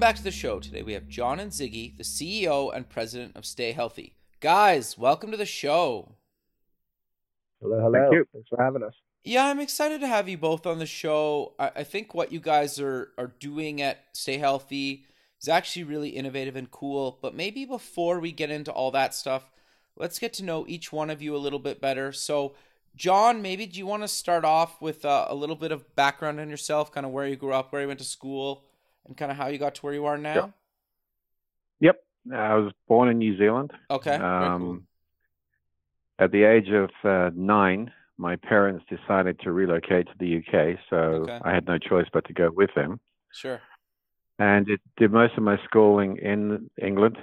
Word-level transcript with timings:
Welcome 0.00 0.14
back 0.14 0.16
to 0.16 0.24
the 0.24 0.30
show. 0.30 0.60
Today 0.60 0.82
we 0.82 0.94
have 0.94 1.08
John 1.08 1.38
and 1.38 1.52
Ziggy, 1.52 1.94
the 1.94 2.04
CEO 2.04 2.74
and 2.74 2.88
president 2.88 3.36
of 3.36 3.44
Stay 3.44 3.72
Healthy. 3.72 4.14
Guys, 4.40 4.96
welcome 4.96 5.30
to 5.30 5.36
the 5.36 5.44
show. 5.44 6.14
Hello, 7.60 7.78
hello. 7.78 7.92
Thank 7.92 8.14
you. 8.14 8.24
Thanks 8.32 8.48
for 8.48 8.64
having 8.64 8.82
us. 8.82 8.94
Yeah, 9.24 9.44
I'm 9.44 9.60
excited 9.60 10.00
to 10.00 10.06
have 10.06 10.26
you 10.26 10.38
both 10.38 10.64
on 10.64 10.78
the 10.78 10.86
show. 10.86 11.52
I, 11.58 11.72
I 11.76 11.84
think 11.84 12.14
what 12.14 12.32
you 12.32 12.40
guys 12.40 12.80
are, 12.80 13.10
are 13.18 13.34
doing 13.40 13.82
at 13.82 13.98
Stay 14.14 14.38
Healthy 14.38 15.04
is 15.38 15.50
actually 15.50 15.84
really 15.84 16.08
innovative 16.08 16.56
and 16.56 16.70
cool. 16.70 17.18
But 17.20 17.34
maybe 17.34 17.66
before 17.66 18.20
we 18.20 18.32
get 18.32 18.50
into 18.50 18.72
all 18.72 18.90
that 18.92 19.14
stuff, 19.14 19.50
let's 19.98 20.18
get 20.18 20.32
to 20.34 20.42
know 20.42 20.64
each 20.66 20.90
one 20.90 21.10
of 21.10 21.20
you 21.20 21.36
a 21.36 21.44
little 21.44 21.58
bit 21.58 21.78
better. 21.78 22.10
So, 22.10 22.54
John, 22.96 23.42
maybe 23.42 23.66
do 23.66 23.78
you 23.78 23.84
want 23.84 24.02
to 24.02 24.08
start 24.08 24.46
off 24.46 24.80
with 24.80 25.04
uh, 25.04 25.26
a 25.28 25.34
little 25.34 25.56
bit 25.56 25.72
of 25.72 25.94
background 25.94 26.40
on 26.40 26.48
yourself, 26.48 26.90
kind 26.90 27.04
of 27.04 27.12
where 27.12 27.26
you 27.26 27.36
grew 27.36 27.52
up, 27.52 27.70
where 27.70 27.82
you 27.82 27.88
went 27.88 28.00
to 28.00 28.06
school, 28.06 28.64
and 29.10 29.16
kind 29.16 29.30
of 29.30 29.36
how 29.36 29.48
you 29.48 29.58
got 29.58 29.74
to 29.74 29.80
where 29.82 29.92
you 29.92 30.06
are 30.06 30.16
now? 30.16 30.34
Sure. 30.34 30.54
Yep. 31.80 31.96
I 32.32 32.54
was 32.54 32.72
born 32.88 33.08
in 33.08 33.18
New 33.18 33.36
Zealand. 33.36 33.72
Okay. 33.90 34.14
Um, 34.14 34.60
cool. 34.60 34.78
At 36.20 36.32
the 36.32 36.44
age 36.44 36.68
of 36.70 36.90
uh, 37.04 37.30
nine, 37.34 37.92
my 38.18 38.36
parents 38.36 38.84
decided 38.88 39.40
to 39.40 39.52
relocate 39.52 40.06
to 40.06 40.12
the 40.18 40.38
UK, 40.38 40.78
so 40.88 40.96
Okay. 40.96 41.40
I 41.42 41.52
had 41.52 41.66
no 41.66 41.78
choice 41.78 42.06
but 42.12 42.24
to 42.26 42.32
go 42.32 42.50
with 42.54 42.70
them. 42.74 43.00
Sure. 43.32 43.60
And 44.38 44.68
it 44.68 44.80
did 44.96 45.12
most 45.12 45.36
of 45.36 45.42
my 45.42 45.58
schooling 45.64 46.16
in 46.18 46.70
England. 46.80 47.18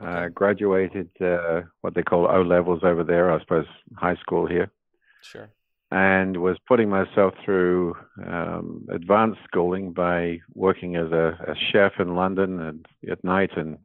Uh, 0.00 0.28
graduated 0.28 1.10
uh, 1.20 1.60
what 1.82 1.94
they 1.94 2.02
call 2.02 2.26
O 2.26 2.40
levels 2.42 2.80
over 2.82 3.04
there, 3.04 3.30
I 3.30 3.38
suppose 3.40 3.66
high 3.96 4.16
school 4.16 4.46
here, 4.46 4.70
Sure. 5.20 5.50
And 5.90 6.36
was 6.36 6.56
putting 6.68 6.88
myself 6.88 7.34
through 7.44 7.96
um, 8.26 8.86
advanced 8.92 9.40
schooling 9.44 9.92
by 9.92 10.40
working 10.54 10.96
as 10.96 11.10
a, 11.10 11.36
a 11.48 11.54
chef 11.72 11.92
in 11.98 12.14
London 12.14 12.60
and 12.60 12.86
at 13.10 13.22
night 13.24 13.50
and 13.56 13.78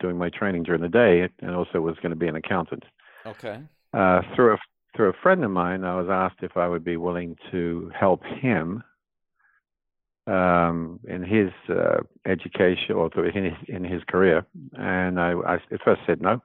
doing 0.00 0.16
my 0.16 0.30
training 0.30 0.62
during 0.62 0.80
the 0.80 0.88
day, 0.88 1.28
and 1.40 1.54
also 1.54 1.80
was 1.80 1.96
going 1.96 2.10
to 2.10 2.16
be 2.16 2.26
an 2.26 2.36
accountant. 2.36 2.84
Okay. 3.26 3.60
Uh, 3.92 4.22
through 4.34 4.54
a 4.54 4.58
through 4.96 5.10
a 5.10 5.22
friend 5.22 5.44
of 5.44 5.50
mine, 5.50 5.84
I 5.84 5.96
was 5.96 6.08
asked 6.08 6.42
if 6.42 6.56
I 6.56 6.68
would 6.68 6.84
be 6.84 6.96
willing 6.96 7.36
to 7.50 7.90
help 7.98 8.22
him 8.24 8.82
um, 10.26 11.00
in 11.06 11.22
his 11.22 11.50
uh, 11.68 11.98
education 12.26 12.94
or 12.94 13.10
in 13.26 13.44
his 13.44 13.54
in 13.68 13.84
his 13.84 14.02
career, 14.04 14.46
and 14.74 15.20
I, 15.20 15.32
I 15.32 15.54
at 15.54 15.82
first 15.84 16.02
said 16.06 16.22
no. 16.22 16.42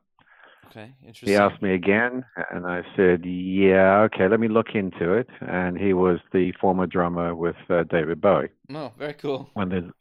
Okay. 0.70 0.94
He 1.02 1.36
asked 1.36 1.62
me 1.64 1.74
again, 1.74 2.26
and 2.52 2.68
I 2.68 2.84
said, 2.96 3.26
"Yeah, 3.26 4.02
okay, 4.02 4.28
let 4.28 4.40
me 4.40 4.48
look 4.48 4.76
into 4.76 5.14
it." 5.14 5.28
And 5.42 5.78
he 5.78 5.94
was 5.94 6.20
the 6.32 6.52
former 6.62 6.86
drummer 6.86 7.34
with 7.36 7.56
uh, 7.70 7.84
David 7.84 8.22
Bowie. 8.22 8.50
No, 8.68 8.94
very 8.98 9.14
cool. 9.14 9.50
When 9.56 9.92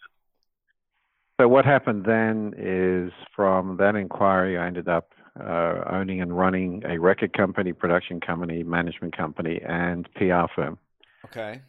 so 1.41 1.47
what 1.47 1.65
happened 1.65 2.04
then 2.04 2.53
is 2.59 3.12
from 3.34 3.76
that 3.76 3.94
inquiry, 3.94 4.59
I 4.59 4.66
ended 4.66 4.88
up 4.88 5.12
uh, 5.41 5.84
owning 5.88 6.20
and 6.20 6.37
running 6.37 6.82
a 6.84 6.98
record 6.98 7.32
company, 7.32 7.72
production 7.72 8.21
company, 8.21 8.65
management 8.65 9.16
company, 9.16 9.60
and 9.66 10.09
PR 10.15 10.47
firm. 10.54 10.78
Okay. 11.26 11.62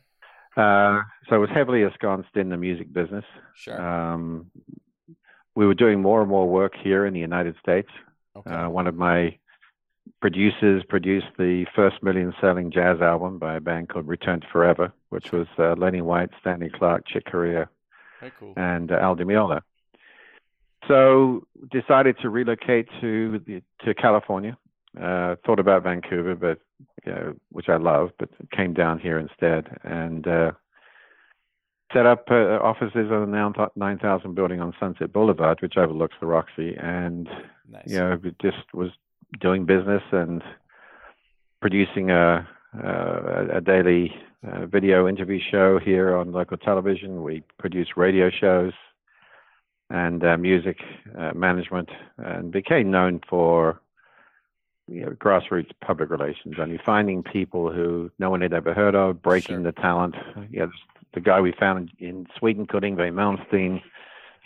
Uh, 0.58 1.02
so 1.30 1.36
I 1.36 1.38
was 1.38 1.50
heavily 1.54 1.84
ensconced 1.84 2.36
in 2.36 2.50
the 2.50 2.58
music 2.58 2.92
business. 2.92 3.26
Sure. 3.54 3.80
Um, 3.80 4.50
we 5.56 5.68
were 5.68 5.76
doing 5.76 6.02
more 6.02 6.22
and 6.22 6.30
more 6.30 6.50
work 6.50 6.74
here 6.82 7.06
in 7.06 7.14
the 7.14 7.20
United 7.20 7.56
States. 7.62 7.90
Okay. 8.40 8.52
Uh, 8.52 8.70
one 8.70 8.88
of 8.88 8.96
my 8.96 9.38
producers 10.22 10.84
produced 10.88 11.28
the 11.38 11.66
first 11.76 12.02
million 12.04 12.34
selling 12.42 12.72
jazz 12.72 13.02
album 13.02 13.38
by 13.40 13.56
a 13.56 13.60
band 13.60 13.90
called 13.90 14.08
Return 14.08 14.42
to 14.42 14.48
Forever, 14.52 14.92
which 15.10 15.32
was 15.32 15.48
uh, 15.58 15.76
Lenny 15.78 16.02
White, 16.02 16.30
Stanley 16.42 16.70
Clarke, 16.70 17.08
Chick 17.08 17.26
Corea, 17.26 17.70
cool. 18.40 18.54
and 18.58 18.92
uh, 18.92 18.96
Al 18.96 19.16
Di 19.16 19.24
Meola. 19.24 19.62
So 20.88 21.46
decided 21.72 22.18
to 22.22 22.30
relocate 22.30 22.88
to 23.02 23.42
the, 23.46 23.62
to 23.86 23.94
California. 23.94 24.58
Uh, 25.00 25.36
thought 25.46 25.60
about 25.60 25.84
Vancouver, 25.84 26.36
but 26.36 26.60
you 27.06 27.12
know, 27.12 27.36
which 27.52 27.70
I 27.70 27.78
love, 27.78 28.10
but 28.18 28.30
came 28.52 28.74
down 28.74 29.00
here 29.00 29.20
instead 29.20 29.68
and 29.84 30.28
uh, 30.28 30.52
set 31.94 32.06
up 32.06 32.26
uh, 32.30 32.60
offices 32.62 33.12
on 33.12 33.32
the 33.32 33.70
9000 33.76 34.36
building 34.36 34.62
on 34.62 34.74
Sunset 34.80 35.12
Boulevard, 35.12 35.60
which 35.62 35.78
overlooks 35.78 36.16
the 36.20 36.28
Roxy, 36.28 36.76
and 36.78 37.28
Nice. 37.72 37.84
you 37.86 37.98
know, 38.00 38.20
just 38.42 38.74
was 38.74 38.90
doing 39.40 39.66
business 39.66 40.04
and 40.12 40.44
producing 41.62 42.10
a 42.12 42.48
a, 42.84 43.58
a 43.58 43.62
daily 43.62 44.14
uh, 44.48 44.66
video 44.68 45.08
interview 45.08 45.40
show 45.40 45.80
here 45.80 46.16
on 46.16 46.32
local 46.32 46.58
television. 46.58 47.24
We 47.24 47.44
produce 47.58 47.98
radio 47.98 48.30
shows 48.30 48.74
and 49.90 50.24
uh, 50.24 50.38
music 50.38 50.78
uh, 51.18 51.32
management, 51.34 51.90
and 52.18 52.52
became 52.52 52.92
known 52.92 53.22
for 53.28 53.82
you 54.88 55.02
know, 55.02 55.10
grassroots 55.12 55.72
public 55.84 56.12
relations. 56.12 56.56
I 56.60 56.66
mean, 56.66 56.80
finding 56.86 57.24
people 57.24 57.72
who 57.72 58.12
no 58.20 58.30
one 58.30 58.42
had 58.42 58.54
ever 58.54 58.74
heard 58.74 58.94
of, 58.96 59.22
breaking 59.22 59.58
Sure. 59.58 59.64
the 59.64 59.72
talent. 59.72 60.16
You 60.52 60.60
know, 60.62 60.72
the 61.14 61.20
guy 61.22 61.40
we 61.42 61.54
found 61.60 61.92
in 62.00 62.28
Sweden, 62.38 62.66
called 62.68 62.84
Yngwie 62.84 63.12
Malmsteen. 63.12 63.82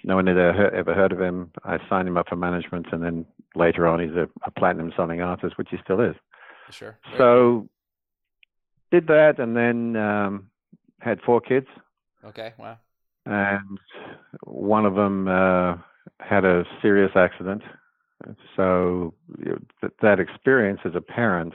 No 0.05 0.15
one 0.15 0.27
had 0.27 0.37
ever 0.37 0.69
ever 0.71 0.93
heard 0.93 1.11
of 1.13 1.21
him. 1.21 1.51
I 1.63 1.77
signed 1.89 2.07
him 2.07 2.17
up 2.17 2.27
for 2.29 2.35
management, 2.35 2.87
and 2.91 3.03
then 3.03 3.25
later 3.55 3.87
on, 3.87 3.99
he's 3.99 4.15
a, 4.15 4.27
a 4.45 4.51
platinum 4.51 4.91
selling 4.95 5.21
artist, 5.21 5.57
which 5.57 5.69
he 5.71 5.77
still 5.83 6.01
is. 6.01 6.15
Sure. 6.69 6.97
So, 7.17 7.69
did 8.91 9.07
that, 9.07 9.39
and 9.39 9.55
then 9.55 9.95
um, 9.95 10.49
had 10.99 11.21
four 11.21 11.39
kids, 11.41 11.67
Okay. 12.25 12.53
Wow. 12.57 12.77
and 13.25 13.79
one 14.43 14.85
of 14.85 14.95
them 14.95 15.27
uh, 15.27 15.75
had 16.19 16.45
a 16.45 16.65
serious 16.81 17.11
accident. 17.15 17.61
So, 18.55 19.13
you 19.39 19.59
that 20.01 20.19
experience 20.19 20.79
as 20.85 20.95
a 20.95 21.01
parent 21.01 21.53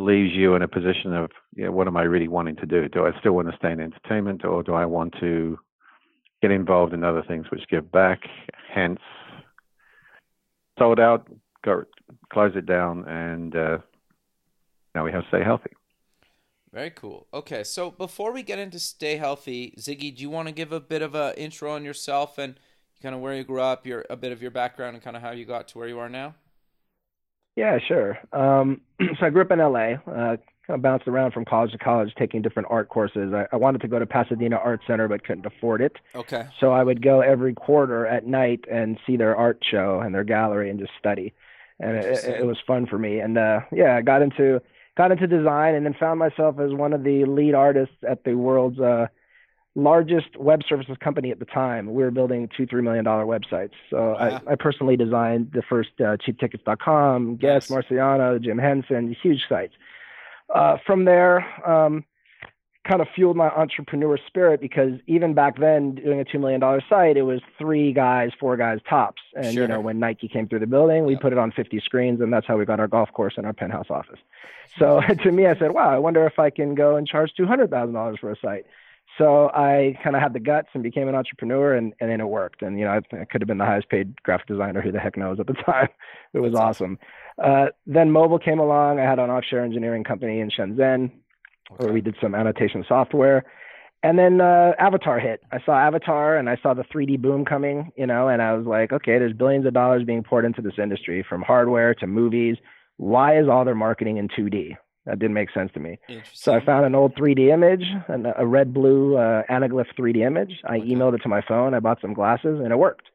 leaves 0.00 0.32
you 0.34 0.54
in 0.54 0.62
a 0.62 0.68
position 0.68 1.14
of, 1.14 1.30
you 1.54 1.64
know, 1.64 1.72
what 1.72 1.86
am 1.86 1.96
I 1.96 2.02
really 2.02 2.28
wanting 2.28 2.56
to 2.56 2.66
do? 2.66 2.88
Do 2.88 3.06
I 3.06 3.18
still 3.20 3.32
want 3.32 3.50
to 3.50 3.56
stay 3.56 3.72
in 3.72 3.80
entertainment, 3.80 4.44
or 4.44 4.62
do 4.62 4.74
I 4.74 4.86
want 4.86 5.14
to 5.20 5.58
get 6.42 6.50
involved 6.50 6.94
in 6.94 7.04
other 7.04 7.22
things 7.22 7.46
which 7.50 7.68
give 7.68 7.92
back? 7.92 8.20
Hence, 8.72 9.00
sold 10.78 11.00
out, 11.00 11.28
got 11.64 11.84
closed 12.32 12.56
it 12.56 12.66
down, 12.66 13.06
and 13.06 13.54
uh, 13.54 13.78
now 14.94 15.04
we 15.04 15.12
have 15.12 15.22
to 15.22 15.28
Stay 15.28 15.44
Healthy. 15.44 15.70
Very 16.72 16.90
cool. 16.90 17.26
Okay, 17.34 17.64
so 17.64 17.90
before 17.90 18.32
we 18.32 18.42
get 18.44 18.60
into 18.60 18.78
stay 18.78 19.16
healthy, 19.16 19.74
Ziggy, 19.76 20.14
do 20.14 20.22
you 20.22 20.30
want 20.30 20.46
to 20.46 20.54
give 20.54 20.70
a 20.70 20.78
bit 20.78 21.02
of 21.02 21.16
an 21.16 21.34
intro 21.34 21.72
on 21.72 21.84
yourself 21.84 22.38
and 22.38 22.54
kind 23.02 23.12
of 23.14 23.20
where 23.20 23.34
you 23.34 23.42
grew 23.42 23.60
up, 23.60 23.86
your 23.86 24.04
a 24.08 24.16
bit 24.16 24.30
of 24.30 24.40
your 24.40 24.52
background, 24.52 24.94
and 24.94 25.02
kind 25.02 25.16
of 25.16 25.22
how 25.22 25.32
you 25.32 25.44
got 25.44 25.66
to 25.68 25.78
where 25.78 25.88
you 25.88 25.98
are 25.98 26.08
now? 26.08 26.34
Yeah, 27.56 27.78
sure. 27.86 28.18
Um, 28.32 28.80
so 29.18 29.26
I 29.26 29.30
grew 29.30 29.42
up 29.42 29.50
in 29.50 29.58
LA. 29.58 29.94
Uh, 30.10 30.36
kind 30.70 30.78
of 30.78 30.82
bounced 30.82 31.08
around 31.08 31.32
from 31.32 31.44
college 31.44 31.72
to 31.72 31.78
college, 31.78 32.12
taking 32.16 32.42
different 32.42 32.68
art 32.70 32.88
courses. 32.88 33.32
I, 33.34 33.46
I 33.52 33.56
wanted 33.56 33.80
to 33.80 33.88
go 33.88 33.98
to 33.98 34.06
Pasadena 34.06 34.56
Art 34.56 34.80
Center, 34.86 35.08
but 35.08 35.24
couldn't 35.24 35.46
afford 35.46 35.80
it. 35.80 35.96
Okay. 36.14 36.46
So 36.60 36.70
I 36.70 36.84
would 36.84 37.02
go 37.02 37.20
every 37.20 37.54
quarter 37.54 38.06
at 38.06 38.26
night 38.26 38.64
and 38.70 38.98
see 39.06 39.16
their 39.16 39.34
art 39.34 39.62
show 39.68 40.00
and 40.00 40.14
their 40.14 40.24
gallery 40.24 40.70
and 40.70 40.78
just 40.78 40.92
study. 40.98 41.34
And 41.80 41.96
it, 41.96 42.24
it, 42.24 42.40
it 42.40 42.46
was 42.46 42.58
fun 42.66 42.86
for 42.86 42.98
me. 42.98 43.18
And 43.18 43.36
uh, 43.36 43.60
yeah, 43.72 43.96
I 43.96 44.02
got 44.02 44.22
into 44.22 44.60
got 44.96 45.12
into 45.12 45.26
design 45.26 45.74
and 45.74 45.86
then 45.86 45.94
found 45.98 46.18
myself 46.18 46.58
as 46.60 46.72
one 46.72 46.92
of 46.92 47.04
the 47.04 47.24
lead 47.24 47.54
artists 47.54 47.94
at 48.08 48.24
the 48.24 48.34
world's 48.34 48.78
uh, 48.78 49.06
largest 49.76 50.36
web 50.36 50.62
services 50.68 50.96
company 51.02 51.30
at 51.30 51.38
the 51.38 51.44
time. 51.44 51.94
We 51.94 52.02
were 52.02 52.10
building 52.10 52.48
two, 52.56 52.66
three 52.66 52.82
million 52.82 53.04
dollar 53.04 53.24
websites. 53.24 53.72
So 53.88 54.12
Wow. 54.18 54.40
I, 54.46 54.52
I 54.52 54.54
personally 54.56 54.96
designed 54.96 55.52
the 55.52 55.62
first 55.62 55.90
uh, 56.00 56.16
cheaptickets.com, 56.16 57.36
Guess, 57.36 57.70
Nice. 57.70 57.84
Marciano, 57.84 58.40
Jim 58.42 58.58
Henson, 58.58 59.14
huge 59.22 59.42
sites. 59.48 59.74
Uh, 60.54 60.76
from 60.84 61.04
there, 61.04 61.46
um, 61.68 62.04
kind 62.88 63.00
of 63.02 63.06
fueled 63.14 63.36
my 63.36 63.48
entrepreneur 63.50 64.18
spirit 64.26 64.60
because 64.60 64.92
even 65.06 65.34
back 65.34 65.60
then, 65.60 65.94
doing 65.94 66.18
a 66.18 66.24
two 66.24 66.38
million 66.40 66.58
dollar 66.60 66.82
site, 66.88 67.16
it 67.16 67.22
was 67.22 67.40
three 67.56 67.92
guys, 67.92 68.30
four 68.40 68.56
guys 68.56 68.78
tops. 68.88 69.22
And 69.36 69.52
Sure. 69.54 69.62
you 69.62 69.68
know, 69.68 69.80
when 69.80 70.00
Nike 70.00 70.26
came 70.26 70.48
through 70.48 70.58
the 70.60 70.66
building, 70.66 71.04
we 71.04 71.12
Yep. 71.12 71.22
put 71.22 71.32
it 71.32 71.38
on 71.38 71.52
50 71.52 71.78
screens, 71.80 72.20
and 72.20 72.32
that's 72.32 72.46
how 72.46 72.56
we 72.56 72.64
got 72.64 72.80
our 72.80 72.88
golf 72.88 73.12
course 73.12 73.34
and 73.36 73.46
our 73.46 73.52
penthouse 73.52 73.90
office. 73.90 74.18
So 74.78 75.00
to 75.22 75.30
me, 75.30 75.46
I 75.46 75.56
said, 75.58 75.70
wow, 75.72 75.90
I 75.90 75.98
wonder 75.98 76.26
if 76.26 76.38
I 76.40 76.50
can 76.50 76.74
go 76.74 76.96
and 76.96 77.06
charge 77.06 77.32
two 77.36 77.46
hundred 77.46 77.70
thousand 77.70 77.94
dollars 77.94 78.18
for 78.20 78.32
a 78.32 78.36
site. 78.42 78.64
So 79.20 79.50
I 79.50 79.98
kind 80.02 80.16
of 80.16 80.22
had 80.22 80.32
the 80.32 80.40
guts 80.40 80.68
and 80.72 80.82
became 80.82 81.06
an 81.06 81.14
entrepreneur, 81.14 81.74
and, 81.74 81.92
and 82.00 82.10
then 82.10 82.20
it 82.22 82.28
worked. 82.28 82.62
And 82.62 82.78
you 82.78 82.86
know, 82.86 82.92
I, 82.92 83.20
I 83.20 83.26
could 83.26 83.42
have 83.42 83.48
been 83.48 83.58
the 83.58 83.66
highest 83.66 83.90
paid 83.90 84.20
graphic 84.22 84.46
designer. 84.46 84.80
Who 84.80 84.90
the 84.90 84.98
heck 84.98 85.18
knows 85.18 85.38
at 85.38 85.46
the 85.46 85.52
time? 85.66 85.88
It 86.32 86.40
was 86.40 86.52
That's 86.52 86.62
awesome. 86.62 86.98
Uh, 87.42 87.66
then 87.86 88.10
mobile 88.10 88.38
came 88.38 88.58
along. 88.58 88.98
I 88.98 89.02
had 89.02 89.18
an 89.18 89.28
offshore 89.28 89.60
engineering 89.60 90.04
company 90.04 90.40
in 90.40 90.50
Shenzhen 90.50 91.10
where 91.76 91.92
we 91.92 92.00
did 92.00 92.16
some 92.20 92.34
annotation 92.34 92.82
software. 92.88 93.44
And 94.02 94.18
then 94.18 94.40
uh, 94.40 94.72
Avatar 94.78 95.20
hit. 95.20 95.42
I 95.52 95.58
saw 95.64 95.72
Avatar 95.72 96.38
and 96.38 96.48
I 96.48 96.56
saw 96.62 96.72
the 96.72 96.84
3D 96.84 97.20
boom 97.20 97.44
coming, 97.44 97.92
you 97.96 98.06
know, 98.06 98.28
and 98.28 98.40
I 98.40 98.54
was 98.54 98.66
like, 98.66 98.92
okay, 98.92 99.18
there's 99.18 99.34
billions 99.34 99.66
of 99.66 99.74
dollars 99.74 100.04
being 100.04 100.22
poured 100.22 100.46
into 100.46 100.62
this 100.62 100.78
industry 100.82 101.24
from 101.28 101.42
hardware 101.42 101.94
to 101.96 102.06
movies. 102.06 102.56
Why 102.96 103.38
is 103.38 103.48
all 103.48 103.64
their 103.64 103.74
marketing 103.74 104.16
in 104.16 104.28
2D? 104.28 104.76
That 105.06 105.18
didn't 105.18 105.34
make 105.34 105.50
sense 105.50 105.70
to 105.74 105.80
me. 105.80 105.98
So 106.34 106.54
I 106.54 106.64
found 106.64 106.84
an 106.84 106.94
old 106.94 107.14
3D 107.14 107.48
image, 107.52 107.84
an, 108.08 108.26
a 108.36 108.46
red 108.46 108.74
blue 108.74 109.16
uh, 109.16 109.42
anaglyph 109.50 109.86
3D 109.98 110.18
image. 110.26 110.60
I 110.64 110.76
Okay. 110.76 110.88
emailed 110.90 111.14
it 111.14 111.22
to 111.22 111.28
my 111.28 111.40
phone. 111.40 111.72
I 111.74 111.80
bought 111.80 112.00
some 112.00 112.12
glasses 112.12 112.60
and 112.62 112.70
it 112.72 112.76
worked. 112.78 113.06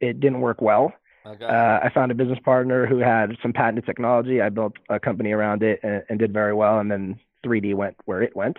It 0.00 0.20
didn't 0.20 0.40
work 0.40 0.60
well. 0.62 0.92
Okay. 1.26 1.44
Uh, 1.44 1.80
I 1.82 1.90
found 1.92 2.10
a 2.10 2.14
business 2.14 2.38
partner 2.42 2.86
who 2.86 2.98
had 2.98 3.36
some 3.42 3.52
patented 3.52 3.84
technology. 3.84 4.40
I 4.40 4.48
built 4.48 4.72
a 4.88 4.98
company 4.98 5.32
around 5.32 5.62
it 5.62 5.80
and, 5.82 6.02
and 6.08 6.18
did 6.18 6.32
very 6.32 6.54
well. 6.54 6.78
And 6.78 6.90
then 6.90 7.20
3D 7.44 7.74
went 7.74 7.96
where 8.06 8.22
it 8.22 8.34
went. 8.34 8.56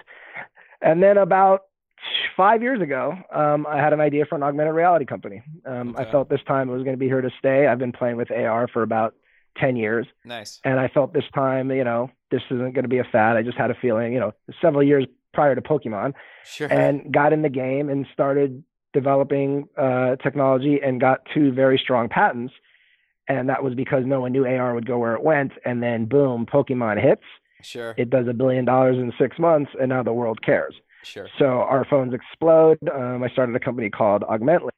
And 0.81 1.01
then 1.01 1.17
about 1.17 1.63
five 2.37 2.61
years 2.61 2.81
ago, 2.81 3.17
um, 3.33 3.65
I 3.67 3.77
had 3.77 3.93
an 3.93 3.99
idea 3.99 4.25
for 4.25 4.35
an 4.35 4.43
augmented 4.43 4.75
reality 4.75 5.05
company. 5.05 5.41
Um, 5.65 5.95
I 5.97 6.05
felt 6.11 6.29
this 6.29 6.43
time 6.47 6.69
it 6.69 6.73
was 6.73 6.83
going 6.83 6.93
to 6.95 6.99
be 6.99 7.07
here 7.07 7.21
to 7.21 7.31
stay. 7.39 7.65
I've 7.67 7.79
been 7.79 7.91
playing 7.91 8.15
with 8.17 8.29
AR 8.31 8.67
for 8.67 8.83
about 8.83 9.15
10 9.59 9.75
years. 9.75 10.07
nice. 10.25 10.59
And 10.63 10.79
I 10.79 10.87
felt 10.87 11.13
this 11.13 11.25
time, 11.33 11.71
you 11.71 11.83
know, 11.83 12.09
this 12.31 12.41
isn't 12.51 12.73
going 12.73 12.83
to 12.83 12.87
be 12.89 12.99
a 12.99 13.03
fad. 13.03 13.35
I 13.37 13.43
just 13.43 13.57
had 13.57 13.71
a 13.71 13.75
feeling, 13.75 14.13
you 14.13 14.19
know, 14.19 14.33
several 14.61 14.83
years 14.83 15.05
prior 15.33 15.53
to 15.55 15.61
Pokemon 15.61 16.13
Sure. 16.45 16.67
and 16.71 17.11
got 17.13 17.33
in 17.33 17.41
the 17.41 17.49
game 17.49 17.89
and 17.89 18.05
started 18.13 18.63
developing 18.93 19.67
uh, 19.77 20.15
technology 20.17 20.79
and 20.83 20.99
got 20.99 21.21
two 21.33 21.51
very 21.51 21.77
strong 21.77 22.09
patents. 22.09 22.53
And 23.27 23.47
that 23.49 23.63
was 23.63 23.75
because 23.75 24.03
no 24.05 24.21
one 24.21 24.31
knew 24.31 24.45
AR 24.45 24.73
would 24.73 24.87
go 24.87 24.97
where 24.97 25.13
it 25.13 25.23
went. 25.23 25.51
And 25.65 25.83
then 25.83 26.05
boom, 26.05 26.45
Pokemon 26.51 26.99
hits. 27.01 27.21
sure. 27.61 27.93
It 27.97 28.09
does 28.09 28.27
a 28.27 28.33
billion 28.33 28.65
dollars 28.65 28.97
in 28.97 29.13
six 29.19 29.37
months, 29.37 29.71
and 29.79 29.89
now 29.89 30.01
the 30.01 30.13
world 30.13 30.41
cares. 30.41 30.73
sure. 31.03 31.27
So 31.37 31.45
our 31.45 31.85
phones 31.85 32.13
explode. 32.13 32.79
Um, 32.91 33.21
I 33.23 33.29
started 33.29 33.55
a 33.55 33.59
company 33.59 33.89
called 33.91 34.23
Augmently, 34.23 34.71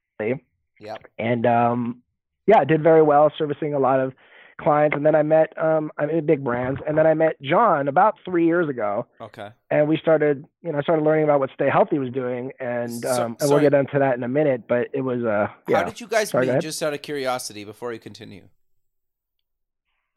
Yep. 0.79 1.05
and 1.17 1.45
um, 1.45 2.01
yeah, 2.47 2.59
I 2.59 2.65
did 2.65 2.83
very 2.83 3.01
well, 3.03 3.31
servicing 3.37 3.73
a 3.73 3.79
lot 3.79 3.99
of 4.01 4.13
clients. 4.59 4.95
And 4.95 5.05
then 5.05 5.15
I 5.15 5.23
met, 5.23 5.57
um, 5.57 5.91
I 5.97 6.05
mean, 6.05 6.25
big 6.25 6.43
brands. 6.43 6.79
And 6.87 6.97
then 6.97 7.05
I 7.07 7.13
met 7.13 7.41
John 7.41 7.87
about 7.87 8.15
three 8.25 8.45
years 8.45 8.67
ago, 8.69 9.05
Okay. 9.19 9.49
and 9.69 9.87
we 9.87 9.97
started, 9.97 10.45
you 10.61 10.71
know, 10.71 10.77
I 10.77 10.81
started 10.81 11.03
learning 11.03 11.23
about 11.25 11.39
what 11.39 11.49
Stay 11.53 11.69
Healthy 11.69 11.99
was 11.99 12.11
doing, 12.11 12.51
and 12.59 12.91
So- 12.91 13.23
um, 13.25 13.37
and 13.39 13.49
we'll 13.49 13.59
get 13.59 13.73
into 13.73 13.99
that 13.99 14.15
in 14.17 14.23
a 14.23 14.27
minute. 14.27 14.63
But 14.67 14.89
it 14.93 15.01
was, 15.01 15.23
uh, 15.23 15.47
yeah. 15.67 15.77
How 15.77 15.83
did 15.85 15.99
you 16.01 16.07
guys 16.07 16.29
Sorry, 16.29 16.47
meet? 16.47 16.59
Just 16.61 16.81
out 16.83 16.93
of 16.93 17.01
curiosity, 17.01 17.63
before 17.65 17.93
you 17.93 17.99
continue. 17.99 18.43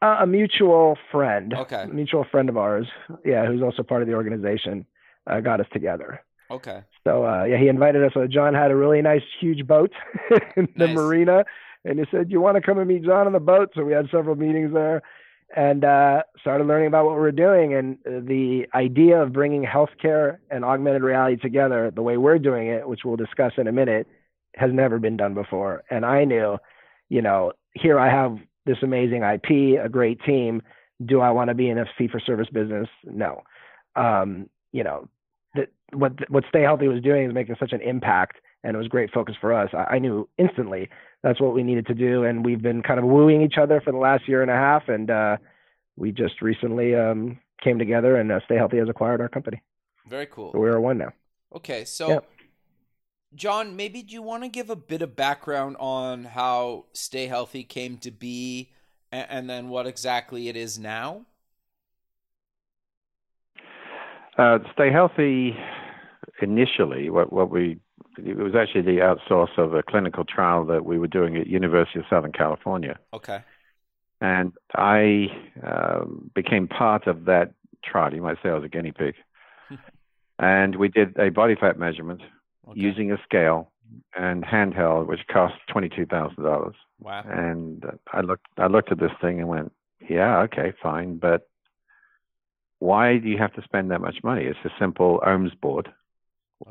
uh, 0.01 0.17
a 0.21 0.27
mutual 0.27 0.97
friend, 1.11 1.53
Okay. 1.53 1.83
a 1.83 1.87
mutual 1.87 2.25
friend 2.25 2.49
of 2.49 2.57
ours, 2.57 2.87
yeah, 3.23 3.45
who's 3.45 3.61
also 3.63 3.81
part 3.81 4.01
of 4.01 4.07
the 4.07 4.13
organization, 4.13 4.85
uh, 5.25 5.39
got 5.39 5.59
us 5.59 5.65
together. 5.73 6.21
Okay. 6.51 6.83
So 7.07 7.25
uh, 7.25 7.45
yeah, 7.45 7.57
he 7.57 7.69
invited 7.69 8.03
us. 8.03 8.11
So 8.13 8.27
John 8.27 8.53
had 8.53 8.69
a 8.69 8.75
really 8.75 9.01
nice, 9.01 9.23
huge 9.39 9.65
boat 9.65 9.91
in 10.55 10.67
the 10.77 10.87
Nice. 10.87 10.95
marina, 10.95 11.45
and 11.85 11.99
he 11.99 12.05
said, 12.11 12.31
"You 12.31 12.41
want 12.41 12.55
to 12.55 12.61
come 12.61 12.79
and 12.79 12.87
meet 12.87 13.03
John 13.03 13.27
on 13.27 13.33
the 13.33 13.39
boat?" 13.39 13.71
So 13.75 13.83
we 13.83 13.93
had 13.93 14.09
several 14.11 14.35
meetings 14.35 14.73
there, 14.73 15.01
and 15.55 15.85
uh, 15.85 16.23
started 16.39 16.67
learning 16.67 16.87
about 16.87 17.05
what 17.05 17.13
we 17.15 17.21
were 17.21 17.31
doing. 17.31 17.73
And 17.73 17.97
the 18.05 18.65
idea 18.73 19.21
of 19.21 19.33
bringing 19.33 19.63
healthcare 19.63 20.37
and 20.49 20.65
augmented 20.65 21.03
reality 21.03 21.37
together, 21.37 21.91
the 21.93 22.01
way 22.01 22.17
we're 22.17 22.39
doing 22.39 22.67
it, 22.67 22.87
which 22.87 23.01
we'll 23.05 23.15
discuss 23.15 23.53
in 23.57 23.67
a 23.67 23.71
minute, 23.71 24.07
has 24.55 24.71
never 24.73 24.99
been 24.99 25.17
done 25.17 25.33
before. 25.33 25.83
And 25.89 26.05
I 26.05 26.25
knew, 26.25 26.57
you 27.09 27.21
know, 27.21 27.53
here 27.73 27.99
I 27.99 28.09
have 28.09 28.37
this 28.65 28.77
amazing 28.81 29.21
IP, 29.23 29.79
a 29.83 29.89
great 29.89 30.19
team. 30.23 30.61
Do 31.05 31.21
I 31.21 31.29
want 31.29 31.49
to 31.49 31.53
be 31.53 31.69
in 31.69 31.77
a 31.77 31.85
fee 31.97 32.07
for 32.07 32.19
service 32.19 32.47
business? 32.51 32.87
No. 33.03 33.43
Um, 33.95 34.49
you 34.71 34.83
know, 34.83 35.07
that 35.53 35.69
what 35.93 36.13
what 36.29 36.43
Stay 36.49 36.61
Healthy 36.61 36.87
was 36.87 37.01
doing 37.01 37.27
is 37.27 37.33
making 37.33 37.55
such 37.59 37.73
an 37.73 37.81
impact, 37.81 38.37
and 38.63 38.75
it 38.75 38.77
was 38.77 38.87
great 38.87 39.11
focus 39.11 39.35
for 39.39 39.53
us. 39.53 39.69
I, 39.73 39.95
I 39.95 39.99
knew 39.99 40.27
instantly 40.37 40.89
that's 41.23 41.41
what 41.41 41.53
we 41.53 41.63
needed 41.63 41.87
to 41.87 41.93
do, 41.93 42.23
and 42.23 42.45
we've 42.45 42.61
been 42.61 42.81
kind 42.83 42.99
of 42.99 43.05
wooing 43.05 43.41
each 43.41 43.57
other 43.57 43.81
for 43.81 43.91
the 43.91 43.97
last 43.97 44.27
year 44.27 44.41
and 44.41 44.51
a 44.51 44.55
half, 44.55 44.87
and 44.89 45.09
uh, 45.09 45.37
we 45.95 46.11
just 46.11 46.41
recently 46.41 46.95
um, 46.95 47.39
came 47.63 47.79
together, 47.79 48.17
and 48.17 48.31
uh, 48.31 48.39
Stay 48.45 48.55
Healthy 48.55 48.77
has 48.77 48.89
acquired 48.89 49.21
our 49.21 49.29
company, 49.29 49.61
Very 50.07 50.27
cool. 50.27 50.51
so 50.51 50.59
we're 50.59 50.79
one 50.79 50.97
now. 50.97 51.11
Okay, 51.55 51.85
so 51.85 52.09
Yep. 52.09 52.29
John, 53.33 53.75
maybe 53.75 54.01
do 54.01 54.13
you 54.13 54.21
want 54.21 54.43
to 54.43 54.49
give 54.49 54.69
a 54.69 54.75
bit 54.75 55.01
of 55.01 55.15
background 55.15 55.75
on 55.79 56.23
how 56.25 56.85
Stay 56.93 57.27
Healthy 57.27 57.63
came 57.63 57.97
to 57.97 58.11
be 58.11 58.71
and, 59.11 59.27
and 59.29 59.49
then 59.49 59.69
what 59.69 59.87
exactly 59.87 60.47
it 60.49 60.55
is 60.55 60.77
now? 60.77 61.25
Uh, 64.37 64.59
stay 64.73 64.91
healthy. 64.91 65.55
Initially, 66.41 67.09
what 67.09 67.31
what 67.31 67.49
we 67.49 67.79
it 68.17 68.37
was 68.37 68.55
actually 68.55 68.81
the 68.81 68.99
outsource 68.99 69.57
of 69.57 69.73
a 69.73 69.83
clinical 69.83 70.23
trial 70.23 70.65
that 70.65 70.85
we 70.85 70.97
were 70.97 71.07
doing 71.07 71.37
at 71.37 71.47
University 71.47 71.99
of 71.99 72.05
Southern 72.09 72.31
California, 72.31 72.97
Okay. 73.13 73.39
and 74.21 74.53
I 74.75 75.27
um, 75.63 76.31
became 76.33 76.67
part 76.67 77.07
of 77.07 77.25
that 77.25 77.53
trial. 77.83 78.13
You 78.13 78.21
might 78.21 78.37
say 78.41 78.49
I 78.49 78.55
was 78.55 78.63
a 78.63 78.69
guinea 78.69 78.91
pig, 78.91 79.15
and 80.39 80.75
we 80.75 80.87
did 80.87 81.17
a 81.19 81.29
body 81.29 81.55
fat 81.55 81.77
measurement 81.77 82.21
okay. 82.67 82.79
using 82.79 83.11
a 83.11 83.17
scale 83.23 83.71
and 84.17 84.43
handheld, 84.43 85.07
which 85.07 85.21
cost 85.27 85.55
twenty 85.69 85.89
two 85.89 86.05
thousand 86.05 86.43
dollars. 86.43 86.75
Wow. 86.99 87.23
And 87.27 87.85
I 88.11 88.21
looked 88.21 88.47
I 88.57 88.67
looked 88.67 88.91
at 88.91 88.99
this 88.99 89.11
thing 89.21 89.39
and 89.39 89.47
went, 89.47 89.71
yeah, 90.09 90.39
okay, 90.39 90.73
fine, 90.81 91.17
but 91.17 91.47
why 92.79 93.17
do 93.17 93.29
you 93.29 93.37
have 93.37 93.53
to 93.53 93.61
spend 93.63 93.91
that 93.91 94.01
much 94.01 94.17
money? 94.23 94.43
It's 94.45 94.59
a 94.65 94.69
simple 94.79 95.21
ohms 95.25 95.59
board, 95.59 95.91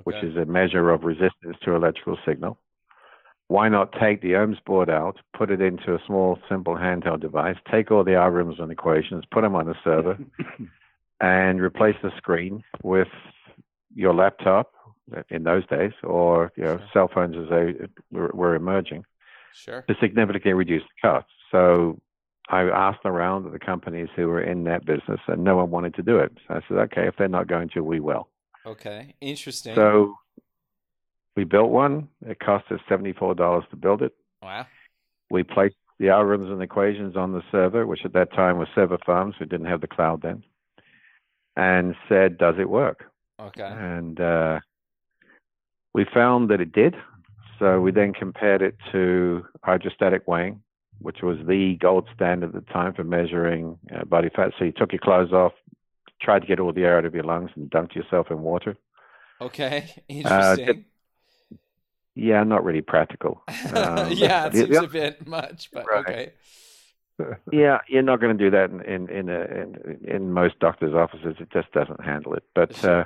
which 0.04 0.16
is 0.22 0.36
a 0.36 0.44
measure 0.44 0.90
of 0.90 1.04
resistance 1.04 1.56
to 1.64 1.74
electrical 1.74 2.18
signal. 2.26 2.58
Why 3.48 3.68
not 3.68 3.92
take 4.00 4.22
the 4.22 4.32
ohms 4.32 4.62
board 4.64 4.88
out, 4.88 5.18
put 5.36 5.50
it 5.50 5.60
into 5.60 5.94
a 5.94 5.98
small, 6.06 6.38
simple 6.48 6.76
handheld 6.76 7.20
device, 7.20 7.56
take 7.70 7.90
all 7.90 8.02
the 8.02 8.12
algorithms 8.12 8.60
and 8.60 8.72
equations, 8.72 9.24
put 9.30 9.42
them 9.42 9.54
on 9.54 9.68
a 9.68 9.74
server, 9.84 10.18
and 11.20 11.60
replace 11.60 11.96
the 12.02 12.10
screen 12.16 12.64
with 12.82 13.08
your 13.94 14.14
laptop 14.14 14.72
in 15.28 15.42
those 15.44 15.66
days, 15.66 15.92
or 16.02 16.52
you 16.56 16.64
know, 16.64 16.78
Sure. 16.78 16.88
cell 16.92 17.10
phones 17.14 17.36
as 17.36 17.50
they 17.50 17.86
were, 18.10 18.30
were 18.32 18.54
emerging 18.54 19.04
Sure. 19.52 19.82
to 19.82 19.94
significantly 20.00 20.54
reduce 20.54 20.82
the 20.82 21.08
cost. 21.08 21.26
So 21.52 22.00
I 22.48 22.62
asked 22.62 23.04
around 23.04 23.46
at 23.46 23.52
the 23.52 23.58
companies 23.58 24.08
who 24.16 24.28
were 24.28 24.42
in 24.42 24.64
that 24.64 24.84
business, 24.86 25.20
and 25.28 25.44
no 25.44 25.56
one 25.56 25.70
wanted 25.70 25.94
to 25.94 26.02
do 26.02 26.18
it. 26.18 26.32
So 26.48 26.54
I 26.54 26.60
said, 26.66 26.78
okay, 26.78 27.06
if 27.06 27.16
they're 27.16 27.28
not 27.28 27.46
going 27.46 27.68
to, 27.74 27.84
we 27.84 28.00
will. 28.00 28.28
Okay. 28.66 29.14
Interesting. 29.20 29.74
So 29.74 30.16
we 31.36 31.44
built 31.44 31.70
one. 31.70 32.08
It 32.26 32.38
cost 32.40 32.64
us 32.70 32.80
$74 32.88 33.68
to 33.70 33.76
build 33.76 34.02
it. 34.02 34.14
wow. 34.42 34.66
We 35.30 35.42
placed 35.42 35.76
the 35.98 36.06
algorithms 36.06 36.52
and 36.52 36.62
equations 36.62 37.16
on 37.16 37.32
the 37.32 37.42
server, 37.50 37.86
which 37.86 38.04
at 38.04 38.12
that 38.12 38.32
time 38.32 38.58
was 38.58 38.68
server 38.74 38.98
farms. 39.04 39.34
We 39.40 39.46
didn't 39.46 39.66
have 39.66 39.80
the 39.80 39.86
cloud 39.88 40.22
then, 40.22 40.44
and 41.56 41.94
said, 42.08 42.36
does 42.38 42.56
it 42.58 42.68
work? 42.68 43.10
Okay. 43.40 43.62
And 43.62 44.20
uh, 44.20 44.60
we 45.94 46.04
found 46.12 46.50
that 46.50 46.60
it 46.60 46.72
did. 46.72 46.94
So 47.58 47.80
we 47.80 47.90
then 47.90 48.12
compared 48.12 48.62
it 48.62 48.76
to 48.92 49.44
hydrostatic 49.62 50.28
weighing, 50.28 50.60
which 50.98 51.22
was 51.22 51.38
the 51.46 51.76
gold 51.80 52.08
standard 52.14 52.54
at 52.54 52.64
the 52.66 52.72
time 52.72 52.92
for 52.92 53.02
measuring 53.04 53.78
uh, 53.94 54.04
body 54.04 54.28
fat. 54.34 54.52
So 54.58 54.64
you 54.66 54.72
took 54.72 54.92
your 54.92 55.00
clothes 55.00 55.32
off, 55.32 55.52
tried 56.24 56.40
to 56.40 56.46
get 56.46 56.58
all 56.60 56.72
the 56.72 56.82
air 56.84 56.98
out 56.98 57.04
of 57.04 57.14
your 57.14 57.24
lungs, 57.24 57.50
and 57.54 57.70
dunked 57.70 57.94
yourself 57.94 58.30
in 58.30 58.40
water. 58.40 58.76
Okay. 59.40 59.90
Uh, 60.10 60.56
Interesting. 60.56 60.84
Yeah, 62.16 62.44
not 62.44 62.64
really 62.64 62.80
practical. 62.82 63.42
Um, 63.74 64.12
yeah, 64.12 64.46
it 64.46 64.52
the- 64.52 64.58
seems 64.58 64.70
the- 64.78 64.84
a 64.84 64.88
bit 64.88 65.26
much, 65.26 65.70
but 65.72 65.84
Right. 65.90 66.04
okay. 66.08 66.32
yeah, 67.52 67.78
you're 67.88 68.02
not 68.02 68.20
going 68.20 68.36
to 68.36 68.44
do 68.44 68.50
that 68.50 68.70
in 68.70 68.80
in 68.82 69.08
in, 69.08 69.28
a, 69.28 69.40
in 69.44 69.98
in 70.04 70.32
most 70.32 70.58
doctors' 70.58 70.94
offices. 70.94 71.36
It 71.40 71.50
just 71.52 71.70
doesn't 71.72 72.02
handle 72.04 72.34
it. 72.34 72.42
But 72.54 72.84
uh, 72.84 73.04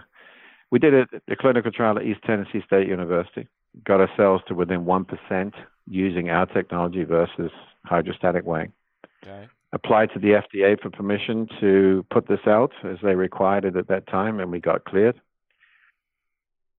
we 0.70 0.78
did 0.78 0.94
a, 0.94 1.06
a 1.28 1.36
clinical 1.36 1.70
trial 1.70 1.98
at 1.98 2.04
East 2.04 2.20
Tennessee 2.24 2.62
State 2.66 2.86
University. 2.88 3.46
Got 3.84 4.00
ourselves 4.00 4.42
to 4.48 4.54
within 4.54 4.86
one 4.86 5.04
percent 5.04 5.54
using 5.86 6.30
our 6.30 6.46
technology 6.46 7.04
versus 7.04 7.50
hydrostatic 7.84 8.44
weighing. 8.46 8.72
Okay. 9.22 9.46
Applied 9.72 10.10
to 10.14 10.18
the 10.18 10.28
FDA 10.28 10.80
for 10.80 10.88
permission 10.88 11.46
to 11.60 12.04
put 12.10 12.26
this 12.26 12.40
out 12.46 12.72
as 12.84 12.96
they 13.02 13.14
required 13.14 13.66
it 13.66 13.76
at 13.76 13.88
that 13.88 14.06
time, 14.06 14.40
and 14.40 14.50
we 14.50 14.60
got 14.60 14.84
cleared. 14.84 15.20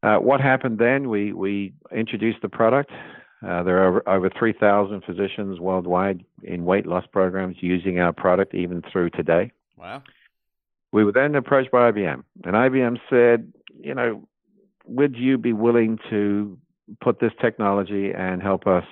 Uh, 0.01 0.17
what 0.17 0.41
happened 0.41 0.79
then? 0.79 1.09
We 1.09 1.33
we 1.33 1.73
introduced 1.91 2.41
the 2.41 2.49
product. 2.49 2.91
Uh, 3.45 3.63
there 3.63 3.77
are 3.83 3.87
over, 3.87 4.09
over 4.09 4.29
3,000 4.37 5.01
physicians 5.03 5.59
worldwide 5.59 6.25
in 6.43 6.65
weight 6.65 6.85
loss 6.85 7.05
programs 7.11 7.55
using 7.61 7.99
our 7.99 8.11
product 8.11 8.53
even 8.53 8.81
through 8.91 9.09
today. 9.11 9.51
Wow. 9.77 10.03
We 10.91 11.05
were 11.05 11.13
then 11.13 11.35
approached 11.35 11.71
by 11.71 11.91
IBM, 11.91 12.23
and 12.43 12.55
IBM 12.55 12.97
said, 13.09 13.53
you 13.79 13.93
know, 13.93 14.27
would 14.85 15.15
you 15.15 15.37
be 15.37 15.53
willing 15.53 15.99
to 16.09 16.57
put 17.01 17.19
this 17.19 17.31
technology 17.39 18.11
and 18.11 18.41
help 18.41 18.67
us 18.67 18.85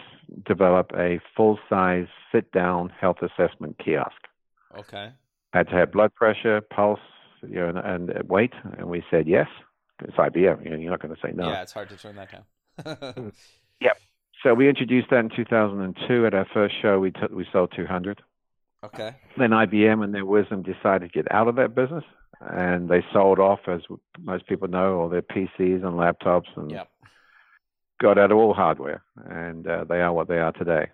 develop 0.45 0.91
a 0.95 1.19
full 1.35 1.59
size 1.69 2.07
sit 2.31 2.51
down 2.51 2.89
health 2.89 3.17
assessment 3.21 3.77
kiosk? 3.83 4.15
Okay. 4.77 5.11
Had 5.53 5.69
to 5.69 5.75
have 5.75 5.91
blood 5.91 6.13
pressure, 6.13 6.61
pulse, 6.61 6.99
you 7.47 7.55
know, 7.55 7.69
and, 7.69 8.09
and 8.09 8.29
weight, 8.29 8.53
and 8.77 8.87
we 8.89 9.03
said 9.09 9.27
yes. 9.27 9.47
It's 10.03 10.15
IBM, 10.15 10.63
you 10.63 10.69
know, 10.69 10.77
you're 10.77 10.91
not 10.91 11.01
going 11.01 11.15
to 11.15 11.21
say 11.21 11.31
no. 11.33 11.49
Yeah, 11.49 11.63
it's 11.63 11.71
hard 11.71 11.89
to 11.89 11.97
turn 11.97 12.15
that 12.17 12.31
down. 12.31 13.31
yep. 13.81 13.97
So 14.43 14.53
we 14.53 14.69
introduced 14.69 15.09
that 15.09 15.19
in 15.19 15.29
2002. 15.35 16.25
At 16.25 16.33
our 16.35 16.45
first 16.53 16.75
show, 16.79 16.99
we 16.99 17.11
took 17.11 17.31
we 17.31 17.47
sold 17.51 17.73
200. 17.75 18.21
Okay. 18.83 19.15
Then 19.37 19.49
IBM, 19.49 20.03
and 20.03 20.13
their 20.13 20.25
wisdom, 20.25 20.61
decided 20.61 21.11
to 21.11 21.13
get 21.13 21.31
out 21.31 21.47
of 21.47 21.55
that 21.55 21.73
business, 21.73 22.03
and 22.39 22.89
they 22.89 23.03
sold 23.11 23.39
off, 23.39 23.61
as 23.67 23.81
most 24.19 24.45
people 24.47 24.67
know, 24.67 24.99
all 24.99 25.09
their 25.09 25.23
PCs 25.23 25.83
and 25.83 25.93
laptops, 25.95 26.55
and 26.55 26.69
Yep. 26.69 26.89
Got 28.01 28.17
out 28.17 28.31
of 28.31 28.37
all 28.37 28.53
hardware, 28.53 29.03
and 29.29 29.67
uh, 29.67 29.83
they 29.85 30.01
are 30.01 30.13
what 30.13 30.27
they 30.27 30.37
are 30.39 30.51
today. 30.51 30.89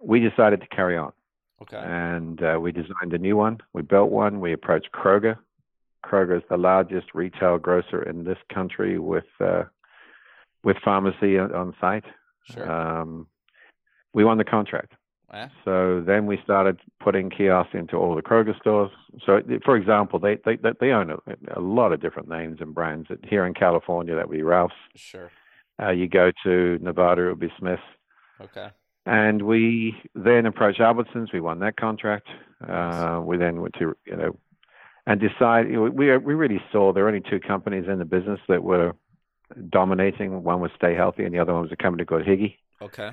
We 0.00 0.20
decided 0.20 0.60
to 0.60 0.66
carry 0.68 0.96
on, 0.96 1.12
Okay. 1.62 1.76
and 1.76 2.42
uh, 2.42 2.58
we 2.60 2.72
designed 2.72 3.12
a 3.12 3.18
new 3.18 3.36
one. 3.36 3.58
We 3.72 3.82
built 3.82 4.10
one. 4.10 4.40
We 4.40 4.52
approached 4.52 4.90
Kroger. 4.92 5.36
Kroger 6.04 6.36
is 6.36 6.42
the 6.48 6.56
largest 6.56 7.08
retail 7.14 7.58
grocer 7.58 8.02
in 8.02 8.24
this 8.24 8.38
country 8.52 8.98
with 8.98 9.24
uh, 9.40 9.64
with 10.64 10.76
pharmacy 10.84 11.38
on, 11.38 11.74
site. 11.80 12.04
Sure. 12.44 12.70
Um, 12.70 13.26
we 14.14 14.24
won 14.24 14.38
the 14.38 14.44
contract. 14.44 14.92
Wow. 15.32 15.48
So 15.64 16.02
then 16.04 16.26
we 16.26 16.40
started 16.42 16.80
putting 16.98 17.30
kiosks 17.30 17.74
into 17.74 17.96
all 17.96 18.16
the 18.16 18.22
Kroger 18.22 18.58
stores. 18.58 18.90
So, 19.24 19.40
for 19.64 19.76
example, 19.76 20.18
they 20.18 20.38
they 20.44 20.58
they 20.80 20.90
own 20.90 21.10
a, 21.10 21.18
a 21.56 21.60
lot 21.60 21.92
of 21.92 22.00
different 22.00 22.28
names 22.28 22.58
and 22.60 22.74
brands. 22.74 23.08
Here 23.28 23.44
in 23.46 23.54
California, 23.54 24.14
that 24.16 24.28
would 24.28 24.36
be 24.36 24.42
Ralph's. 24.42 24.74
Sure. 24.96 25.30
Uh, 25.80 25.90
you 25.90 26.08
go 26.08 26.30
to 26.44 26.78
Nevada, 26.82 27.22
it 27.22 27.28
would 27.28 27.38
be 27.40 27.52
Smith. 27.58 27.80
Okay. 28.40 28.68
And 29.06 29.42
we 29.42 29.96
then 30.14 30.46
approached 30.46 30.80
Albertsons. 30.80 31.32
We 31.32 31.40
won 31.40 31.60
that 31.60 31.76
contract. 31.76 32.28
Uh, 32.66 33.20
we 33.24 33.38
then 33.38 33.60
went 33.62 33.74
to 33.78 33.96
you 34.06 34.16
know, 34.16 34.36
and 35.06 35.20
decided 35.20 35.78
we 35.78 36.16
we 36.18 36.34
really 36.34 36.60
saw 36.70 36.92
there 36.92 37.04
were 37.04 37.08
only 37.08 37.22
two 37.28 37.40
companies 37.40 37.86
in 37.88 37.98
the 37.98 38.04
business 38.04 38.40
that 38.48 38.62
were 38.62 38.92
dominating. 39.70 40.42
One 40.42 40.60
was 40.60 40.70
Stay 40.76 40.94
Healthy, 40.94 41.24
and 41.24 41.34
the 41.34 41.38
other 41.38 41.52
one 41.54 41.62
was 41.62 41.72
a 41.72 41.76
company 41.76 42.04
called 42.04 42.22
Higi 42.22 42.56
Okay. 42.82 43.10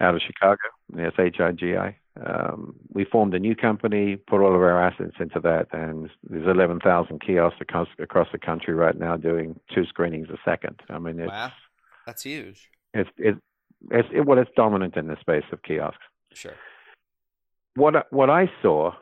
out 0.00 0.14
of 0.14 0.20
Chicago. 0.20 0.60
It's 0.94 1.18
H-I-G-I. 1.18 1.96
Um, 2.24 2.74
we 2.92 3.04
formed 3.04 3.34
a 3.34 3.38
new 3.38 3.56
company, 3.56 4.16
put 4.16 4.40
all 4.40 4.54
of 4.54 4.60
our 4.60 4.82
assets 4.82 5.14
into 5.18 5.40
that, 5.40 5.68
and 5.72 6.10
there's 6.28 6.46
11,000 6.46 7.20
kiosks 7.20 7.60
across, 7.60 7.88
across 7.98 8.28
the 8.32 8.38
country 8.38 8.74
right 8.74 8.96
now 8.98 9.16
doing 9.16 9.58
two 9.74 9.84
screenings 9.86 10.28
a 10.30 10.36
second. 10.44 10.80
I 10.90 10.98
mean, 10.98 11.18
it's 11.20 11.28
Wow. 11.30 11.52
That's 12.10 12.22
huge. 12.24 12.68
it's 12.94 13.10
it's 13.16 13.38
it's 13.90 14.08
it, 14.12 14.26
well, 14.26 14.38
it's 14.38 14.50
dominant 14.56 14.96
in 14.96 15.06
the 15.06 15.16
space 15.20 15.44
of 15.52 15.62
kiosks. 15.62 15.98
Sure. 16.34 16.56
What 17.76 17.94
I- 17.96 18.04
what 18.10 18.28
I 18.30 18.50
saw, 18.62 18.92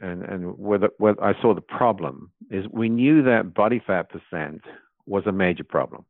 and 0.00 0.22
and 0.24 0.58
where, 0.58 0.78
the, 0.78 0.88
where 0.98 1.14
I 1.22 1.40
saw 1.40 1.54
the 1.54 1.60
problem 1.60 2.32
is 2.50 2.66
we 2.70 2.88
knew 2.88 3.22
that 3.22 3.54
body 3.54 3.80
fat 3.86 4.10
percent 4.10 4.62
was 5.06 5.24
a 5.26 5.32
major 5.32 5.64
problem. 5.64 6.04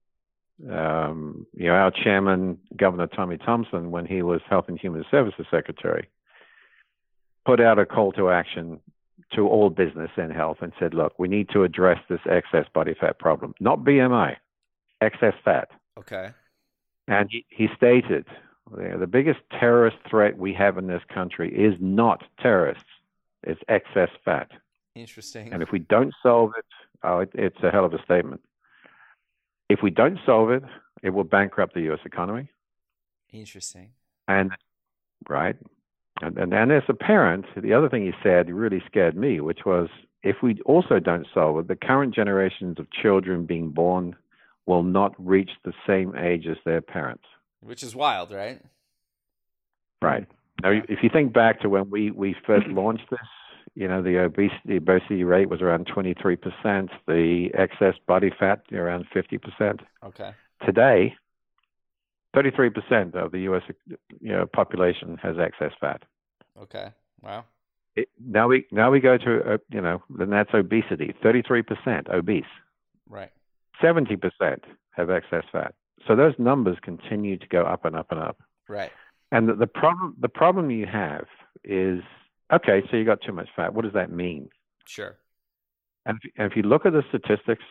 Um, 0.71 1.47
you 1.55 1.67
know, 1.67 1.75
our 1.75 1.91
chairman, 1.91 2.59
Governor 2.77 3.07
Tommy 3.07 3.37
Thompson, 3.37 3.91
when 3.91 4.07
he 4.07 4.23
was 4.23 4.41
Health 4.49 4.65
and 4.69 4.79
Human 4.79 5.05
Services 5.11 5.45
Secretary, 5.51 6.09
put 7.45 7.61
out 7.61 7.79
a 7.79 7.85
call 7.85 8.13
to 8.13 8.31
action 8.31 8.81
to 9.35 9.47
all 9.49 9.69
business 9.69 10.11
and 10.17 10.33
health 10.33 10.59
and 10.63 10.73
said, 10.79 10.95
look, 10.95 11.13
we 11.19 11.29
need 11.29 11.49
to 11.51 11.63
address 11.65 11.99
this 12.09 12.21
excess 12.31 12.65
body 12.73 12.95
fat 12.99 13.19
problem, 13.19 13.55
not 13.61 13.81
BMI, 13.81 14.37
excess 15.03 15.35
fat. 15.45 15.69
Okay. 15.99 16.31
And 17.09 17.29
he, 17.31 17.45
he 17.49 17.69
stated, 17.77 18.27
the 18.71 19.07
biggest 19.07 19.41
terrorist 19.59 19.97
threat 20.09 20.37
we 20.39 20.53
have 20.55 20.77
in 20.77 20.87
this 20.87 21.03
country 21.13 21.53
is 21.55 21.75
not 21.81 22.25
terrorists, 22.41 22.85
it's 23.43 23.61
excess 23.69 24.11
fat. 24.25 24.51
Interesting. 24.95 25.53
And 25.53 25.63
if 25.63 25.71
we 25.73 25.79
don't 25.79 26.13
solve 26.23 26.53
it, 26.59 26.65
oh, 27.05 27.21
it, 27.21 27.31
it's 27.35 27.63
a 27.63 27.71
hell 27.71 27.85
of 27.85 27.93
a 27.93 28.03
statement. 28.03 28.41
If 29.69 29.81
we 29.83 29.91
don't 29.91 30.19
solve 30.25 30.51
it, 30.51 30.65
it 31.03 31.11
will 31.11 31.25
bankrupt 31.25 31.75
the 31.75 31.83
U.S. 31.83 32.01
economy. 32.05 32.49
Interesting. 33.33 33.91
And 34.27 34.53
right, 35.29 35.57
and, 36.23 36.39
and 36.39 36.53
and 36.53 36.73
as 36.73 36.83
a 36.89 36.95
parent, 36.95 37.45
the 37.57 37.75
other 37.75 37.89
thing 37.89 38.05
he 38.05 38.13
said 38.23 38.51
really 38.51 38.83
scared 38.87 39.17
me, 39.17 39.41
which 39.41 39.61
was 39.67 39.89
if 40.23 40.37
we 40.43 40.61
also 40.65 40.99
don't 40.99 41.27
solve 41.33 41.59
it, 41.59 41.69
the 41.69 41.77
current 41.77 42.15
generations 42.15 42.79
of 42.79 42.91
children 42.91 43.45
being 43.47 43.71
born 43.71 44.17
will 44.67 44.83
not 44.83 45.15
reach 45.19 45.51
the 45.65 45.73
same 45.87 46.15
age 46.17 46.47
as 46.47 46.57
their 46.65 46.81
parents. 46.81 47.25
Which 47.61 47.83
is 47.83 47.95
wild, 47.95 48.33
right? 48.33 48.61
Right. 50.03 50.27
Now, 50.63 50.71
if 50.71 51.03
you 51.03 51.09
think 51.13 51.33
back 51.33 51.61
to 51.61 51.69
when 51.69 51.91
we, 51.91 52.11
we 52.11 52.35
first 52.47 52.67
launched 52.69 53.11
this, 53.11 53.21
you 53.75 53.89
know, 53.89 54.03
the 54.03 54.19
obesity, 54.25 54.77
obesity 54.77 55.25
rate 55.25 55.51
was 55.51 55.61
around 55.61 55.87
23%, 55.87 56.89
the 57.07 57.51
excess 57.55 57.95
body 58.07 58.31
fat 58.39 58.63
around 58.73 59.07
50%. 59.15 59.81
Okay. 60.05 60.33
Today, 60.65 61.15
33% 62.35 63.15
of 63.15 63.33
the 63.33 63.41
U.S. 63.41 63.63
You 64.21 64.33
know, 64.33 64.47
population 64.47 65.19
has 65.23 65.37
excess 65.39 65.73
fat. 65.81 66.03
Okay. 66.61 66.89
Wow. 67.23 67.45
It, 67.97 68.09
now 68.23 68.49
we 68.49 68.67
now 68.71 68.91
we 68.91 69.01
go 69.01 69.17
to 69.17 69.55
uh, 69.55 69.59
you 69.71 69.81
know 69.81 70.03
then 70.11 70.29
that's 70.29 70.51
obesity. 70.53 71.15
33% 71.25 72.11
obese. 72.13 72.45
Right. 73.09 73.31
70% 73.83 74.19
have 74.93 75.11
excess 75.11 75.45
fat. 75.53 75.75
So 76.07 76.15
those 76.15 76.35
numbers 76.39 76.77
continue 76.83 77.37
to 77.37 77.47
go 77.49 77.63
up 77.63 77.85
and 77.85 77.97
up 77.97 78.11
and 78.11 78.21
up. 78.21 78.39
Right. 78.69 78.93
And 79.33 79.49
the, 79.49 79.55
the 79.55 79.67
problem 79.67 80.15
the 80.21 80.29
problem 80.29 80.71
you 80.71 80.87
have 80.87 81.27
is 81.65 82.01
okay, 82.53 82.83
so 82.91 82.97
you 82.97 83.05
got 83.05 83.21
too 83.23 83.33
much 83.33 83.49
fat. 83.57 83.75
What 83.75 83.85
does 83.85 83.95
that 83.95 84.13
mean? 84.13 84.49
Sure. 84.87 85.17
And 86.05 86.19
if, 86.23 86.33
and 86.37 86.51
if 86.51 86.57
you 86.57 86.63
look 86.63 86.87
at 86.87 86.93
the 86.93 87.03
statistics, 87.09 87.65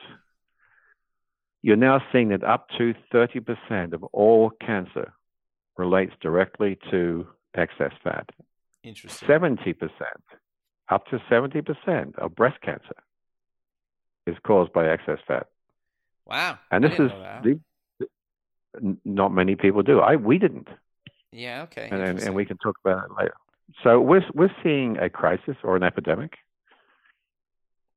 you're 1.61 1.77
now 1.77 2.01
seeing 2.11 2.29
that 2.29 2.43
up 2.43 2.67
to 2.77 2.93
30% 3.13 3.93
of 3.93 4.03
all 4.11 4.51
cancer 4.63 5.13
relates 5.77 6.13
directly 6.21 6.77
to 6.91 7.25
excess 7.55 7.93
fat. 8.03 8.29
Interesting. 8.83 9.27
70%, 9.27 9.89
up 10.89 11.07
to 11.07 11.19
70% 11.31 12.19
of 12.19 12.35
breast 12.35 12.61
cancer 12.61 12.95
is 14.27 14.35
caused 14.45 14.73
by 14.73 14.87
excess 14.89 15.17
fat. 15.27 15.47
Wow. 16.25 16.57
And 16.71 16.83
this 16.83 16.93
is 16.93 17.11
the, 17.43 17.59
not 19.03 19.33
many 19.33 19.55
people 19.55 19.83
do. 19.83 19.99
I 19.99 20.15
we 20.15 20.37
didn't. 20.37 20.67
Yeah. 21.31 21.63
Okay. 21.63 21.89
and, 21.91 22.01
and, 22.01 22.19
and 22.19 22.35
we 22.35 22.45
can 22.45 22.57
talk 22.57 22.77
about 22.83 23.05
it 23.05 23.11
later. 23.17 23.35
So 23.83 23.99
we're 23.99 24.25
we're 24.33 24.55
seeing 24.63 24.97
a 24.97 25.09
crisis 25.09 25.55
or 25.63 25.75
an 25.75 25.83
epidemic. 25.83 26.37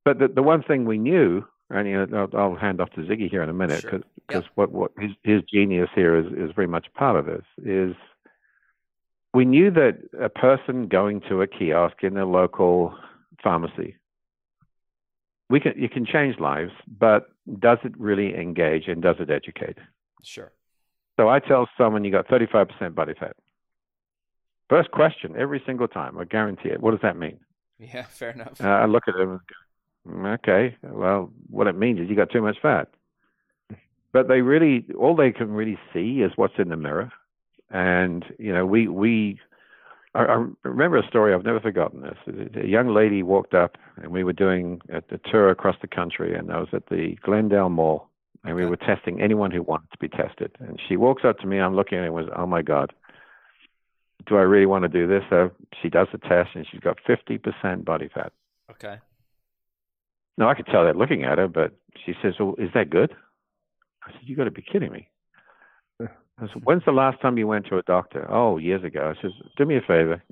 But 0.05 0.19
the 0.19 0.29
the 0.29 0.43
one 0.43 0.63
thing 0.63 0.85
we 0.85 0.99
knew, 0.99 1.45
and 1.71 1.89
you 1.89 2.07
know, 2.07 2.29
I'll, 2.33 2.41
I'll 2.41 2.57
hand 2.57 2.81
off 2.81 2.91
to 2.91 3.01
Ziggy 3.03 3.31
here 3.31 3.43
in 3.43 3.49
a 3.49 3.55
minute 3.55 3.83
Sure. 3.83 4.01
because 4.27 4.45
what 4.55 4.73
what 4.73 4.93
his 4.99 5.13
his 5.23 5.43
genius 5.43 5.91
here 5.95 6.17
is 6.17 6.27
is 6.33 6.55
very 6.55 6.69
much 6.69 6.87
part 6.95 7.17
of 7.17 7.27
this 7.27 7.45
is 7.65 7.95
we 9.35 9.45
knew 9.45 9.71
that 9.71 9.99
a 10.21 10.29
person 10.29 10.89
going 10.89 11.21
to 11.29 11.43
a 11.43 11.47
kiosk 11.47 12.03
in 12.03 12.17
a 12.17 12.25
local 12.25 12.95
pharmacy 13.43 13.97
we 15.49 15.61
can 15.61 15.73
you 15.77 15.89
can 15.89 16.05
change 16.05 16.39
lives, 16.39 16.73
but 16.99 17.31
does 17.59 17.79
it 17.85 17.99
really 17.99 18.35
engage 18.35 18.89
and 18.89 19.03
does 19.03 19.17
it 19.19 19.31
educate? 19.31 19.79
Sure. 20.23 20.53
So 21.17 21.29
I 21.29 21.41
tell 21.41 21.69
someone 21.77 22.05
you 22.05 22.13
got 22.13 22.29
35% 22.29 22.95
body 22.95 23.15
fat. 23.19 23.35
First 24.69 24.91
question 24.91 25.35
every 25.37 25.63
single 25.67 25.89
time, 25.89 26.19
I 26.19 26.25
guarantee 26.25 26.69
it. 26.69 26.81
What 26.81 26.93
does 26.93 27.01
that 27.03 27.17
mean? 27.17 27.41
Yeah. 27.79 28.03
Fair 28.11 28.31
enough. 28.31 28.61
Uh, 28.61 28.69
I 28.69 28.87
look 28.87 29.05
at 29.09 29.15
them 29.15 29.31
and 29.31 29.41
go, 29.41 30.13
"Mm, 30.13 30.35
okay, 30.39 30.77
well, 30.83 31.33
what 31.49 31.67
it 31.67 31.77
means 31.77 32.01
is 32.01 32.09
you 32.09 32.17
got 32.17 32.31
too 32.31 32.43
much 32.43 32.59
fat. 32.61 32.89
But 34.13 34.29
they 34.29 34.41
really, 34.41 34.87
all 34.99 35.15
they 35.15 35.33
can 35.33 35.53
really 35.53 35.79
see 35.93 36.23
is 36.23 36.33
what's 36.37 36.59
in 36.59 36.69
the 36.69 36.77
mirror. 36.77 37.13
And, 37.71 38.25
you 38.39 38.53
know, 38.53 38.65
we, 38.65 38.89
we, 38.89 39.39
I, 40.15 40.25
I 40.25 40.47
remember 40.63 40.99
a 40.99 41.07
story, 41.07 41.35
I've 41.35 41.45
never 41.45 41.61
forgotten 41.61 42.03
this. 42.03 42.19
A 42.63 42.67
young 42.67 42.89
lady 42.95 43.23
walked 43.23 43.55
up 43.55 43.77
and 43.97 44.11
we 44.11 44.25
were 44.25 44.33
doing 44.33 44.81
a, 44.91 44.99
a 45.15 45.19
tour 45.31 45.51
across 45.51 45.77
the 45.81 45.89
country 45.89 46.35
and 46.35 46.53
I 46.53 46.59
was 46.59 46.69
at 46.73 46.87
the 46.89 47.17
Glendale 47.23 47.69
Mall 47.69 48.09
and 48.45 48.57
we 48.57 48.67
were 48.67 48.77
testing 48.77 49.21
anyone 49.21 49.51
who 49.51 49.63
wanted 49.63 49.91
to 49.93 49.99
be 49.99 50.09
tested. 50.09 50.57
And 50.61 50.81
she 50.89 50.97
walks 50.97 51.25
up 51.25 51.39
to 51.41 51.47
me, 51.47 51.59
I'm 51.59 51.77
looking 51.77 51.99
at 51.99 52.03
her 52.03 52.07
and 52.07 52.15
was, 52.15 52.29
oh 52.37 52.47
my 52.47 52.63
God, 52.63 52.93
do 54.27 54.37
I 54.37 54.43
really 54.43 54.67
want 54.67 54.83
to 54.83 54.89
do 54.89 55.07
this? 55.07 55.23
So 55.29 55.51
she 55.83 55.89
does 55.89 56.09
the 56.13 56.19
test 56.19 56.51
and 56.55 56.67
she's 56.71 56.81
got 56.81 56.99
50% 57.09 57.85
body 57.85 58.09
fat. 58.13 58.33
okay. 58.71 58.99
No, 60.37 60.49
I 60.49 60.55
could 60.55 60.67
tell 60.67 60.85
that 60.85 60.95
looking 60.97 61.25
at 61.25 61.39
her, 61.39 61.49
but 61.49 61.73
she 62.07 62.15
says, 62.23 62.35
well, 62.39 62.55
is 62.59 62.71
that 62.73 62.91
good? 62.91 63.13
I 64.05 64.13
said, 64.13 64.21
You 64.23 64.37
got 64.37 64.45
to 64.45 64.51
be 64.51 64.63
kidding 64.63 64.93
me. 64.93 65.09
I 66.41 66.47
said, 66.47 66.65
When's 66.65 66.85
the 66.85 66.93
last 66.93 67.21
time 67.21 67.39
you 67.39 67.47
went 67.47 67.67
to 67.67 67.79
a 67.79 67.83
doctor? 67.83 68.27
Oh, 68.31 68.59
years 68.59 68.85
ago. 68.85 69.13
I 69.17 69.21
said, 69.21 69.33
Do 69.57 69.65
me 69.65 69.77
a 69.77 69.81
favor. 69.81 70.23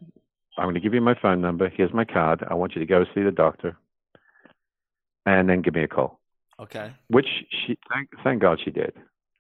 I'm 0.59 0.65
going 0.65 0.75
to 0.75 0.81
give 0.81 0.95
you 0.95 1.01
my 1.01 1.15
phone 1.21 1.41
number. 1.41 1.69
Here's 1.69 1.93
my 1.93 2.05
card. 2.05 2.45
I 2.49 2.55
want 2.55 2.75
you 2.75 2.81
to 2.81 2.87
go 2.87 3.05
see 3.15 3.23
the 3.23 3.31
doctor 3.31 3.77
and 5.27 5.49
then 5.49 5.61
give 5.61 5.75
me 5.75 5.83
a 5.83 5.89
call. 5.89 6.21
Okay. 6.59 6.93
Which 7.09 7.27
she, 7.51 7.77
thank, 7.93 8.09
thank 8.25 8.41
God 8.41 8.59
she 8.65 8.71
did. 8.71 8.95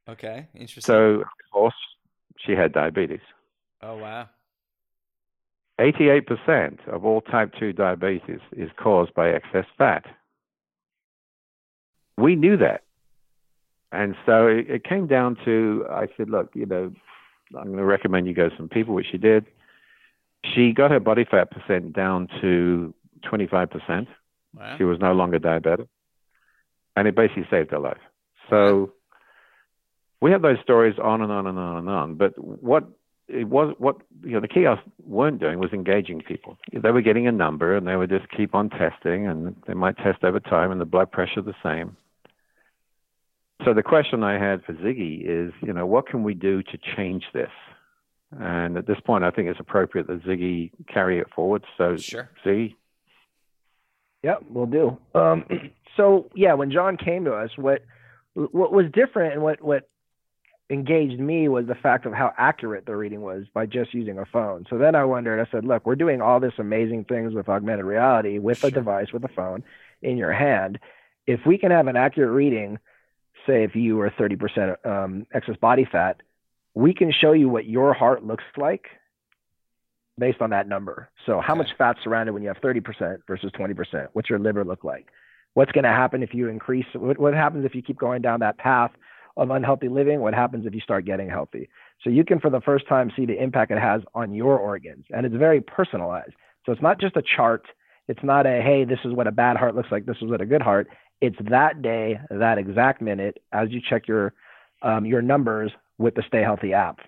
Okay. 0.08 0.46
Interesting. 0.54 0.82
So, 0.82 1.20
of 1.20 1.26
course, 1.52 1.75
she 2.44 2.52
had 2.52 2.73
diabetes. 2.73 3.20
oh 3.82 3.96
wow. 3.96 4.28
88% 5.80 6.88
of 6.88 7.04
all 7.04 7.20
type 7.20 7.52
2 7.58 7.75
diabetes 7.75 8.40
is 8.56 8.70
caused 8.78 9.12
by 9.14 9.28
excess 9.30 9.66
fat. 9.76 10.04
We 12.16 12.35
knew 12.35 12.56
that. 12.56 12.82
And 13.93 14.14
so 14.26 14.47
it, 14.47 14.69
it 14.69 14.85
came 14.85 15.07
down 15.07 15.37
to 15.45 15.87
I 15.90 16.09
said, 16.16 16.28
look, 16.28 16.50
you 16.55 16.66
know, 16.66 16.93
I'm 17.57 17.66
going 17.66 17.78
to 17.78 17.85
recommend 17.85 18.26
you 18.26 18.35
go 18.35 18.49
to 18.49 18.57
some 18.57 18.69
people, 18.69 18.95
which 18.95 19.07
she 19.11 19.19
did. 19.19 19.47
She 20.55 20.73
got 20.73 20.90
her 20.90 21.00
body 21.00 21.25
fat 21.28 21.50
percent 21.50 21.93
down 21.93 22.28
to 22.40 22.95
25%. 23.25 24.07
Wow. 24.55 24.75
She 24.78 24.85
was 24.85 24.99
no 25.00 25.12
longer 25.12 25.38
diabetic. 25.38 25.88
And 26.97 27.07
it 27.07 27.14
basically 27.14 27.47
saved 27.50 27.71
her 27.71 27.78
life. 27.78 28.00
So 28.49 28.93
we 30.21 30.31
have 30.31 30.43
those 30.43 30.59
stories 30.62 30.97
on 31.02 31.21
and 31.21 31.31
on 31.31 31.47
and 31.47 31.59
on 31.59 31.76
and 31.78 31.88
on. 31.88 32.14
But 32.14 32.38
what 32.38 32.85
it 33.28 33.49
was 33.49 33.75
what 33.78 33.97
you 34.23 34.33
know 34.33 34.40
the 34.40 34.49
kiosks 34.49 34.85
weren't 35.05 35.40
doing 35.40 35.59
was 35.59 35.73
engaging 35.73 36.21
people. 36.21 36.57
They 36.73 36.90
were 36.90 37.02
getting 37.02 37.26
a 37.26 37.33
number 37.33 37.76
and 37.76 37.87
they 37.87 37.97
would 37.97 38.11
just 38.11 38.31
keep 38.31 38.55
on 38.55 38.71
testing 38.71 39.26
and 39.26 39.57
they 39.66 39.75
might 39.75 39.97
test 39.99 40.23
over 40.25 40.40
time 40.40 40.71
and 40.71 40.81
the 40.81 40.87
blood 40.87 41.11
pressure 41.11 41.43
the 41.43 41.55
same. 41.62 41.97
So 43.64 43.75
the 43.75 43.82
question 43.82 44.22
I 44.22 44.38
had 44.38 44.62
for 44.64 44.75
Ziggy 44.75 45.22
is, 45.25 45.52
you 45.62 45.72
know, 45.72 45.86
what 45.86 46.06
can 46.06 46.22
we 46.22 46.34
do 46.34 46.62
to 46.62 46.78
change 46.96 47.25
this? 47.32 47.50
And 48.38 48.76
at 48.76 48.86
this 48.86 48.98
point, 49.04 49.25
I 49.25 49.30
think 49.30 49.48
it's 49.48 49.60
appropriate 49.60 50.06
that 50.08 50.22
Ziggy 50.25 50.72
carry 50.92 51.18
it 51.18 51.28
forward. 51.34 51.64
So 51.78 51.96
Sure. 51.96 52.28
Ziggy, 52.44 52.75
Yep, 54.22 54.42
we'll 54.50 54.66
do. 54.66 54.98
Um, 55.14 55.44
so 55.96 56.28
yeah, 56.34 56.54
when 56.54 56.70
John 56.72 56.96
came 56.96 57.25
to 57.25 57.32
us, 57.34 57.50
what 57.56 57.82
what 58.34 58.72
was 58.72 58.86
different 58.92 59.34
and 59.34 59.42
what 59.42 59.62
what 59.62 59.88
engaged 60.68 61.20
me 61.20 61.48
was 61.48 61.66
the 61.66 61.76
fact 61.76 62.06
of 62.06 62.12
how 62.12 62.32
accurate 62.36 62.86
the 62.86 62.96
reading 62.96 63.20
was 63.20 63.44
by 63.54 63.66
just 63.66 63.94
using 63.94 64.18
a 64.18 64.26
phone. 64.26 64.66
So 64.68 64.78
then 64.78 64.96
I 64.96 65.04
wondered. 65.04 65.40
I 65.40 65.48
said, 65.52 65.64
look, 65.64 65.86
we're 65.86 65.94
doing 65.94 66.20
all 66.20 66.40
this 66.40 66.54
amazing 66.58 67.04
things 67.04 67.34
with 67.34 67.48
augmented 67.48 67.84
reality 67.84 68.38
with 68.40 68.58
Sure. 68.58 68.68
a 68.68 68.72
device 68.72 69.12
with 69.12 69.22
a 69.25 69.28
phone 69.28 69.62
in 70.02 70.16
your 70.16 70.32
hand. 70.32 70.80
If 71.26 71.40
we 71.46 71.56
can 71.56 71.70
have 71.70 71.86
an 71.86 71.96
accurate 71.96 72.32
reading, 72.32 72.78
say 73.47 73.65
if 73.65 73.75
you 73.75 74.00
are 74.00 74.11
30% 74.11 74.87
um, 74.87 75.26
excess 75.35 75.57
body 75.57 75.87
fat, 75.91 76.21
we 76.75 76.93
can 76.93 77.12
show 77.12 77.33
you 77.33 77.49
what 77.49 77.67
your 77.67 77.95
heart 77.95 78.25
looks 78.25 78.45
like 78.57 78.87
based 80.19 80.41
on 80.41 80.50
that 80.50 80.69
number. 80.69 81.09
So 81.25 81.41
how 81.41 81.55
much 81.55 81.69
fat's 81.76 82.00
surrounded 82.03 82.33
when 82.33 82.43
you 82.43 82.49
have 82.49 82.59
30% 82.59 83.19
versus 83.26 83.50
20%? 83.59 84.09
What's 84.12 84.31
your 84.31 84.38
liver 84.38 84.65
look 84.65 84.85
like? 84.85 85.09
What's 85.55 85.73
going 85.73 85.85
to 85.85 85.91
happen 85.91 86.23
if 86.23 86.35
you 86.35 86.49
increase? 86.49 86.87
What, 86.95 87.19
what 87.19 87.35
happens 87.35 87.65
if 87.65 87.75
you 87.75 87.83
keep 87.83 87.99
going 87.99 88.23
down 88.23 88.41
that 88.41 88.59
path 88.59 88.91
of 89.37 89.50
unhealthy 89.50 89.88
living? 89.88 90.21
What 90.21 90.35
happens 90.35 90.67
if 90.67 90.75
you 90.75 90.81
start 90.81 91.05
getting 91.05 91.29
healthy? 91.29 91.69
So 92.05 92.11
you 92.11 92.25
can, 92.25 92.41
for 92.41 92.50
the 92.50 92.61
first 92.61 92.87
time, 92.88 93.11
see 93.17 93.26
the 93.26 93.43
impact 93.43 93.71
it 93.71 93.79
has 93.79 94.03
on 94.15 94.35
your 94.35 94.59
organs, 94.59 95.07
and 95.11 95.25
it's 95.25 95.35
very 95.35 95.61
personalized. 95.61 96.35
So 96.65 96.73
it's 96.73 96.83
not 96.83 97.00
just 97.00 97.17
a 97.17 97.23
chart. 97.37 97.65
It's 98.09 98.23
not 98.23 98.47
a 98.47 98.61
hey, 98.62 98.85
this 98.85 98.99
is 99.05 99.15
what 99.15 99.26
a 99.26 99.33
bad 99.33 99.57
heart 99.57 99.75
looks 99.75 99.91
like. 99.91 100.05
This 100.07 100.17
is 100.21 100.29
what 100.29 100.41
a 100.41 100.47
good 100.47 100.62
heart. 100.62 100.88
It's 101.20 101.37
that 101.50 101.82
day, 101.82 102.20
that 102.30 102.58
exact 102.58 103.00
minute, 103.00 103.42
as 103.52 103.70
you 103.70 103.80
check 103.80 104.06
your 104.06 104.35
um, 104.82 105.06
your 105.06 105.23
numbers 105.23 105.73
with 105.99 106.14
the 106.14 106.23
Stay 106.28 106.42
Healthy 106.42 106.73
app 106.73 107.00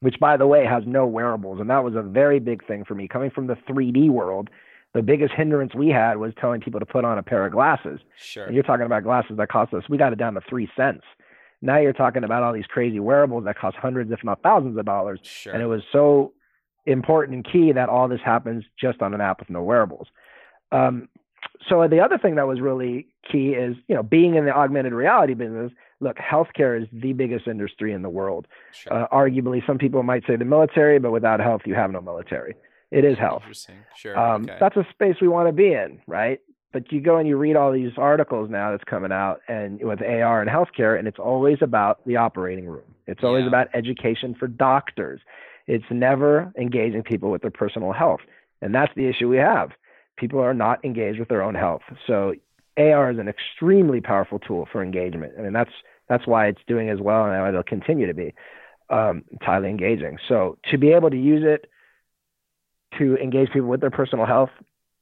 which 0.00 0.18
by 0.18 0.36
the 0.36 0.46
way 0.46 0.64
has 0.64 0.82
no 0.86 1.06
wearables. 1.06 1.60
And 1.60 1.70
that 1.70 1.84
was 1.84 1.94
a 1.94 2.02
very 2.02 2.40
big 2.40 2.66
thing 2.66 2.84
for 2.84 2.94
me. 2.94 3.06
Coming 3.06 3.30
from 3.30 3.46
the 3.46 3.56
3d 3.68 4.10
world 4.10 4.50
the 4.92 5.02
biggest 5.02 5.32
hindrance 5.32 5.72
we 5.72 5.88
had 5.88 6.16
was 6.16 6.32
telling 6.40 6.60
people 6.60 6.80
to 6.80 6.86
put 6.86 7.04
on 7.04 7.16
a 7.16 7.22
pair 7.22 7.46
of 7.46 7.52
glasses. 7.52 8.00
Sure. 8.16 8.46
and 8.46 8.54
you're 8.54 8.64
talking 8.64 8.86
about 8.86 9.04
glasses 9.04 9.36
that 9.36 9.48
cost 9.48 9.72
us 9.72 9.84
we 9.88 9.96
got 9.96 10.12
it 10.12 10.18
down 10.18 10.34
to 10.34 10.40
three 10.48 10.68
cents. 10.76 11.04
Now 11.62 11.78
you're 11.78 11.92
talking 11.92 12.24
about 12.24 12.42
all 12.42 12.52
these 12.52 12.66
crazy 12.66 12.98
wearables 12.98 13.44
that 13.44 13.56
cost 13.56 13.76
hundreds 13.76 14.10
if 14.10 14.24
not 14.24 14.42
thousands 14.42 14.76
of 14.78 14.84
dollars. 14.84 15.20
Sure. 15.22 15.52
and 15.52 15.62
it 15.62 15.66
was 15.66 15.82
so 15.92 16.32
important 16.86 17.34
and 17.36 17.52
key 17.52 17.72
that 17.72 17.88
all 17.88 18.08
this 18.08 18.20
happens 18.24 18.64
just 18.80 19.00
on 19.02 19.14
an 19.14 19.20
app 19.20 19.38
with 19.40 19.50
no 19.50 19.62
wearables. 19.62 20.08
Um, 20.72 21.08
so 21.68 21.86
the 21.86 22.00
other 22.00 22.18
thing 22.18 22.36
that 22.36 22.48
was 22.48 22.60
really 22.60 23.06
key 23.30 23.50
is 23.50 23.76
you 23.88 23.94
know 23.94 24.02
being 24.02 24.34
in 24.34 24.44
the 24.44 24.50
augmented 24.54 24.92
reality 24.92 25.34
business 25.34 25.72
look 26.00 26.16
healthcare 26.16 26.80
is 26.80 26.88
the 26.92 27.12
biggest 27.12 27.46
industry 27.46 27.92
in 27.92 28.02
the 28.02 28.08
world 28.08 28.46
sure. 28.72 28.92
uh, 28.92 29.08
arguably 29.08 29.64
some 29.66 29.78
people 29.78 30.02
might 30.02 30.24
say 30.26 30.36
the 30.36 30.44
military 30.44 30.98
but 30.98 31.10
without 31.10 31.40
health 31.40 31.62
you 31.66 31.74
have 31.74 31.90
no 31.90 32.00
military 32.00 32.54
it 32.90 33.04
is 33.04 33.18
health 33.18 33.42
Interesting. 33.42 33.76
Sure. 33.96 34.18
um, 34.18 34.42
okay. 34.44 34.56
that's 34.58 34.76
a 34.76 34.86
space 34.90 35.16
we 35.20 35.28
want 35.28 35.48
to 35.48 35.52
be 35.52 35.72
in 35.72 36.00
right 36.06 36.40
but 36.72 36.90
you 36.92 37.00
go 37.00 37.16
and 37.18 37.26
you 37.28 37.36
read 37.36 37.56
all 37.56 37.72
these 37.72 37.92
articles 37.98 38.48
now 38.48 38.70
that's 38.70 38.84
coming 38.84 39.12
out 39.12 39.40
and 39.48 39.82
with 39.82 40.00
ar 40.02 40.40
and 40.40 40.48
healthcare 40.50 40.98
and 40.98 41.06
it's 41.06 41.18
always 41.18 41.58
about 41.60 42.00
the 42.06 42.16
operating 42.16 42.66
room 42.66 42.94
it's 43.06 43.22
always 43.22 43.42
Yeah. 43.42 43.48
about 43.48 43.68
education 43.74 44.34
for 44.38 44.46
doctors 44.48 45.20
it's 45.66 45.84
never 45.90 46.52
engaging 46.58 47.02
people 47.02 47.30
with 47.30 47.42
their 47.42 47.50
personal 47.50 47.92
health 47.92 48.20
and 48.62 48.74
that's 48.74 48.92
the 48.96 49.06
issue 49.06 49.28
we 49.28 49.36
have 49.36 49.70
people 50.16 50.40
are 50.40 50.54
not 50.54 50.84
engaged 50.84 51.18
with 51.18 51.28
their 51.28 51.42
own 51.42 51.54
health 51.54 51.82
so 52.06 52.34
ar 52.76 53.10
is 53.10 53.18
an 53.18 53.28
extremely 53.28 54.00
powerful 54.00 54.38
tool 54.38 54.68
for 54.70 54.82
engagement 54.82 55.32
I 55.38 55.42
mean 55.42 55.52
that's 55.52 55.72
that's 56.08 56.26
why 56.26 56.46
it's 56.48 56.60
doing 56.66 56.88
as 56.88 57.00
well 57.00 57.24
and 57.24 57.48
it'll 57.48 57.62
continue 57.62 58.06
to 58.06 58.14
be 58.14 58.34
um, 58.88 59.22
it's 59.30 59.44
highly 59.44 59.68
engaging 59.68 60.18
so 60.28 60.58
to 60.70 60.78
be 60.78 60.92
able 60.92 61.10
to 61.10 61.16
use 61.16 61.44
it 61.44 61.70
to 62.98 63.16
engage 63.16 63.50
people 63.50 63.68
with 63.68 63.80
their 63.80 63.90
personal 63.90 64.26
health 64.26 64.50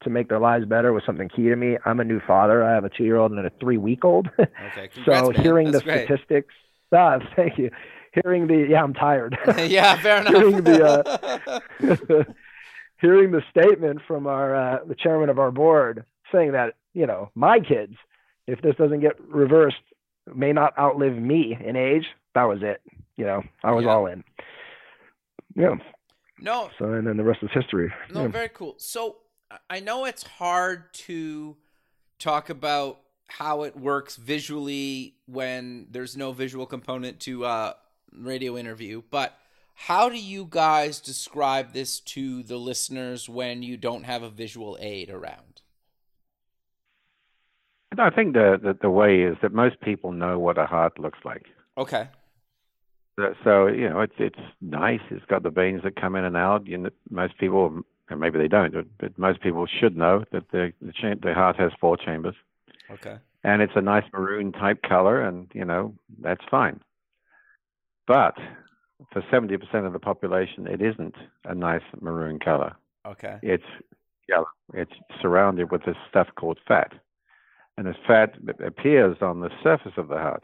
to 0.02 0.11
make 0.11 0.28
their 0.28 0.38
lives 0.38 0.64
better 0.66 0.92
was 0.92 1.02
something 1.04 1.28
key 1.28 1.44
to 1.44 1.57
me. 1.57 1.76
I'm 1.85 2.00
a 2.00 2.04
new 2.04 2.20
father. 2.20 2.62
I 2.62 2.72
have 2.72 2.85
a 2.85 2.88
two 2.88 3.04
year 3.04 3.16
old 3.16 3.33
and 3.33 3.44
a 3.44 3.50
three 3.61 3.76
week 3.76 4.04
old. 4.04 4.28
okay. 4.38 4.48
Congrats, 4.94 5.04
so 5.04 5.33
man. 5.33 5.42
hearing 5.42 5.70
That's 5.70 5.85
the 5.85 5.90
great. 5.90 6.04
statistics, 6.07 6.54
ah, 6.92 7.18
thank 7.37 7.59
you. 7.59 7.70
Hearing 8.12 8.46
the, 8.46 8.66
yeah, 8.70 8.83
I'm 8.83 8.94
tired. 8.94 9.37
yeah. 9.59 10.00
Fair 10.00 10.20
enough. 10.20 10.35
Hearing 10.35 10.62
the, 10.62 12.26
hearing 13.00 13.31
the 13.33 13.42
statement 13.50 14.00
from 14.07 14.26
our, 14.26 14.54
uh, 14.54 14.85
the 14.87 14.94
chairman 14.94 15.28
of 15.28 15.38
our 15.38 15.50
board 15.50 16.04
saying 16.33 16.52
that, 16.52 16.74
you 16.98 17.06
know, 17.06 17.30
my 17.34 17.61
kids, 17.61 17.94
if 18.46 18.61
this 18.62 18.74
doesn't 18.76 19.00
get 19.00 19.20
reversed, 19.20 19.76
may 20.34 20.52
not 20.52 20.76
outlive 20.78 21.16
me 21.16 21.56
in 21.68 21.76
age. 21.76 22.06
That 22.34 22.44
was 22.44 22.58
it. 22.62 22.80
You 23.16 23.24
know, 23.24 23.42
I 23.62 23.70
was 23.72 23.84
Yeah. 23.84 23.90
all 23.92 24.06
in. 24.06 24.24
Yeah. 25.54 25.74
no. 26.40 26.70
So, 26.78 26.84
and 26.92 27.06
then 27.06 27.16
the 27.16 27.24
rest 27.24 27.40
is 27.42 27.50
history. 27.52 27.92
No, 28.12 28.22
Yeah. 28.22 28.28
very 28.28 28.48
cool. 28.48 28.74
So 28.78 29.16
I- 29.70 29.80
know 29.80 30.04
it's 30.04 30.22
hard 30.24 30.92
to 31.08 31.56
talk 32.18 32.48
about 32.50 33.00
how 33.28 33.62
it 33.62 33.74
works 33.76 34.16
visually 34.16 35.16
when 35.26 35.87
there's 35.90 36.16
no 36.16 36.32
visual 36.32 36.66
component 36.66 37.18
to 37.20 37.44
uh, 37.44 37.74
radio 38.12 38.56
interview, 38.56 39.02
but 39.11 39.38
how 39.74 40.08
do 40.08 40.16
you 40.20 40.46
guys 40.48 41.00
describe 41.00 41.72
this 41.72 42.00
to 42.00 42.42
the 42.42 42.56
listeners 42.56 43.28
when 43.28 43.62
you 43.62 43.76
don't 43.76 44.04
have 44.04 44.22
a 44.22 44.30
visual 44.30 44.76
aid 44.80 45.11
around? 45.11 45.62
I 47.96 48.11
think 48.11 48.35
the, 48.35 48.59
the 48.62 48.77
the 48.81 48.90
way 48.90 49.22
is 49.22 49.37
that 49.42 49.53
most 49.53 49.81
people 49.81 50.12
know 50.12 50.38
what 50.38 50.59
a 50.59 50.66
heart 50.66 50.98
looks 50.98 51.18
like. 51.24 51.46
Okay. 51.77 52.09
So- 53.18 53.35
So 53.44 53.66
you 53.66 53.88
know, 53.88 54.01
it's 54.01 54.14
it's 54.18 54.38
nice. 54.61 55.01
It's 55.11 55.24
got 55.27 55.42
the 55.42 55.51
veins 55.51 55.83
that 55.83 55.96
come 56.01 56.14
in 56.14 56.24
and 56.24 56.37
out. 56.37 56.66
You 56.66 56.79
know, 56.79 56.90
most 57.11 57.38
people, 57.38 57.81
and 58.11 58.20
maybe 58.20 58.38
they 58.38 58.48
don't, 58.48 58.72
but, 58.72 58.87
but 58.98 59.18
most 59.18 59.40
people 59.40 59.66
should 59.66 59.96
know 59.96 60.24
that 60.33 60.51
the 60.53 60.72
the, 60.83 60.92
cha- 60.92 61.14
the 61.20 61.35
heart 61.35 61.57
has 61.57 61.72
four 61.81 61.96
chambers, 61.96 62.37
Okay. 62.90 63.18
and 63.42 63.62
it's 63.62 63.72
a 63.74 63.81
nice 63.81 64.05
maroon 64.12 64.53
type 64.53 64.83
color, 64.83 65.20
and 65.20 65.48
you 65.55 65.64
know 65.64 65.94
that's 66.20 66.44
fine. 66.51 66.81
But 68.07 68.37
for 69.12 69.22
seventy 69.31 69.57
percent 69.57 69.87
of 69.87 69.92
the 69.92 69.98
population, 69.98 70.66
it 70.66 70.81
isn't 70.83 71.16
a 71.44 71.55
nice 71.55 71.83
maroon 72.01 72.38
color. 72.38 72.77
Okay. 73.07 73.38
It's 73.42 73.64
yellow. 74.29 74.46
It's 74.74 74.92
surrounded 75.20 75.70
with 75.72 75.85
this 75.85 75.96
stuff 76.09 76.29
called 76.37 76.59
fat. 76.68 76.92
And 77.78 77.86
this 77.86 77.96
fat 78.08 78.34
appears 78.58 79.18
on 79.20 79.38
the 79.38 79.50
surface 79.62 79.92
of 79.96 80.08
the 80.08 80.16
heart 80.16 80.42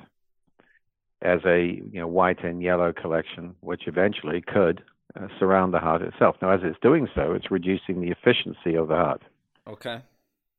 as 1.20 1.40
a 1.44 1.82
you 1.90 1.98
know 1.98 2.06
white 2.06 2.44
and 2.44 2.62
yellow 2.62 2.92
collection, 2.92 3.56
which 3.58 3.88
eventually 3.88 4.40
could 4.40 4.84
uh, 5.20 5.26
surround 5.36 5.74
the 5.74 5.80
heart 5.80 6.00
itself. 6.00 6.36
Now, 6.40 6.50
as 6.50 6.60
it's 6.62 6.78
doing 6.80 7.08
so, 7.12 7.32
it's 7.32 7.50
reducing 7.50 8.00
the 8.00 8.12
efficiency 8.12 8.76
of 8.76 8.86
the 8.86 8.94
heart. 8.94 9.22
Okay. 9.66 10.00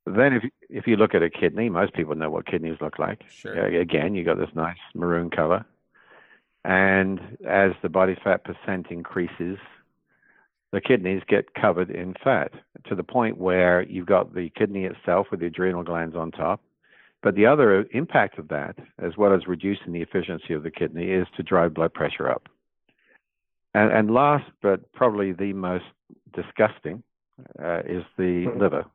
Then, 0.05 0.33
if 0.33 0.43
if 0.69 0.85
you 0.85 0.97
look 0.97 1.15
at 1.15 1.23
a 1.23 1.29
kidney, 1.29 1.69
most 1.69 1.93
people 1.93 2.13
know 2.13 2.29
what 2.29 2.45
kidneys 2.45 2.81
look 2.81 2.99
like. 2.99 3.21
Sure. 3.29 3.53
Again, 3.53 4.13
you 4.13 4.25
got 4.25 4.37
this 4.37 4.53
nice 4.53 4.75
maroon 4.93 5.29
color, 5.29 5.65
and 6.65 7.21
as 7.47 7.71
the 7.83 7.89
body 7.89 8.17
fat 8.21 8.43
percent 8.43 8.87
increases, 8.89 9.59
the 10.75 10.81
kidneys 10.81 11.21
get 11.29 11.53
covered 11.53 11.89
in 11.89 12.13
fat 12.21 12.51
to 12.85 12.95
the 12.95 13.03
point 13.03 13.37
where 13.37 13.83
you've 13.83 14.05
got 14.05 14.35
the 14.35 14.49
kidney 14.57 14.83
itself 14.83 15.25
with 15.31 15.39
the 15.39 15.45
adrenal 15.45 15.83
glands 15.83 16.17
on 16.17 16.31
top, 16.31 16.61
But 17.25 17.33
the 17.33 17.47
other 17.47 17.87
impact 17.91 18.37
of 18.37 18.49
that, 18.49 18.75
as 18.99 19.17
well 19.17 19.33
as 19.33 19.47
reducing 19.47 19.93
the 19.93 20.03
efficiency 20.03 20.53
of 20.53 20.61
the 20.61 20.69
kidney, 20.69 21.11
is 21.11 21.25
to 21.37 21.43
drive 21.43 21.73
blood 21.73 21.91
pressure 21.91 22.29
up. 22.29 22.47
And, 23.73 23.91
and 23.91 24.13
last, 24.13 24.45
but 24.61 24.91
probably 24.93 25.31
the 25.31 25.51
most 25.53 25.85
disgusting, 26.33 27.01
uh, 27.57 27.79
is 27.79 28.03
the 28.17 28.45
liver. 28.55 28.85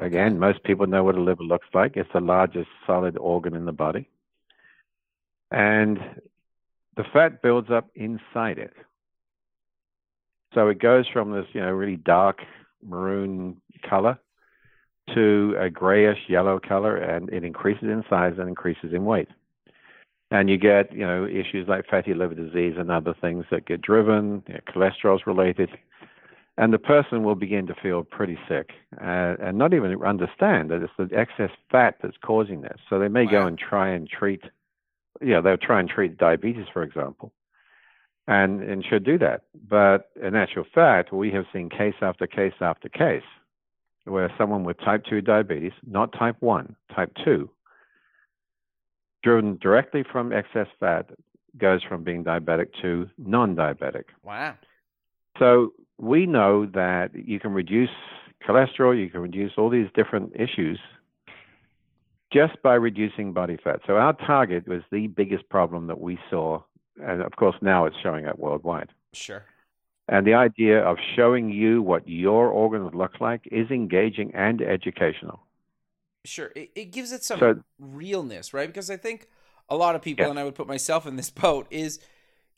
Again, 0.00 0.36
most 0.36 0.64
people 0.64 0.88
know 0.88 1.04
what 1.04 1.14
a 1.14 1.20
liver 1.20 1.44
looks 1.44 1.68
like. 1.72 1.96
It's 1.96 2.10
the 2.12 2.20
largest 2.20 2.68
solid 2.88 3.16
organ 3.18 3.54
in 3.54 3.66
the 3.66 3.72
body. 3.72 4.08
And 5.52 6.00
the 6.96 7.04
fat 7.12 7.40
builds 7.40 7.70
up 7.70 7.88
inside 7.94 8.58
it. 8.58 8.74
So 10.54 10.68
it 10.68 10.80
goes 10.80 11.06
from 11.12 11.32
this, 11.32 11.46
you 11.52 11.60
know, 11.60 11.70
really 11.70 11.96
dark 11.96 12.38
maroon 12.82 13.60
color 13.88 14.18
to 15.14 15.56
a 15.58 15.70
grayish 15.70 16.18
yellow 16.28 16.58
color, 16.60 16.96
and 16.96 17.28
it 17.30 17.44
increases 17.44 17.84
in 17.84 18.04
size 18.08 18.34
and 18.38 18.48
increases 18.48 18.92
in 18.92 19.04
weight. 19.04 19.28
And 20.30 20.48
you 20.48 20.58
get, 20.58 20.92
you 20.92 21.06
know, 21.06 21.26
issues 21.26 21.66
like 21.68 21.86
fatty 21.90 22.14
liver 22.14 22.34
disease 22.34 22.74
and 22.78 22.90
other 22.90 23.14
things 23.20 23.44
that 23.50 23.66
get 23.66 23.82
driven, 23.82 24.44
you 24.46 24.54
know, 24.54 24.60
cholesterol's 24.68 25.26
related, 25.26 25.70
and 26.56 26.72
the 26.72 26.78
person 26.78 27.24
will 27.24 27.34
begin 27.34 27.66
to 27.66 27.74
feel 27.74 28.04
pretty 28.04 28.38
sick 28.48 28.70
uh, 29.00 29.34
and 29.40 29.56
not 29.56 29.72
even 29.72 30.00
understand 30.04 30.70
that 30.70 30.82
it's 30.82 30.92
the 30.98 31.08
excess 31.16 31.50
fat 31.70 31.96
that's 32.02 32.16
causing 32.22 32.60
this. 32.60 32.78
So 32.88 32.98
they 32.98 33.08
may 33.08 33.24
wow. 33.24 33.30
go 33.30 33.46
and 33.46 33.58
try 33.58 33.88
and 33.90 34.08
treat, 34.08 34.42
you 35.20 35.30
know, 35.30 35.42
they'll 35.42 35.56
try 35.56 35.80
and 35.80 35.88
treat 35.88 36.18
diabetes, 36.18 36.66
for 36.72 36.82
example, 36.82 37.32
and 38.26 38.62
and 38.62 38.84
should 38.84 39.04
do 39.04 39.18
that. 39.18 39.42
But 39.68 40.10
in 40.22 40.34
actual 40.36 40.64
fact, 40.74 41.12
we 41.12 41.30
have 41.32 41.46
seen 41.52 41.68
case 41.68 41.94
after 42.00 42.26
case 42.26 42.54
after 42.60 42.88
case 42.88 43.22
where 44.04 44.32
someone 44.38 44.64
with 44.64 44.78
type 44.78 45.04
2 45.08 45.20
diabetes, 45.20 45.72
not 45.86 46.12
type 46.18 46.36
1, 46.40 46.74
type 46.94 47.12
2, 47.24 47.48
driven 49.22 49.58
directly 49.60 50.02
from 50.10 50.32
excess 50.32 50.66
fat, 50.78 51.10
goes 51.58 51.82
from 51.82 52.02
being 52.02 52.24
diabetic 52.24 52.68
to 52.80 53.08
non 53.18 53.54
diabetic. 53.54 54.04
Wow. 54.22 54.54
So 55.38 55.72
we 55.98 56.26
know 56.26 56.66
that 56.66 57.10
you 57.14 57.40
can 57.40 57.52
reduce 57.52 57.90
cholesterol, 58.46 58.98
you 58.98 59.10
can 59.10 59.20
reduce 59.20 59.52
all 59.58 59.68
these 59.68 59.88
different 59.94 60.32
issues 60.34 60.78
just 62.32 62.60
by 62.62 62.74
reducing 62.74 63.32
body 63.32 63.58
fat. 63.62 63.80
So 63.86 63.96
our 63.96 64.12
target 64.12 64.68
was 64.68 64.82
the 64.90 65.08
biggest 65.08 65.48
problem 65.48 65.88
that 65.88 66.00
we 66.00 66.18
saw, 66.30 66.62
and 67.02 67.22
of 67.22 67.32
course 67.36 67.56
now 67.60 67.86
it's 67.86 67.96
showing 68.02 68.26
up 68.26 68.38
worldwide. 68.38 68.90
Sure. 69.12 69.44
And 70.08 70.26
the 70.26 70.34
idea 70.34 70.82
of 70.82 70.96
showing 71.14 71.50
you 71.50 71.82
what 71.82 72.08
your 72.08 72.48
organs 72.48 72.94
look 72.94 73.20
like 73.20 73.46
is 73.52 73.70
engaging 73.70 74.32
and 74.34 74.60
educational. 74.60 75.40
Sure. 76.24 76.50
It, 76.56 76.70
it 76.74 76.84
gives 76.86 77.12
it 77.12 77.22
some 77.22 77.38
so, 77.38 77.62
realness, 77.78 78.52
right? 78.52 78.66
Because 78.66 78.90
I 78.90 78.96
think 78.96 79.28
a 79.68 79.76
lot 79.76 79.94
of 79.94 80.02
people, 80.02 80.24
yeah. 80.24 80.30
and 80.30 80.38
I 80.38 80.44
would 80.44 80.56
put 80.56 80.66
myself 80.66 81.06
in 81.06 81.16
this 81.16 81.30
boat, 81.30 81.66
is 81.70 82.00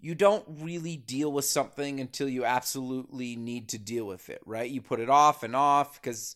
you 0.01 0.15
don't 0.15 0.45
really 0.49 0.97
deal 0.97 1.31
with 1.31 1.45
something 1.45 2.01
until 2.01 2.29
you 2.29 2.45
absolutely 2.45 3.37
need 3.37 3.69
to 3.69 3.79
deal 3.79 4.07
with 4.07 4.31
it, 4.31 4.41
right? 4.47 4.69
You 4.69 4.81
put 4.81 4.99
it 4.99 5.11
off 5.11 5.43
and 5.43 5.55
off 5.55 6.01
because 6.01 6.35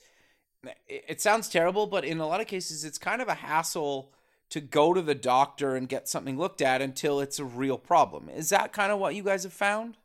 it, 0.86 1.04
it 1.08 1.20
sounds 1.20 1.48
terrible, 1.48 1.86
but 1.86 2.04
in 2.04 2.20
a 2.20 2.26
lot 2.26 2.40
of 2.40 2.46
cases, 2.46 2.84
it's 2.84 2.98
kind 2.98 3.20
of 3.20 3.28
a 3.28 3.34
hassle 3.34 4.12
to 4.50 4.60
go 4.60 4.94
to 4.94 5.02
the 5.02 5.14
doctor 5.14 5.74
and 5.74 5.88
get 5.88 6.08
something 6.08 6.38
looked 6.38 6.62
at 6.62 6.80
until 6.80 7.20
it's 7.20 7.38
a 7.38 7.44
real 7.44 7.78
problem. 7.78 8.28
Is 8.28 8.48
that 8.50 8.72
kind 8.72 8.92
of 8.92 8.98
what 8.98 9.14
you 9.14 9.22
guys 9.22 9.42
have 9.42 9.52
found? 9.52 9.96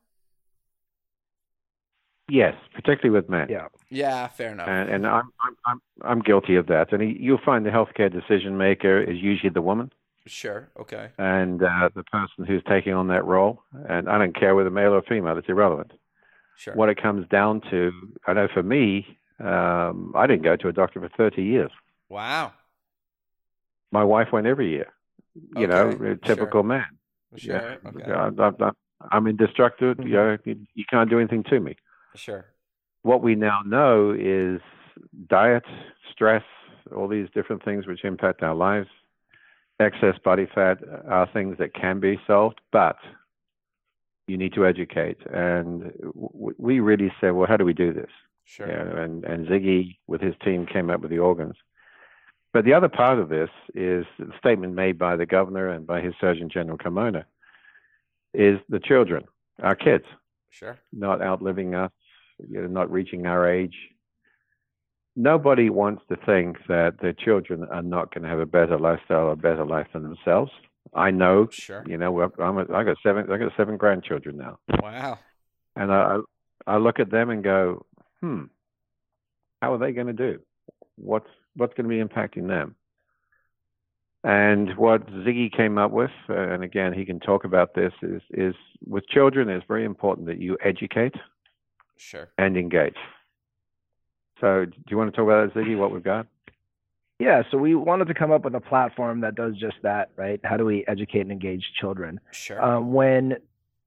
Yes, 2.30 2.56
particularly 2.74 3.10
with 3.10 3.30
men. 3.30 3.48
Yeah. 3.50 3.68
Yeah, 3.90 4.28
fair 4.30 4.54
enough. 4.54 4.68
And, 4.68 4.90
and 4.90 5.06
I'm, 5.06 5.32
I'm 5.42 5.58
I'm 5.66 5.82
I'm 6.04 6.20
guilty 6.22 6.56
of 6.56 6.68
that. 6.68 6.94
And 6.94 7.20
you'll 7.20 7.42
find 7.44 7.66
the 7.66 7.72
healthcare 7.72 8.12
decision 8.12 8.58
maker 8.58 9.02
is 9.02 9.18
usually 9.18 9.50
the 9.50 9.62
woman. 9.62 9.92
Sure. 10.28 10.70
Okay. 10.80 11.10
And 11.18 11.62
uh, 11.62 11.90
the 11.94 12.04
person 12.04 12.46
who's 12.46 12.64
taking 12.70 12.94
on 12.94 13.08
that 13.10 13.26
role, 13.26 13.64
and 13.90 14.08
I 14.08 14.18
don't 14.18 14.36
care 14.36 14.56
whether 14.56 14.70
male 14.70 14.94
or 14.94 15.02
female, 15.02 15.38
it's 15.38 15.50
irrelevant. 15.50 15.92
Sure. 16.56 16.76
What 16.76 16.90
it 16.90 17.02
comes 17.02 17.28
down 17.28 17.62
to, 17.72 17.92
I 18.28 18.34
know 18.34 18.48
for 18.54 18.64
me, 18.64 19.18
um, 19.40 20.14
I 20.16 20.28
didn't 20.28 20.44
go 20.44 20.56
to 20.56 20.68
a 20.68 20.74
doctor 20.74 21.00
for 21.00 21.10
30 21.10 21.44
years. 21.44 21.72
Wow. 22.08 22.54
My 23.92 24.04
wife 24.04 24.30
went 24.32 24.48
every 24.48 24.70
year. 24.70 24.88
You 25.56 25.68
okay. 25.68 25.98
know, 25.98 26.12
a 26.12 26.16
typical 26.28 26.62
sure. 26.62 26.64
man. 26.64 26.86
Sure. 27.36 27.78
Yeah. 27.84 27.90
Okay. 27.90 28.72
I, 29.12 29.18
am 29.18 29.28
indestructible. 29.28 30.06
You 30.06 30.14
know, 30.14 30.38
you, 30.46 30.68
you 30.74 30.86
can't 30.90 31.10
do 31.10 31.20
anything 31.20 31.44
to 31.50 31.60
me. 31.60 31.76
Sure. 32.16 32.46
What 33.04 33.24
we 33.24 33.36
now 33.36 33.62
know 33.66 34.12
is 34.12 34.62
diet, 35.30 35.64
stress, 36.12 36.44
all 36.96 37.08
these 37.08 37.28
different 37.34 37.64
things 37.64 37.88
which 37.88 38.04
impact 38.04 38.44
our 38.44 38.56
lives. 38.56 38.88
Excess 39.80 40.16
body 40.24 40.48
fat 40.54 40.78
are 41.08 41.28
things 41.34 41.58
that 41.58 41.74
can 41.74 42.00
be 42.00 42.20
solved, 42.28 42.62
but 42.72 42.98
you 44.28 44.38
need 44.38 44.54
to 44.54 44.66
educate. 44.66 45.18
And 45.34 45.92
we 46.14 46.80
really 46.80 47.12
said, 47.20 47.32
well, 47.32 47.48
how 47.48 47.58
do 47.58 47.66
we 47.66 47.74
do 47.74 47.92
this? 47.94 48.10
Sure. 48.46 48.68
and, 48.68 49.24
and 49.24 49.48
Ziggy, 49.48 49.98
with 50.08 50.22
his 50.22 50.36
team, 50.44 50.66
came 50.66 50.90
up 50.90 51.02
with 51.02 51.10
the 51.10 51.20
organs. 51.20 51.56
But 52.54 52.66
the 52.66 52.74
other 52.74 52.90
part 52.90 53.20
of 53.20 53.30
this 53.30 53.50
is 53.74 54.06
the 54.20 54.34
statement 54.38 54.74
made 54.74 54.98
by 54.98 55.16
the 55.16 55.26
governor 55.26 55.70
and 55.70 55.88
by 55.88 56.02
his 56.02 56.14
Surgeon 56.20 56.50
General 56.50 56.78
Carmona 56.78 57.24
is 58.34 58.60
the 58.68 58.80
children, 58.80 59.24
our 59.62 59.76
kids, 59.76 60.06
sure, 60.50 60.78
not 60.92 61.22
outliving 61.22 61.76
us, 61.76 61.92
you 62.50 62.62
know, 62.62 62.68
not 62.68 62.92
reaching 62.92 63.26
our 63.26 63.50
age. 63.50 63.76
Nobody 65.16 65.70
wants 65.70 66.04
to 66.10 66.18
think 66.26 66.58
that 66.68 66.96
their 67.02 67.14
children 67.14 67.66
are 67.70 67.82
not 67.82 68.14
going 68.14 68.24
to 68.24 68.30
have 68.30 68.40
a 68.40 68.46
better 68.46 68.78
lifestyle 68.80 69.28
or 69.28 69.32
a 69.32 69.38
better 69.38 69.66
life 69.66 69.88
than 69.94 70.04
themselves. 70.04 70.52
I 70.94 71.12
know, 71.12 71.48
sure. 71.52 71.84
You 71.88 71.98
know, 71.98 72.32
I'm 72.40 72.58
a, 72.58 72.62
I 72.74 72.84
got 72.84 72.98
seven. 73.04 73.32
I 73.32 73.38
got 73.38 73.52
seven 73.56 73.78
grandchildren 73.78 74.38
now. 74.38 74.60
Wow. 74.82 75.20
And 75.76 75.92
I, 75.92 76.18
I 76.68 76.78
look 76.78 77.00
at 77.00 77.12
them 77.12 77.30
and 77.30 77.44
go, 77.44 77.86
hmm, 78.20 78.44
how 79.62 79.74
are 79.74 79.78
they 79.78 79.94
going 79.94 80.08
to 80.08 80.14
do? 80.14 80.40
What's 80.96 81.30
what's 81.56 81.74
going 81.74 81.90
to 81.90 81.90
be 81.90 82.04
impacting 82.04 82.48
them? 82.48 82.76
And 84.24 84.78
what 84.78 85.08
Ziggy 85.08 85.52
came 85.52 85.80
up 85.80 85.92
with, 85.92 86.12
uh, 86.30 86.36
and 86.36 86.64
again, 86.64 86.94
he 86.94 87.06
can 87.06 87.20
talk 87.20 87.44
about 87.44 87.74
this, 87.74 87.92
is 88.04 88.22
is 88.32 88.56
with 88.86 89.08
children, 89.08 89.50
it's 89.50 89.66
very 89.68 89.84
important 89.84 90.28
that 90.28 90.40
you 90.40 90.58
educate 90.64 91.16
Sure. 92.02 92.30
And 92.40 92.58
engage. 92.58 92.96
So, 94.40 94.66
do 94.66 94.74
you 94.90 94.98
want 94.98 95.12
to 95.14 95.16
talk 95.16 95.24
about 95.24 95.54
that, 95.54 95.60
Ziggy? 95.60 95.78
What 95.78 95.92
we've 95.92 96.04
got? 96.04 96.26
Yeah, 97.20 97.44
so 97.52 97.60
we 97.60 97.76
wanted 97.76 98.08
to 98.08 98.16
come 98.16 98.32
up 98.32 98.44
with 98.44 98.56
a 98.56 98.60
platform 98.60 99.22
that 99.22 99.36
does 99.36 99.56
just 99.56 99.76
that, 99.84 100.10
right? 100.16 100.40
How 100.44 100.58
do 100.58 100.66
we 100.66 100.84
educate 100.88 101.22
and 101.22 101.32
engage 101.32 101.64
children? 101.80 102.20
Sure. 102.32 102.60
Um, 102.60 102.92
when 102.92 103.38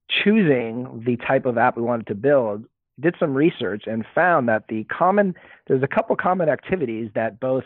choosing 0.09 1.03
the 1.05 1.17
type 1.17 1.45
of 1.45 1.59
app 1.59 1.77
we 1.77 1.83
wanted 1.83 2.07
to 2.07 2.15
build, 2.15 2.67
did 3.01 3.15
some 3.19 3.35
research 3.35 3.85
and 3.87 4.05
found 4.15 4.49
that 4.49 4.69
the 4.69 4.85
common 4.85 5.35
there's 5.67 5.83
a 5.83 5.89
couple 5.89 6.15
common 6.17 6.49
activities 6.49 7.11
that 7.15 7.41
both 7.41 7.65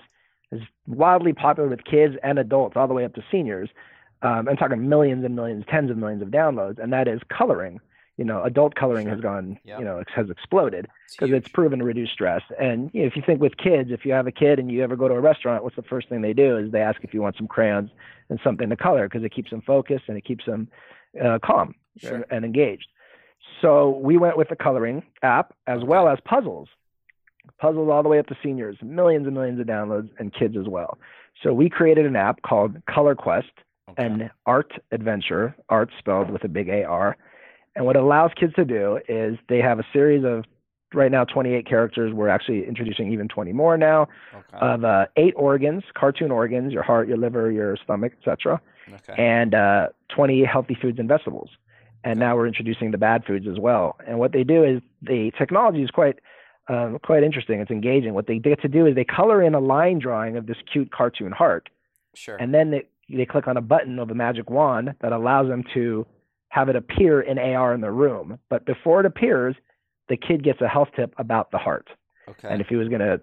is 0.53 0.63
wildly 0.87 1.33
popular 1.33 1.69
with 1.69 1.85
kids 1.85 2.15
and 2.23 2.39
adults, 2.39 2.77
all 2.77 2.89
the 2.89 2.95
way 2.95 3.05
up 3.05 3.15
to 3.15 3.23
seniors. 3.31 3.69
Um, 4.23 4.49
I'm 4.49 4.57
talking 4.57 4.89
millions 4.89 5.25
and 5.25 5.37
millions, 5.37 5.65
tens 5.69 5.91
of 5.91 5.97
millions 5.97 6.23
of 6.23 6.29
downloads, 6.29 6.79
and 6.83 6.93
that 6.93 7.07
is 7.07 7.21
coloring 7.29 7.81
you 8.19 8.25
know, 8.25 8.43
adult 8.43 8.75
coloring 8.75 9.07
sure. 9.07 9.15
has 9.15 9.21
gone, 9.21 9.59
yep. 9.65 9.79
you 9.79 9.85
know, 9.85 10.03
has 10.15 10.29
exploded 10.29 10.89
because 11.13 11.31
it's, 11.31 11.47
it's, 11.47 11.53
proven 11.53 11.79
to 11.79 11.85
reduce 11.85 12.11
stress. 12.11 12.43
And 12.61 12.91
you 12.93 13.03
know, 13.03 13.07
if 13.07 13.15
you 13.15 13.23
think 13.25 13.41
with 13.41 13.57
kids, 13.57 13.91
if 13.93 14.05
you 14.05 14.13
have 14.13 14.27
a 14.27 14.33
kid 14.33 14.59
and 14.59 14.71
you 14.71 14.83
ever 14.83 14.97
go 14.97 15.07
to 15.07 15.15
a 15.15 15.21
restaurant, 15.21 15.63
what's 15.63 15.77
the 15.77 15.83
first 15.83 16.09
thing 16.09 16.21
they 16.21 16.33
do 16.33 16.59
is 16.59 16.73
they 16.73 16.81
ask 16.81 17.03
if 17.05 17.15
you 17.15 17.23
want 17.23 17.37
some 17.37 17.47
crayons 17.47 17.91
and 18.29 18.41
something 18.43 18.69
to 18.69 18.77
color 18.77 19.09
because 19.09 19.23
it 19.23 19.33
keeps 19.33 19.51
them 19.51 19.63
focused 19.63 20.05
and 20.09 20.19
it 20.19 20.25
keeps 20.25 20.45
them 20.45 20.69
uh, 21.25 21.39
calm 21.43 21.77
sure. 21.97 22.27
and 22.29 22.45
engaged. 22.45 22.89
So 23.61 23.99
we 24.03 24.17
went 24.17 24.37
with 24.37 24.49
the 24.49 24.57
coloring 24.57 25.03
app 25.23 25.55
as 25.67 25.83
well 25.85 26.09
as 26.09 26.19
puzzles. 26.25 26.69
Puzzles 27.59 27.89
all 27.91 28.03
the 28.03 28.09
way 28.09 28.19
up 28.19 28.27
to 28.27 28.37
seniors, 28.43 28.77
millions 28.83 29.27
and 29.27 29.35
millions 29.35 29.59
of 29.59 29.67
downloads, 29.67 30.11
and 30.19 30.33
kids 30.33 30.57
as 30.57 30.69
well. 30.69 30.99
So 31.43 31.53
we 31.53 31.69
created 31.69 32.07
an 32.07 32.15
app 32.15 32.43
called 32.43 32.77
Color 32.87 33.15
Quest, 33.15 33.51
okay. 33.91 34.05
an 34.05 34.31
art 34.47 34.73
adventure, 34.93 35.57
art 35.69 35.91
spelled 35.99 36.31
with 36.31 36.45
a 36.45 36.49
big 36.49 36.69
AR 36.69 37.17
and 37.79 37.87
what 37.87 37.95
it 37.95 38.03
allows 38.03 38.33
kids 38.39 38.53
to 38.55 38.65
do 38.65 38.99
is 39.09 39.39
they 39.49 39.59
have 39.59 39.79
a 39.79 39.85
series 39.93 40.25
of 40.25 40.45
right 40.93 41.13
now 41.13 41.25
28 41.25 41.65
characters. 41.65 42.13
We're 42.13 42.29
actually 42.29 42.67
introducing 42.67 43.13
even 43.13 43.29
20 43.29 43.53
more 43.53 43.79
now 43.79 44.09
okay. 44.35 44.59
of 44.61 44.85
uh, 44.85 45.07
eight 45.17 45.35
organs, 45.37 45.85
cartoon 45.95 46.33
organs, 46.33 46.73
your 46.73 46.83
heart, 46.83 47.07
your 47.07 47.19
liver, 47.19 47.53
your 47.53 47.77
stomach, 47.77 48.15
etc. 48.19 48.61
Okay. 48.93 49.15
And 49.17 49.55
uh, 49.55 49.89
20 50.09 50.45
healthy 50.45 50.77
foods 50.81 50.99
and 50.99 51.09
vegetables. 51.09 51.51
And 52.05 52.21
now 52.21 52.37
we're 52.37 52.47
introducing 52.47 52.91
the 52.91 52.99
bad 52.99 53.25
foods 53.25 53.47
as 53.51 53.59
well. 53.59 53.97
And 54.07 54.19
what 54.19 54.33
they 54.33 54.45
do 54.45 54.65
is 54.65 54.81
the 55.03 55.33
technology 55.37 55.83
is 55.83 55.91
quite 55.91 56.21
um, 56.69 56.99
quite 57.03 57.23
interesting. 57.23 57.61
It's 57.61 57.71
engaging. 57.71 58.15
What 58.15 58.27
they 58.27 58.39
get 58.39 58.61
to 58.63 58.69
do 58.69 58.87
is 58.87 58.95
they 58.95 59.05
color 59.05 59.43
in 59.43 59.55
a 59.55 59.61
line 59.61 59.99
drawing 59.99 60.37
of 60.37 60.47
this 60.47 60.59
cute 60.71 60.93
cartoon 60.93 61.33
heart. 61.33 61.71
Sure. 62.15 62.37
And 62.37 62.53
then 62.53 62.71
they, 62.71 62.87
they 63.09 63.25
click 63.25 63.49
on 63.49 63.57
a 63.57 63.63
button 63.63 63.99
of 63.99 64.11
a 64.11 64.15
magic 64.15 64.51
wand 64.51 64.95
that 65.01 65.13
allows 65.13 65.49
them 65.49 65.65
to 65.75 66.07
have 66.51 66.69
it 66.69 66.77
appear 66.77 67.21
in 67.21 67.39
AR 67.39 67.75
in 67.75 67.81
the 67.81 67.91
room. 67.91 68.39
But 68.51 68.67
before 68.67 69.01
it 69.01 69.07
appears, 69.07 69.57
the 70.09 70.17
kid 70.17 70.43
gets 70.43 70.61
a 70.61 70.69
health 70.69 70.89
tip 70.95 71.15
about 71.19 71.51
the 71.51 71.59
heart. 71.59 71.89
Okay. 72.29 72.49
And 72.51 72.61
if 72.61 72.69
he 72.69 72.77
was 72.77 72.89
going 72.89 73.01
to 73.01 73.21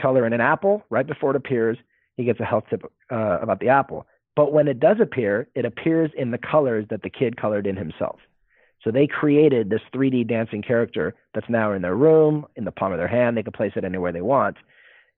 color 0.00 0.26
in 0.26 0.32
an 0.32 0.40
apple 0.40 0.84
right 0.90 1.06
before 1.06 1.30
it 1.30 1.36
appears, 1.36 1.78
he 2.16 2.24
gets 2.24 2.40
a 2.40 2.44
health 2.44 2.64
tip 2.70 2.82
uh, 3.10 3.38
about 3.40 3.60
the 3.60 3.68
apple. 3.68 4.06
But 4.36 4.52
when 4.52 4.68
it 4.68 4.80
does 4.80 4.96
appear, 5.00 5.48
it 5.54 5.64
appears 5.64 6.10
in 6.16 6.30
the 6.30 6.38
colors 6.38 6.86
that 6.90 7.02
the 7.02 7.10
kid 7.10 7.36
colored 7.36 7.66
in 7.66 7.76
himself. 7.76 8.18
So 8.82 8.90
they 8.90 9.06
created 9.06 9.70
this 9.70 9.80
3D 9.94 10.28
dancing 10.28 10.62
character 10.62 11.14
that's 11.32 11.48
now 11.48 11.72
in 11.72 11.82
their 11.82 11.96
room, 11.96 12.46
in 12.56 12.64
the 12.64 12.72
palm 12.72 12.92
of 12.92 12.98
their 12.98 13.08
hand. 13.08 13.36
They 13.36 13.42
can 13.42 13.52
place 13.52 13.72
it 13.76 13.84
anywhere 13.84 14.12
they 14.12 14.20
want, 14.20 14.56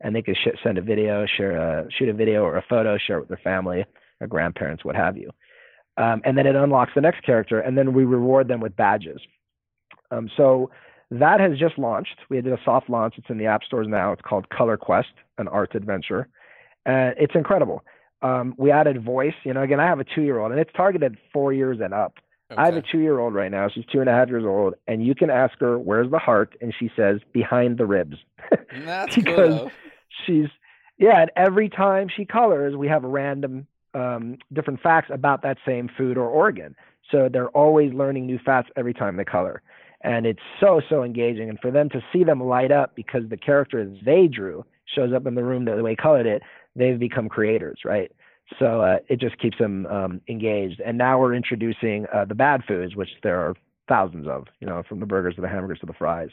and 0.00 0.14
they 0.14 0.22
can 0.22 0.34
sh- 0.34 0.58
send 0.62 0.78
a 0.78 0.82
video, 0.82 1.26
share 1.26 1.56
a, 1.56 1.90
shoot 1.90 2.08
a 2.08 2.12
video 2.12 2.44
or 2.44 2.56
a 2.58 2.64
photo, 2.68 2.96
share 2.98 3.16
it 3.16 3.20
with 3.20 3.28
their 3.28 3.40
family, 3.42 3.84
or 4.20 4.26
grandparents, 4.28 4.84
what 4.84 4.94
have 4.94 5.16
you. 5.16 5.30
Um, 5.96 6.20
and 6.24 6.36
then 6.36 6.46
it 6.46 6.54
unlocks 6.54 6.92
the 6.94 7.00
next 7.00 7.24
character, 7.24 7.60
and 7.60 7.76
then 7.76 7.92
we 7.92 8.04
reward 8.04 8.48
them 8.48 8.60
with 8.60 8.76
badges. 8.76 9.20
Um, 10.10 10.30
so 10.36 10.70
that 11.10 11.40
has 11.40 11.58
just 11.58 11.78
launched. 11.78 12.16
We 12.28 12.40
did 12.40 12.52
a 12.52 12.58
soft 12.64 12.90
launch. 12.90 13.14
It's 13.16 13.30
in 13.30 13.38
the 13.38 13.46
app 13.46 13.64
stores 13.64 13.86
now. 13.88 14.12
It's 14.12 14.22
called 14.22 14.48
Color 14.50 14.76
Quest, 14.76 15.08
an 15.38 15.48
art 15.48 15.74
adventure. 15.74 16.28
Uh, 16.84 17.16
it's 17.18 17.34
incredible. 17.34 17.82
Um, 18.22 18.54
we 18.56 18.70
added 18.70 19.04
voice. 19.04 19.34
You 19.44 19.54
know, 19.54 19.62
again, 19.62 19.80
I 19.80 19.86
have 19.86 20.00
a 20.00 20.04
two-year-old, 20.04 20.50
and 20.50 20.60
it's 20.60 20.72
targeted 20.74 21.18
four 21.32 21.52
years 21.52 21.78
and 21.82 21.92
up. 21.92 22.14
Okay. 22.50 22.60
I 22.60 22.66
have 22.66 22.76
a 22.76 22.82
two-year-old 22.82 23.34
right 23.34 23.50
now. 23.50 23.68
She's 23.68 23.84
two 23.92 24.00
and 24.00 24.08
a 24.08 24.12
half 24.12 24.28
years 24.28 24.44
old, 24.44 24.74
and 24.86 25.04
you 25.04 25.14
can 25.14 25.30
ask 25.30 25.58
her, 25.60 25.78
"Where's 25.78 26.10
the 26.10 26.18
heart?" 26.18 26.56
and 26.60 26.74
she 26.78 26.90
says, 26.96 27.20
"Behind 27.32 27.78
the 27.78 27.86
ribs." 27.86 28.16
That's 28.84 29.14
because 29.16 29.60
cool, 29.60 29.70
she's 30.24 30.46
yeah. 30.98 31.22
And 31.22 31.30
every 31.36 31.68
time 31.68 32.08
she 32.14 32.24
colors, 32.24 32.76
we 32.76 32.88
have 32.88 33.02
random 33.02 33.66
um, 33.96 34.38
different 34.52 34.80
facts 34.80 35.08
about 35.12 35.42
that 35.42 35.58
same 35.66 35.88
food 35.96 36.16
or 36.16 36.28
organ. 36.28 36.76
So 37.10 37.28
they're 37.32 37.48
always 37.48 37.92
learning 37.92 38.26
new 38.26 38.38
facts 38.38 38.70
every 38.76 38.94
time 38.94 39.16
they 39.16 39.24
color. 39.24 39.62
And 40.02 40.26
it's 40.26 40.40
so, 40.60 40.80
so 40.88 41.02
engaging. 41.02 41.48
And 41.48 41.58
for 41.60 41.70
them 41.70 41.88
to 41.90 42.02
see 42.12 42.22
them 42.22 42.42
light 42.42 42.70
up 42.70 42.94
because 42.94 43.22
the 43.28 43.36
character 43.36 43.90
they 44.04 44.28
drew 44.28 44.64
shows 44.94 45.12
up 45.12 45.26
in 45.26 45.34
the 45.34 45.42
room 45.42 45.64
the 45.64 45.82
way 45.82 45.92
they 45.92 45.96
colored 45.96 46.26
it, 46.26 46.42
they've 46.76 46.98
become 46.98 47.28
creators, 47.28 47.80
right? 47.84 48.12
So 48.58 48.80
uh, 48.80 48.98
it 49.08 49.18
just 49.18 49.38
keeps 49.38 49.58
them 49.58 49.86
um, 49.86 50.20
engaged. 50.28 50.80
And 50.80 50.96
now 50.96 51.18
we're 51.18 51.34
introducing 51.34 52.06
uh, 52.14 52.24
the 52.24 52.34
bad 52.34 52.62
foods, 52.66 52.94
which 52.94 53.08
there 53.22 53.40
are 53.40 53.54
thousands 53.88 54.28
of, 54.28 54.46
you 54.60 54.66
know, 54.66 54.82
from 54.88 55.00
the 55.00 55.06
burgers 55.06 55.34
to 55.36 55.40
the 55.40 55.48
hamburgers 55.48 55.80
to 55.80 55.86
the 55.86 55.92
fries. 55.92 56.28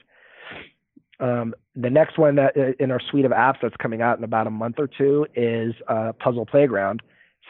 Um, 1.20 1.54
the 1.76 1.90
next 1.90 2.18
one 2.18 2.36
that 2.36 2.58
uh, 2.58 2.74
in 2.80 2.92
our 2.92 3.00
suite 3.00 3.26
of 3.26 3.32
apps 3.32 3.58
that's 3.62 3.76
coming 3.78 4.02
out 4.02 4.18
in 4.18 4.24
about 4.24 4.48
a 4.48 4.52
month 4.52 4.76
or 4.78 4.88
two 4.88 5.26
is 5.36 5.74
uh, 5.88 6.12
Puzzle 6.20 6.46
Playground. 6.46 7.02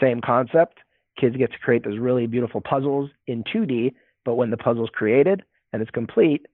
Same 0.01 0.21
concept. 0.21 0.79
Kids 1.19 1.35
get 1.35 1.51
to 1.51 1.59
create 1.59 1.83
those 1.83 1.99
really 1.99 2.27
beautiful 2.27 2.61
puzzles 2.61 3.09
in 3.27 3.43
2D, 3.43 3.93
but 4.25 4.35
when 4.35 4.49
the 4.49 4.57
puzzle's 4.57 4.89
created 4.93 5.43
and 5.71 5.81
it's 5.81 5.91
complete, 5.91 6.45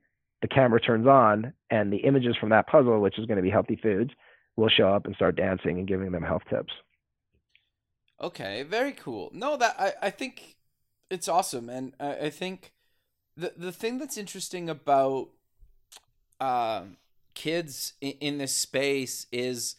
the 0.41 0.47
camera 0.47 0.79
turns 0.79 1.07
on 1.07 1.53
and 1.69 1.91
the 1.91 1.97
images 1.97 2.35
from 2.39 2.49
that 2.49 2.67
puzzle, 2.67 2.99
which 3.01 3.17
is 3.19 3.25
going 3.25 3.37
to 3.37 3.43
be 3.43 3.49
healthy 3.49 3.77
foods, 3.81 4.11
will 4.59 4.69
show 4.69 4.89
up 4.89 5.05
and 5.05 5.15
start 5.15 5.35
dancing 5.35 5.79
and 5.79 5.87
giving 5.87 6.11
them 6.11 6.23
health 6.23 6.43
tips. 6.49 6.73
Okay, 8.21 8.63
very 8.63 8.91
cool. 8.91 9.31
No, 9.33 9.57
that 9.57 9.75
I, 9.79 9.93
I 10.01 10.09
think 10.09 10.57
it's 11.09 11.27
awesome, 11.27 11.69
and 11.69 11.93
I, 11.99 12.25
I 12.25 12.29
think 12.29 12.73
the 13.37 13.53
the 13.55 13.71
thing 13.71 13.97
that's 13.97 14.17
interesting 14.17 14.69
about 14.69 15.29
uh, 16.39 16.83
kids 17.33 17.93
in, 18.01 18.13
in 18.19 18.37
this 18.37 18.53
space 18.53 19.25
is 19.31 19.75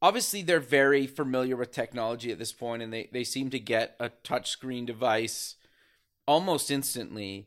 obviously 0.00 0.42
they're 0.42 0.60
very 0.60 1.06
familiar 1.06 1.56
with 1.56 1.70
technology 1.70 2.32
at 2.32 2.38
this 2.38 2.52
point 2.52 2.82
and 2.82 2.92
they, 2.92 3.08
they 3.12 3.24
seem 3.24 3.50
to 3.50 3.58
get 3.58 3.96
a 3.98 4.10
touchscreen 4.22 4.86
device 4.86 5.56
almost 6.26 6.70
instantly 6.70 7.46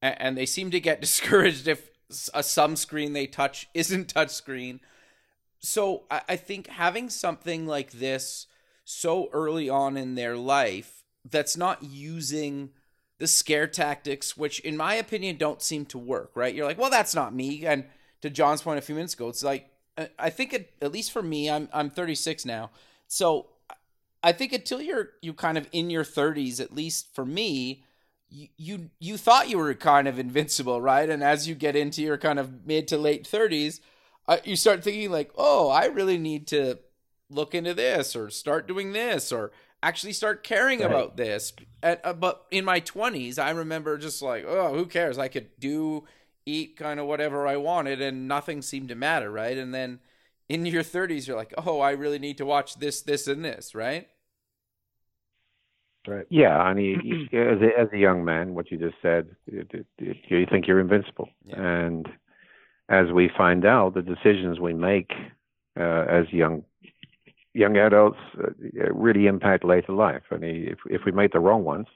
and, 0.00 0.16
and 0.20 0.38
they 0.38 0.46
seem 0.46 0.70
to 0.70 0.80
get 0.80 1.00
discouraged 1.02 1.68
if 1.68 1.90
a 2.32 2.42
some 2.42 2.76
screen 2.76 3.12
they 3.12 3.26
touch 3.26 3.68
isn't 3.74 4.12
touchscreen 4.12 4.80
so 5.64 6.04
I, 6.10 6.22
I 6.30 6.36
think 6.36 6.68
having 6.68 7.10
something 7.10 7.66
like 7.66 7.92
this 7.92 8.46
so 8.84 9.28
early 9.32 9.68
on 9.68 9.96
in 9.96 10.14
their 10.14 10.36
life 10.36 11.04
that's 11.28 11.56
not 11.56 11.82
using 11.82 12.70
the 13.18 13.26
scare 13.26 13.66
tactics 13.66 14.36
which 14.36 14.60
in 14.60 14.76
my 14.76 14.94
opinion 14.94 15.36
don't 15.36 15.62
seem 15.62 15.86
to 15.86 15.98
work 15.98 16.32
right? 16.34 16.54
You're 16.54 16.66
like 16.66 16.78
well 16.78 16.90
that's 16.90 17.14
not 17.14 17.34
me. 17.34 17.64
And 17.66 17.84
to 18.20 18.30
john's 18.30 18.62
point 18.62 18.78
a 18.78 18.82
few 18.82 18.94
minutes 18.94 19.14
ago 19.14 19.28
it's 19.28 19.44
like 19.44 19.70
uh, 19.96 20.06
I 20.18 20.30
think 20.30 20.52
it, 20.52 20.72
at 20.82 20.92
least 20.92 21.12
for 21.12 21.22
me, 21.22 21.50
I'm 21.50 21.68
I'm 21.72 21.90
36 21.90 22.44
now, 22.44 22.70
so 23.06 23.46
I 24.22 24.32
think 24.32 24.52
until 24.52 24.80
you're 24.80 25.10
you 25.22 25.32
kind 25.34 25.58
of 25.58 25.68
in 25.72 25.90
your 25.90 26.04
30s, 26.04 26.60
at 26.60 26.74
least 26.74 27.14
for 27.14 27.24
me, 27.24 27.84
you 28.28 28.48
you, 28.56 28.90
you 28.98 29.16
thought 29.16 29.48
you 29.48 29.58
were 29.58 29.72
kind 29.74 30.08
of 30.08 30.18
invincible, 30.18 30.80
right? 30.80 31.08
And 31.08 31.22
as 31.22 31.48
you 31.48 31.54
get 31.54 31.76
into 31.76 32.02
your 32.02 32.18
kind 32.18 32.38
of 32.38 32.66
mid 32.66 32.88
to 32.88 32.98
late 32.98 33.24
30s, 33.24 33.80
uh, 34.28 34.38
you 34.44 34.56
start 34.56 34.82
thinking 34.82 35.10
like, 35.10 35.30
oh, 35.36 35.68
I 35.68 35.86
really 35.86 36.18
need 36.18 36.46
to 36.48 36.78
look 37.30 37.54
into 37.54 37.74
this 37.74 38.14
or 38.14 38.30
start 38.30 38.68
doing 38.68 38.92
this 38.92 39.32
or 39.32 39.52
actually 39.82 40.12
start 40.12 40.44
caring 40.44 40.80
right. 40.80 40.90
about 40.90 41.16
this. 41.16 41.52
And, 41.82 41.98
uh, 42.04 42.12
but 42.12 42.46
in 42.50 42.64
my 42.64 42.80
20s, 42.80 43.38
I 43.38 43.50
remember 43.50 43.98
just 43.98 44.22
like, 44.22 44.44
oh, 44.46 44.74
who 44.74 44.86
cares? 44.86 45.18
I 45.18 45.28
could 45.28 45.48
do 45.58 46.04
eat 46.46 46.76
kind 46.76 47.00
of 47.00 47.06
whatever 47.06 47.46
I 47.46 47.56
wanted 47.56 48.00
and 48.00 48.28
nothing 48.28 48.62
seemed 48.62 48.88
to 48.88 48.94
matter, 48.94 49.30
right? 49.30 49.56
And 49.56 49.74
then 49.74 50.00
in 50.48 50.66
your 50.66 50.82
30s 50.82 51.26
you're 51.26 51.36
like, 51.36 51.54
"Oh, 51.58 51.80
I 51.80 51.92
really 51.92 52.18
need 52.18 52.38
to 52.38 52.46
watch 52.46 52.76
this 52.76 53.02
this 53.02 53.26
and 53.26 53.44
this," 53.44 53.74
right? 53.74 54.08
Right. 56.06 56.26
Yeah, 56.28 56.58
I 56.58 56.74
mean, 56.74 57.28
as 57.32 57.62
a, 57.62 57.80
as 57.80 57.88
a 57.92 57.98
young 57.98 58.24
man, 58.24 58.54
what 58.54 58.70
you 58.70 58.76
just 58.76 58.96
said, 59.00 59.34
it, 59.46 59.70
it, 59.72 59.86
it, 59.98 60.16
you 60.28 60.46
think 60.50 60.66
you're 60.66 60.80
invincible, 60.80 61.30
yeah. 61.46 61.56
and 61.58 62.08
as 62.88 63.10
we 63.12 63.30
find 63.36 63.64
out, 63.64 63.94
the 63.94 64.02
decisions 64.02 64.60
we 64.60 64.74
make 64.74 65.12
uh, 65.78 66.04
as 66.08 66.32
young 66.32 66.64
young 67.54 67.76
adults 67.76 68.18
uh, 68.38 68.50
really 68.92 69.26
impact 69.26 69.64
later 69.64 69.92
life. 69.92 70.22
I 70.30 70.36
mean, 70.36 70.68
if 70.68 70.78
if 70.86 71.04
we 71.04 71.12
make 71.12 71.32
the 71.32 71.40
wrong 71.40 71.64
ones, 71.64 71.86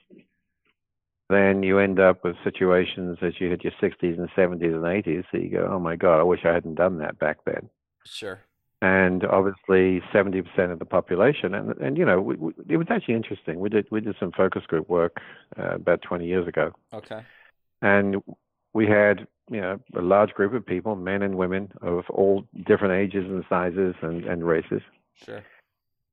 then 1.29 1.63
you 1.63 1.79
end 1.79 1.99
up 1.99 2.23
with 2.23 2.35
situations 2.43 3.17
as 3.21 3.33
you 3.39 3.49
hit 3.49 3.63
your 3.63 3.73
60s 3.81 4.17
and 4.17 4.29
70s 4.31 4.73
and 4.73 4.83
80s 4.83 5.25
that 5.31 5.41
you 5.41 5.49
go, 5.49 5.69
oh 5.71 5.79
my 5.79 5.95
God, 5.95 6.19
I 6.19 6.23
wish 6.23 6.41
I 6.43 6.53
hadn't 6.53 6.75
done 6.75 6.97
that 6.99 7.19
back 7.19 7.37
then. 7.45 7.69
Sure. 8.03 8.39
And 8.81 9.25
obviously, 9.25 10.01
70% 10.13 10.71
of 10.71 10.79
the 10.79 10.85
population, 10.85 11.53
and 11.53 11.75
and 11.77 11.97
you 11.97 12.05
know, 12.05 12.21
we, 12.21 12.35
we, 12.35 12.53
it 12.69 12.77
was 12.77 12.87
actually 12.89 13.15
interesting. 13.15 13.59
We 13.59 13.69
did 13.69 13.87
we 13.91 13.99
did 13.99 14.15
some 14.19 14.31
focus 14.31 14.63
group 14.65 14.89
work 14.89 15.17
uh, 15.59 15.75
about 15.75 16.01
20 16.01 16.25
years 16.25 16.47
ago. 16.47 16.71
Okay. 16.93 17.21
And 17.81 18.23
we 18.73 18.87
had 18.87 19.27
you 19.49 19.61
know 19.61 19.79
a 19.97 20.01
large 20.01 20.31
group 20.31 20.53
of 20.53 20.65
people, 20.65 20.95
men 20.95 21.21
and 21.21 21.35
women 21.35 21.71
of 21.81 22.05
all 22.09 22.43
different 22.65 22.93
ages 22.93 23.25
and 23.25 23.43
sizes 23.49 23.95
and, 24.01 24.23
and 24.25 24.45
races. 24.45 24.81
Sure. 25.25 25.43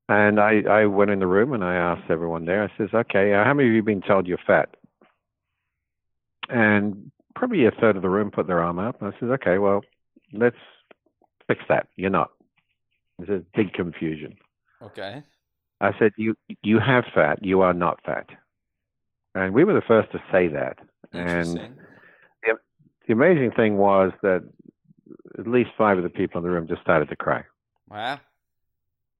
And 0.09 0.39
I, 0.39 0.63
I 0.69 0.87
went 0.87 1.11
in 1.11 1.19
the 1.19 1.27
room 1.27 1.53
and 1.53 1.65
I 1.65 1.75
asked 1.75 2.11
everyone 2.11 2.45
there, 2.45 2.63
I 2.63 2.71
says, 2.79 2.91
okay, 2.95 3.35
uh, 3.35 3.43
how 3.43 3.55
many 3.55 3.69
of 3.69 3.75
you 3.75 3.83
been 3.83 4.03
told 4.03 4.29
you're 4.29 4.39
fat? 4.47 4.69
and 6.49 7.11
probably 7.35 7.67
a 7.67 7.71
third 7.71 7.97
of 7.97 8.03
the 8.03 8.09
room 8.09 8.31
put 8.31 8.47
their 8.47 8.63
arm 8.63 8.79
up. 8.79 9.01
And 9.01 9.13
I 9.13 9.21
says, 9.21 9.31
okay, 9.31 9.59
well, 9.59 9.83
let's 10.33 10.57
fix 11.47 11.63
that. 11.69 11.89
You're 11.97 12.11
not. 12.11 12.31
There's 13.19 13.41
a 13.41 13.45
big 13.57 13.73
confusion. 13.73 14.37
Okay. 14.83 15.23
I 15.81 15.93
said, 15.99 16.13
you 16.17 16.37
you 16.63 16.79
have 16.79 17.05
fat. 17.15 17.45
You 17.45 17.61
are 17.61 17.75
not 17.75 18.01
fat. 18.05 18.27
And 19.35 19.53
we 19.53 19.65
were 19.65 19.75
the 19.75 19.83
first 19.83 20.11
to 20.13 20.23
say 20.33 20.49
that. 20.49 20.79
And 21.13 21.77
the, 23.07 23.13
amazing 23.13 23.53
thing 23.53 23.77
was 23.77 24.13
that 24.23 24.45
at 25.39 25.47
least 25.47 25.71
five 25.77 25.99
of 25.99 26.05
the 26.05 26.11
people 26.11 26.39
in 26.39 26.45
the 26.45 26.51
room 26.51 26.67
just 26.67 26.83
started 26.83 27.09
to 27.09 27.17
cry. 27.17 27.45
Wow. 27.89 28.21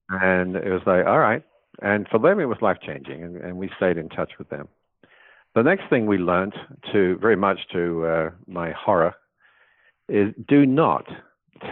And 0.09 0.57
it 0.57 0.71
was 0.71 0.83
like, 0.87 1.07
all 1.07 1.19
right. 1.19 1.43
And 1.83 2.07
for 2.09 2.19
them, 2.19 2.41
it 2.41 2.47
was 2.47 2.59
life 2.63 2.79
changing. 2.85 3.23
And, 3.23 3.37
and 3.37 3.57
we 3.57 3.71
stayed 3.77 3.99
in 3.99 4.09
touch 4.09 4.33
with 4.39 4.49
them. 4.49 4.69
The 5.55 5.63
next 5.63 5.89
thing 5.89 6.07
we 6.07 6.19
learned, 6.19 6.55
to 6.93 7.17
very 7.19 7.37
much 7.37 7.61
to 7.73 8.07
uh, 8.07 8.31
my 8.47 8.73
horror, 8.73 9.15
is 10.09 10.35
do 10.47 10.67
not 10.67 11.07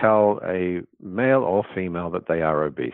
tell 0.01 0.41
a 0.45 0.81
male 1.01 1.43
or 1.43 1.65
female 1.75 2.11
that 2.11 2.27
they 2.27 2.41
are 2.41 2.65
obese. 2.65 2.93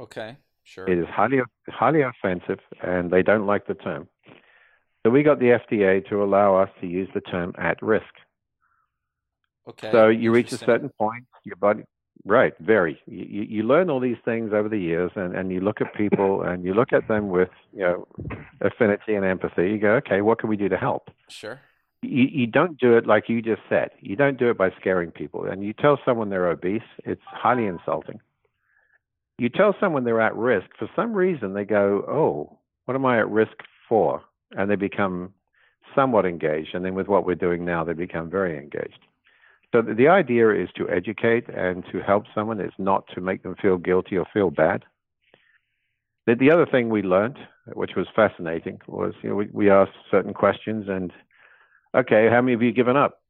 Okay, 0.00 0.36
sure. 0.64 0.88
It 0.88 0.98
is 0.98 1.06
highly 1.08 1.38
highly 1.68 2.02
offensive, 2.02 2.58
and 2.82 3.10
they 3.10 3.22
don't 3.22 3.46
like 3.46 3.66
the 3.66 3.74
term. 3.74 4.08
So 5.04 5.10
we 5.10 5.22
got 5.22 5.38
the 5.38 5.58
FDA 5.70 6.06
to 6.08 6.22
allow 6.22 6.56
us 6.56 6.70
to 6.80 6.86
use 6.86 7.08
the 7.14 7.20
term 7.20 7.54
at 7.56 7.80
risk. 7.82 8.12
Okay. 9.68 9.90
So 9.92 10.08
you 10.08 10.32
reach 10.32 10.52
a 10.52 10.58
certain 10.58 10.88
point, 10.88 11.24
your 11.44 11.56
body 11.56 11.84
Right, 12.24 12.52
very. 12.60 13.00
You, 13.06 13.42
you 13.42 13.62
learn 13.62 13.90
all 13.90 14.00
these 14.00 14.16
things 14.24 14.52
over 14.52 14.68
the 14.68 14.78
years, 14.78 15.12
and, 15.14 15.34
and 15.34 15.52
you 15.52 15.60
look 15.60 15.80
at 15.80 15.94
people 15.94 16.42
and 16.46 16.64
you 16.64 16.74
look 16.74 16.92
at 16.92 17.08
them 17.08 17.30
with 17.30 17.50
you 17.72 17.80
know 17.80 18.08
affinity 18.60 19.14
and 19.14 19.24
empathy. 19.24 19.70
You 19.70 19.78
go, 19.78 19.94
okay, 19.94 20.20
what 20.20 20.38
can 20.38 20.48
we 20.48 20.56
do 20.56 20.68
to 20.68 20.76
help? 20.76 21.10
Sure. 21.28 21.60
You, 22.02 22.24
you 22.30 22.46
don't 22.46 22.78
do 22.78 22.96
it 22.96 23.06
like 23.06 23.28
you 23.28 23.42
just 23.42 23.62
said. 23.68 23.90
You 24.00 24.14
don't 24.14 24.38
do 24.38 24.50
it 24.50 24.58
by 24.58 24.70
scaring 24.78 25.10
people. 25.10 25.46
And 25.46 25.64
you 25.64 25.72
tell 25.72 25.98
someone 26.04 26.30
they're 26.30 26.48
obese, 26.48 26.82
it's 27.04 27.22
highly 27.26 27.66
insulting. 27.66 28.20
You 29.38 29.48
tell 29.48 29.74
someone 29.80 30.04
they're 30.04 30.20
at 30.20 30.36
risk, 30.36 30.66
for 30.78 30.88
some 30.94 31.12
reason 31.12 31.54
they 31.54 31.64
go, 31.64 32.04
oh, 32.08 32.58
what 32.84 32.94
am 32.94 33.04
I 33.04 33.18
at 33.18 33.28
risk 33.28 33.52
for? 33.88 34.22
And 34.52 34.70
they 34.70 34.76
become 34.76 35.32
somewhat 35.94 36.24
engaged. 36.24 36.74
And 36.74 36.84
then 36.84 36.94
with 36.94 37.08
what 37.08 37.26
we're 37.26 37.34
doing 37.34 37.64
now, 37.64 37.82
they 37.82 37.94
become 37.94 38.30
very 38.30 38.56
engaged. 38.56 39.00
So 39.74 39.82
the 39.82 40.08
idea 40.08 40.50
is 40.50 40.70
to 40.76 40.88
educate 40.88 41.48
and 41.48 41.84
to 41.92 42.00
help 42.00 42.24
someone. 42.34 42.60
It's 42.60 42.74
not 42.78 43.04
to 43.14 43.20
make 43.20 43.42
them 43.42 43.54
feel 43.60 43.76
guilty 43.76 44.16
or 44.16 44.26
feel 44.32 44.50
bad. 44.50 44.84
the, 46.26 46.34
the 46.34 46.50
other 46.50 46.66
thing 46.66 46.88
we 46.88 47.02
learned, 47.02 47.38
which 47.74 47.92
was 47.94 48.06
fascinating, 48.16 48.80
was 48.86 49.12
you 49.22 49.28
know 49.28 49.36
we, 49.36 49.48
we 49.52 49.70
asked 49.70 49.92
certain 50.10 50.32
questions 50.32 50.86
and 50.88 51.12
okay, 51.94 52.28
how 52.30 52.40
many 52.40 52.54
of 52.54 52.62
you 52.62 52.72
given 52.72 52.96
up? 52.96 53.20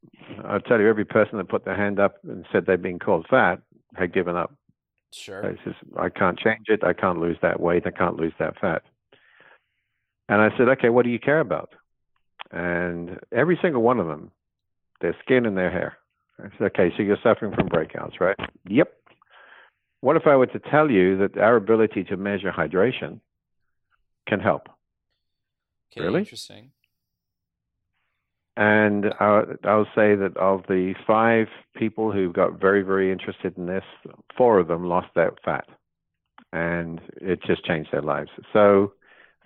I'll 0.45 0.61
tell 0.61 0.81
you, 0.81 0.89
every 0.89 1.05
person 1.05 1.39
that 1.39 1.49
put 1.49 1.65
their 1.65 1.77
hand 1.77 1.99
up 2.01 2.17
and 2.25 2.45
said 2.53 2.67
they'd 2.67 2.83
been 2.83 2.99
called 2.99 3.27
fat 3.29 3.61
had 3.95 4.13
given 4.13 4.37
up. 4.37 4.55
Sure. 5.13 5.41
It's 5.43 5.61
just, 5.65 5.79
I 5.97 6.09
can't 6.09 6.39
change 6.39 6.67
it. 6.69 6.85
I 6.85 6.93
can't 6.93 7.21
lose 7.21 7.39
that 7.41 7.61
weight. 7.61 7.87
I 7.87 7.91
can't 7.91 8.17
lose 8.17 8.35
that 8.39 8.59
fat. 8.61 8.83
And 10.29 10.43
I 10.43 10.51
said, 10.57 10.69
okay, 10.69 10.91
what 10.91 11.05
do 11.05 11.11
you 11.11 11.19
care 11.19 11.41
about? 11.41 11.75
And 12.51 13.19
every 13.33 13.59
single 13.63 13.83
one 13.83 14.01
of 14.01 14.07
them, 14.07 14.31
their 15.01 15.17
skin 15.23 15.47
and 15.47 15.57
their 15.57 15.71
hair. 15.71 15.98
Okay, 16.61 16.93
so 16.97 17.03
you're 17.03 17.19
suffering 17.23 17.53
from 17.55 17.69
breakouts, 17.69 18.21
right? 18.21 18.37
Yep. 18.69 18.93
What 20.01 20.17
if 20.17 20.27
I 20.27 20.37
were 20.37 20.47
to 20.47 20.61
tell 20.71 20.91
you 20.91 21.19
that 21.19 21.37
our 21.37 21.57
ability 21.57 22.05
to 22.05 22.17
measure 22.17 22.53
hydration 22.53 23.21
can 24.29 24.39
help? 24.39 24.69
Okay, 25.93 26.05
Really? 26.05 26.21
interesting. 26.21 26.71
And 28.57 29.07
I'll, 29.21 29.45
I'll 29.65 29.89
say 29.95 30.17
that 30.17 30.37
of 30.37 30.63
the 30.69 30.95
five 31.07 31.47
people 31.77 32.13
who 32.13 32.33
got 32.33 32.61
very, 32.61 32.83
very 32.83 33.13
interested 33.13 33.57
in 33.57 33.67
this, 33.67 33.85
four 34.37 34.59
of 34.59 34.69
them 34.69 34.85
lost 34.85 35.09
that 35.15 35.35
fat. 35.45 35.65
And 36.53 37.01
it 37.21 37.41
just 37.47 37.65
changed 37.65 37.91
their 37.93 38.03
lives. 38.03 38.31
So 38.53 38.95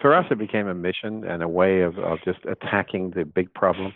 for 0.00 0.14
us, 0.14 0.26
it 0.30 0.38
became 0.38 0.66
a 0.66 0.74
mission 0.74 1.24
and 1.24 1.42
a 1.42 1.48
way 1.48 1.82
of, 1.82 1.98
of 1.98 2.18
just 2.24 2.38
attacking 2.46 3.10
the 3.10 3.24
big 3.24 3.52
problem. 3.52 3.92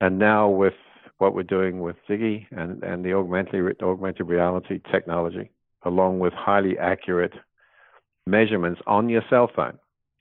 And 0.00 0.18
now 0.18 0.48
with 0.48 0.74
what 1.22 1.36
we're 1.36 1.44
doing 1.44 1.78
with 1.80 1.94
Ziggy 2.08 2.46
and, 2.50 2.82
and 2.82 3.04
the 3.04 3.12
augmented, 3.14 3.80
augmented 3.80 4.26
reality 4.26 4.80
technology, 4.90 5.52
along 5.84 6.18
with 6.18 6.32
highly 6.32 6.76
accurate 6.76 7.34
measurements 8.26 8.80
on 8.88 9.08
your 9.08 9.22
cell 9.30 9.48
phone. 9.54 9.78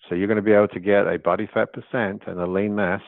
So 0.07 0.13
you're 0.13 0.27
going 0.27 0.43
to 0.43 0.43
be 0.43 0.53
able 0.53 0.67
to 0.67 0.79
get 0.79 1.07
a 1.07 1.17
body 1.17 1.47
fat 1.51 1.69
percent 1.73 2.21
and 2.27 2.39
a 2.39 2.45
lean 2.45 2.75
mass 2.75 3.01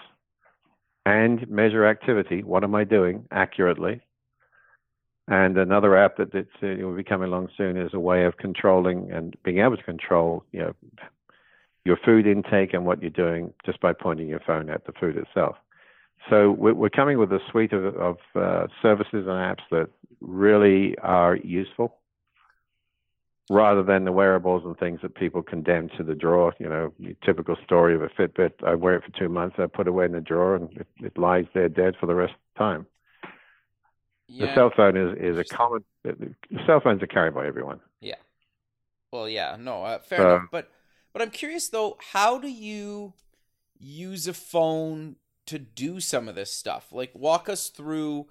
and 1.05 1.47
measure 1.47 1.85
activity. 1.85 2.41
What 2.41 2.63
am 2.63 2.73
I 2.73 2.83
doing 2.83 3.27
accurately? 3.29 4.01
And 5.27 5.55
another 5.57 5.95
app 5.95 6.17
that 6.17 6.33
that's, 6.33 6.47
uh, 6.63 6.83
will 6.83 6.95
be 6.95 7.03
coming 7.03 7.29
along 7.29 7.49
soon 7.55 7.77
is 7.77 7.93
a 7.93 7.99
way 7.99 8.25
of 8.25 8.37
controlling 8.37 9.11
and 9.11 9.35
being 9.43 9.59
able 9.59 9.77
to 9.77 9.83
control, 9.83 10.43
you 10.51 10.61
know, 10.61 10.73
your 11.85 11.97
food 12.03 12.25
intake 12.25 12.73
and 12.73 12.87
what 12.87 13.01
you're 13.01 13.11
doing 13.11 13.53
just 13.67 13.79
by 13.81 13.93
pointing 13.93 14.27
your 14.27 14.41
phone 14.47 14.69
at 14.71 14.85
the 14.85 14.93
food 14.99 15.15
itself. 15.15 15.57
So 16.29 16.51
we're, 16.51 16.89
coming 16.89 17.17
with 17.17 17.31
a 17.33 17.39
suite 17.51 17.73
of, 17.73 17.83
of 17.95 18.17
uh, 18.35 18.67
services 18.81 19.27
and 19.27 19.27
apps 19.27 19.63
that 19.71 19.89
really 20.21 20.97
are 20.99 21.35
useful 21.35 21.97
rather 23.49 23.83
than 23.83 24.05
the 24.05 24.11
wearables 24.11 24.63
and 24.65 24.77
things 24.77 25.01
that 25.01 25.15
people 25.15 25.43
condemn 25.43 25.89
to 25.97 26.03
the 26.03 26.15
drawer. 26.15 26.53
You 26.59 26.69
know, 26.69 26.93
your 26.97 27.13
typical 27.25 27.57
story 27.65 27.93
of 27.93 28.01
a 28.01 28.07
Fitbit. 28.07 28.51
I 28.65 28.75
wear 28.75 28.95
it 28.95 29.03
for 29.03 29.19
two 29.19 29.27
months, 29.27 29.57
I 29.59 29.67
put 29.67 29.87
it 29.87 29.89
away 29.89 30.05
in 30.05 30.13
the 30.13 30.21
drawer, 30.21 30.55
and 30.55 30.71
it, 30.77 30.87
it 31.01 31.17
lies 31.17 31.45
there 31.53 31.67
dead 31.67 31.95
for 31.99 32.05
the 32.05 32.15
rest 32.15 32.33
of 32.33 32.39
the 32.53 32.59
time. 32.59 32.85
Yeah. 34.29 34.45
The 34.45 34.55
cell 34.55 34.71
phone 34.75 34.95
is, 34.95 35.17
is 35.19 35.37
a 35.37 35.43
common. 35.43 35.83
Cell 36.65 36.79
phones 36.81 37.03
are 37.03 37.07
carried 37.07 37.35
by 37.35 37.45
everyone. 37.45 37.81
Yeah. 37.99 38.15
Well, 39.11 39.27
yeah, 39.27 39.57
no, 39.59 39.83
uh, 39.83 39.99
fair 39.99 40.19
So- 40.19 40.35
enough. 40.35 40.47
But 40.51 40.69
but 41.11 41.21
I'm 41.21 41.29
curious 41.29 41.67
though, 41.67 41.97
how 42.13 42.39
do 42.39 42.47
you 42.47 43.13
use 43.77 44.27
a 44.27 44.33
phone 44.33 45.17
to 45.45 45.59
do 45.59 45.99
some 45.99 46.27
of 46.27 46.35
this 46.35 46.51
stuff? 46.51 46.91
Like, 46.91 47.11
walk 47.13 47.49
us 47.49 47.69
through 47.69 48.27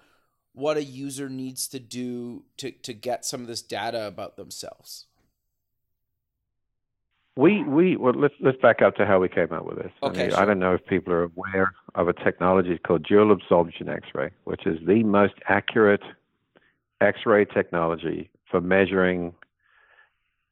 what 0.53 0.77
a 0.77 0.85
user 0.85 1.29
needs 1.29 1.67
to 1.69 1.79
do 1.79 2.45
to 2.59 2.71
to 2.71 2.93
get 2.93 3.25
some 3.25 3.41
of 3.41 3.47
this 3.47 3.63
data 3.63 4.07
about 4.07 4.37
themselves. 4.37 5.07
We 7.37 7.63
we 7.63 7.97
well 7.97 8.13
let's 8.15 8.35
let's 8.41 8.59
back 8.61 8.83
up 8.83 8.95
to 8.97 9.07
how 9.07 9.19
we 9.19 9.29
came 9.29 9.53
up 9.53 9.65
with 9.65 9.79
this. 9.79 9.93
Okay, 10.03 10.21
I, 10.21 10.23
mean, 10.23 10.31
sure. 10.31 10.41
I 10.41 10.45
don't 10.45 10.59
know 10.59 10.75
if 10.75 10.85
people 10.87 11.13
are 11.15 11.25
aware 11.25 11.73
of 11.95 12.09
a 12.09 12.13
technology 12.13 12.79
called 12.79 13.05
dual 13.05 13.33
absorption 13.33 13.89
X-ray, 13.89 14.31
which 14.45 14.67
is 14.67 14.79
the 14.87 15.03
most 15.03 15.35
accurate 15.49 16.03
X-ray 17.01 17.47
technology 17.47 18.31
for 18.51 18.61
measuring 18.61 19.33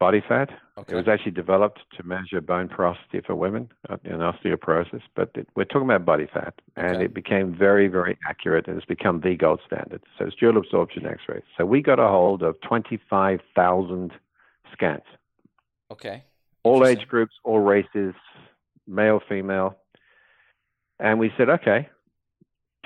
body 0.01 0.23
fat. 0.27 0.49
Okay. 0.79 0.95
It 0.95 0.97
was 0.97 1.07
actually 1.07 1.33
developed 1.33 1.81
to 1.97 2.03
measure 2.03 2.41
bone 2.41 2.69
porosity 2.69 3.21
for 3.25 3.35
women 3.35 3.71
uh, 3.89 3.99
in 4.03 4.17
osteoporosis, 4.17 5.03
but 5.15 5.31
it, 5.35 5.47
we're 5.55 5.65
talking 5.65 5.83
about 5.83 6.05
body 6.07 6.27
fat, 6.33 6.55
and 6.77 6.97
Okay. 6.97 7.05
it 7.05 7.15
became 7.15 7.55
very, 7.55 7.87
very 7.87 8.19
accurate, 8.27 8.67
and 8.67 8.77
it's 8.79 8.87
become 8.87 9.21
the 9.21 9.37
gold 9.37 9.61
standard. 9.67 10.03
So 10.19 10.25
it's 10.25 10.37
dual 10.37 10.57
absorption 10.57 11.07
X-ray. 11.07 11.43
So 11.57 11.67
we 11.67 11.83
got 11.83 12.01
a 12.01 12.09
hold 12.09 12.43
of 12.43 12.61
25,000 12.63 14.13
scans 14.73 15.03
okay. 15.91 16.25
all 16.63 16.87
age 16.87 17.07
groups, 17.07 17.35
all 17.45 17.61
races, 17.61 18.15
male, 18.87 19.21
female. 19.29 19.77
And 20.99 21.19
we 21.19 21.33
said, 21.37 21.49
okay, 21.49 21.89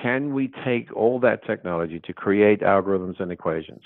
can 0.01 0.35
we 0.35 0.51
take 0.65 0.95
all 0.95 1.21
that 1.21 1.45
technology 1.47 2.01
to 2.05 2.13
create 2.13 2.61
algorithms 2.61 3.21
and 3.21 3.31
equations 3.31 3.83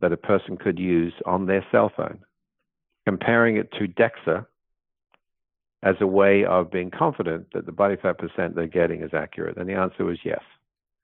that 0.00 0.12
a 0.12 0.16
person 0.16 0.56
could 0.56 0.78
use 0.78 1.12
on 1.26 1.46
their 1.46 1.64
cell 1.70 1.92
phone, 1.94 2.18
comparing 3.06 3.56
it 3.56 3.72
to 3.72 3.88
DEXA 3.88 4.46
as 5.82 5.96
a 6.00 6.06
way 6.06 6.44
of 6.44 6.70
being 6.70 6.90
confident 6.90 7.48
that 7.52 7.66
the 7.66 7.72
body 7.72 7.96
fat 8.00 8.18
percent 8.18 8.54
they're 8.54 8.66
getting 8.66 9.02
is 9.02 9.14
accurate? 9.14 9.56
And 9.56 9.68
the 9.68 9.74
answer 9.74 10.04
was 10.04 10.18
yes. 10.24 10.40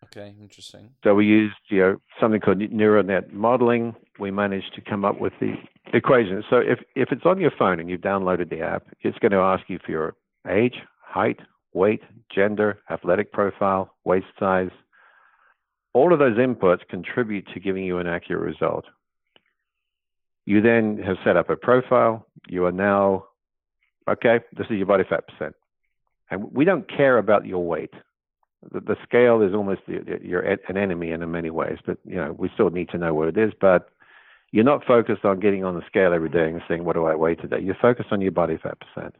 Okay. 0.04 0.34
Interesting. 0.40 0.90
So 1.04 1.14
we 1.14 1.26
used 1.26 1.56
you 1.68 1.80
know 1.80 2.00
something 2.20 2.40
called 2.40 2.58
neural 2.58 3.02
net 3.02 3.32
modeling. 3.32 3.94
We 4.18 4.30
managed 4.30 4.74
to 4.74 4.80
come 4.80 5.04
up 5.04 5.20
with 5.20 5.32
the 5.40 5.54
equation. 5.92 6.42
So 6.48 6.56
if 6.58 6.80
if 6.94 7.10
it's 7.12 7.26
on 7.26 7.40
your 7.40 7.50
phone 7.58 7.80
and 7.80 7.90
you've 7.90 8.00
downloaded 8.00 8.50
the 8.50 8.60
app, 8.60 8.84
it's 9.00 9.18
going 9.18 9.32
to 9.32 9.38
ask 9.38 9.68
you 9.68 9.78
for 9.84 9.90
your 9.90 10.14
age, 10.48 10.76
height, 11.00 11.40
weight, 11.74 12.02
gender, 12.34 12.80
athletic 12.90 13.32
profile, 13.32 13.94
waist 14.04 14.26
size. 14.38 14.70
All 15.94 16.12
of 16.12 16.18
those 16.18 16.36
inputs 16.36 16.86
contribute 16.88 17.46
to 17.52 17.60
giving 17.60 17.84
you 17.84 17.98
an 17.98 18.06
accurate 18.06 18.42
result. 18.42 18.84
You 20.48 20.60
then 20.62 20.98
have 21.04 21.16
set 21.24 21.36
up 21.36 21.50
a 21.50 21.56
profile. 21.56 22.26
You 22.48 22.64
are 22.66 22.72
now 22.72 23.26
okay. 24.08 24.40
This 24.56 24.66
is 24.70 24.76
your 24.76 24.86
body 24.86 25.04
fat 25.08 25.24
percent, 25.28 25.54
and 26.30 26.52
we 26.52 26.64
don't 26.64 26.88
care 26.88 27.18
about 27.18 27.46
your 27.46 27.64
weight 27.64 27.92
the, 28.72 28.80
the 28.80 28.96
scale 29.02 29.42
is 29.42 29.54
almost 29.54 29.80
the, 29.86 30.58
an 30.68 30.76
enemy 30.76 31.10
in 31.10 31.30
many 31.30 31.50
ways, 31.50 31.78
but 31.86 31.98
you 32.04 32.16
know 32.16 32.34
we 32.38 32.50
still 32.54 32.70
need 32.70 32.88
to 32.90 32.98
know 32.98 33.14
what 33.14 33.28
it 33.28 33.38
is. 33.38 33.52
But 33.60 33.88
you're 34.50 34.64
not 34.64 34.84
focused 34.84 35.24
on 35.24 35.40
getting 35.40 35.64
on 35.64 35.74
the 35.74 35.86
scale 35.86 36.12
every 36.12 36.28
day 36.28 36.48
and 36.48 36.60
saying, 36.68 36.84
"What 36.84 36.94
do 36.94 37.06
I 37.06 37.14
weigh 37.14 37.36
today?" 37.36 37.60
You're 37.60 37.76
focused 37.80 38.08
on 38.10 38.20
your 38.20 38.32
body 38.32 38.58
fat 38.62 38.78
percent. 38.80 39.14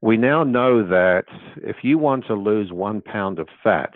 We 0.00 0.16
now 0.16 0.42
know 0.42 0.86
that 0.88 1.26
if 1.56 1.76
you 1.82 1.96
want 1.98 2.26
to 2.26 2.34
lose 2.34 2.72
one 2.72 3.02
pound 3.02 3.38
of 3.38 3.48
fat, 3.62 3.94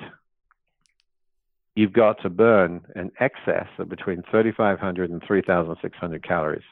you've 1.76 1.92
got 1.92 2.20
to 2.22 2.30
burn 2.30 2.84
an 2.96 3.12
excess 3.20 3.68
of 3.78 3.88
between 3.88 4.22
3,500 4.30 5.10
and 5.10 5.22
3,600 5.22 6.22
calories, 6.26 6.64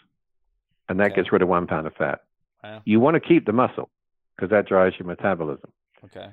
and 0.88 0.98
that 0.98 1.12
Okay. 1.12 1.16
gets 1.16 1.30
rid 1.32 1.42
of 1.42 1.48
one 1.48 1.66
pound 1.66 1.86
of 1.86 1.94
fat. 1.94 2.22
Wow. 2.64 2.82
You 2.84 2.98
want 2.98 3.14
to 3.14 3.20
keep 3.20 3.44
the 3.44 3.52
muscle 3.52 3.90
because 4.34 4.50
that 4.50 4.66
drives 4.66 4.98
your 4.98 5.06
metabolism. 5.06 5.70
Okay. 6.04 6.30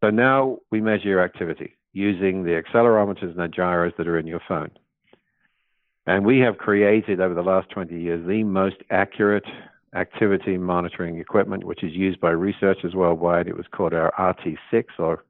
So 0.00 0.10
now 0.10 0.58
we 0.70 0.80
measure 0.80 1.08
your 1.08 1.20
activity 1.22 1.74
using 1.92 2.44
the 2.44 2.52
accelerometers 2.62 3.30
and 3.30 3.36
the 3.38 3.48
gyros 3.48 3.92
that 3.98 4.06
are 4.06 4.18
in 4.18 4.26
your 4.26 4.40
phone. 4.46 4.70
And 6.06 6.24
we 6.24 6.38
have 6.40 6.58
created 6.58 7.20
over 7.20 7.34
the 7.34 7.42
last 7.42 7.68
20 7.70 8.00
years 8.00 8.24
the 8.26 8.44
most 8.44 8.76
accurate 8.90 9.46
activity 9.94 10.56
monitoring 10.58 11.18
equipment, 11.18 11.64
which 11.64 11.82
is 11.82 11.92
used 11.92 12.20
by 12.20 12.30
researchers 12.30 12.94
worldwide. 12.94 13.48
It 13.48 13.56
was 13.56 13.66
called 13.66 13.94
our 13.94 14.12
RT6 14.18 14.84
or 14.98 15.24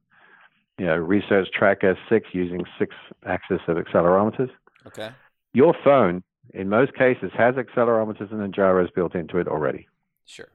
you 0.78 0.86
know, 0.86 0.96
Research 0.96 1.48
Track 1.52 1.80
S6 1.82 2.22
using 2.32 2.64
six 2.78 2.94
axis 3.24 3.60
of 3.68 3.76
accelerometers. 3.76 4.50
Okay. 4.86 5.10
Your 5.52 5.74
phone, 5.82 6.22
in 6.52 6.68
most 6.68 6.94
cases, 6.94 7.30
has 7.36 7.54
accelerometers 7.54 8.30
and 8.30 8.54
gyros 8.54 8.90
built 8.90 9.14
into 9.14 9.38
it 9.38 9.48
already. 9.48 9.88
Sure. 10.26 10.48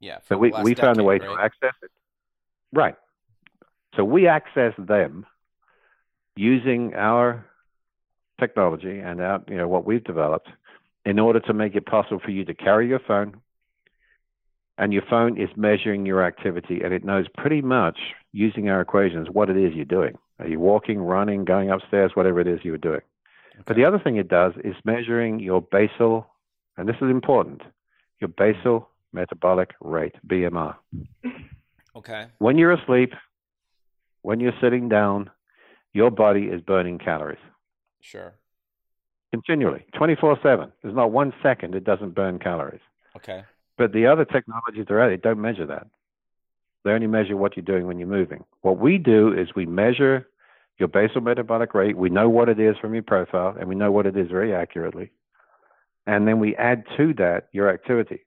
Yeah. 0.00 0.18
So 0.28 0.36
we, 0.36 0.52
we 0.62 0.74
found 0.74 0.98
a 0.98 1.02
way 1.02 1.18
right? 1.18 1.22
to 1.22 1.42
access 1.42 1.74
it. 1.82 1.90
Right. 2.72 2.94
So 3.96 4.04
we 4.04 4.28
access 4.28 4.74
them 4.78 5.26
using 6.36 6.94
our 6.94 7.44
technology 8.38 9.00
and 9.00 9.20
our, 9.20 9.42
you 9.48 9.56
know, 9.56 9.66
what 9.66 9.84
we've 9.84 10.04
developed 10.04 10.48
in 11.04 11.18
order 11.18 11.40
to 11.40 11.54
make 11.54 11.74
it 11.74 11.86
possible 11.86 12.20
for 12.22 12.30
you 12.30 12.44
to 12.44 12.54
carry 12.54 12.86
your 12.86 13.00
phone 13.00 13.40
and 14.78 14.92
your 14.92 15.02
phone 15.10 15.38
is 15.40 15.48
measuring 15.56 16.06
your 16.06 16.24
activity 16.24 16.80
and 16.82 16.94
it 16.94 17.04
knows 17.04 17.26
pretty 17.36 17.60
much 17.60 17.98
using 18.32 18.68
our 18.68 18.80
equations 18.80 19.28
what 19.30 19.50
it 19.50 19.56
is 19.56 19.74
you're 19.74 19.84
doing. 19.84 20.16
Are 20.38 20.46
you 20.46 20.60
walking, 20.60 21.00
running, 21.00 21.44
going 21.44 21.70
upstairs, 21.70 22.12
whatever 22.14 22.40
it 22.40 22.46
is 22.46 22.60
you 22.62 22.70
were 22.70 22.78
doing? 22.78 23.00
But 23.66 23.74
the 23.74 23.84
other 23.84 23.98
thing 23.98 24.16
it 24.16 24.28
does 24.28 24.52
is 24.62 24.76
measuring 24.84 25.40
your 25.40 25.60
basal, 25.60 26.28
and 26.76 26.88
this 26.88 26.94
is 26.96 27.10
important, 27.10 27.62
your 28.20 28.28
basal 28.28 28.88
metabolic 29.12 29.74
rate, 29.80 30.14
BMR. 30.26 30.76
Okay. 31.96 32.26
When 32.38 32.56
you're 32.56 32.72
asleep, 32.72 33.14
when 34.22 34.38
you're 34.38 34.52
sitting 34.60 34.88
down, 34.88 35.30
your 35.92 36.10
body 36.12 36.44
is 36.44 36.60
burning 36.60 36.98
calories. 36.98 37.40
Sure. 38.00 38.34
continually, 39.32 39.84
24 39.96 40.38
7. 40.42 40.72
There's 40.82 40.94
not 40.94 41.10
one 41.10 41.32
second 41.42 41.74
it 41.74 41.82
doesn't 41.84 42.14
burn 42.14 42.38
calories. 42.38 42.80
Okay. 43.16 43.42
But 43.78 43.92
the 43.92 44.06
other 44.06 44.24
technologies 44.24 44.86
that 44.88 44.92
are 44.92 45.00
out 45.00 45.08
there 45.08 45.16
don't 45.16 45.40
measure 45.40 45.64
that. 45.66 45.86
They 46.84 46.90
only 46.90 47.06
measure 47.06 47.36
what 47.36 47.56
you're 47.56 47.64
doing 47.64 47.86
when 47.86 47.98
you're 47.98 48.08
moving. 48.08 48.44
What 48.62 48.78
we 48.78 48.98
do 48.98 49.32
is 49.32 49.48
we 49.54 49.66
measure 49.66 50.28
your 50.78 50.88
basal 50.88 51.20
metabolic 51.20 51.74
rate. 51.74 51.96
We 51.96 52.10
know 52.10 52.28
what 52.28 52.48
it 52.48 52.60
is 52.60 52.76
from 52.80 52.94
your 52.94 53.02
profile, 53.02 53.56
and 53.58 53.68
we 53.68 53.74
know 53.74 53.90
what 53.90 54.06
it 54.06 54.16
is 54.16 54.28
very 54.30 54.54
accurately. 54.54 55.10
And 56.06 56.26
then 56.26 56.40
we 56.40 56.56
add 56.56 56.84
to 56.96 57.14
that 57.14 57.48
your 57.52 57.68
activity. 57.68 58.20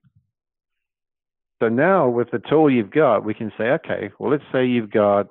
So 1.60 1.68
now, 1.68 2.08
with 2.08 2.30
the 2.30 2.38
tool 2.38 2.70
you've 2.70 2.90
got, 2.90 3.24
we 3.24 3.34
can 3.34 3.52
say, 3.56 3.64
okay, 3.64 4.10
well, 4.18 4.30
let's 4.30 4.44
say 4.52 4.66
you've 4.66 4.90
got 4.90 5.28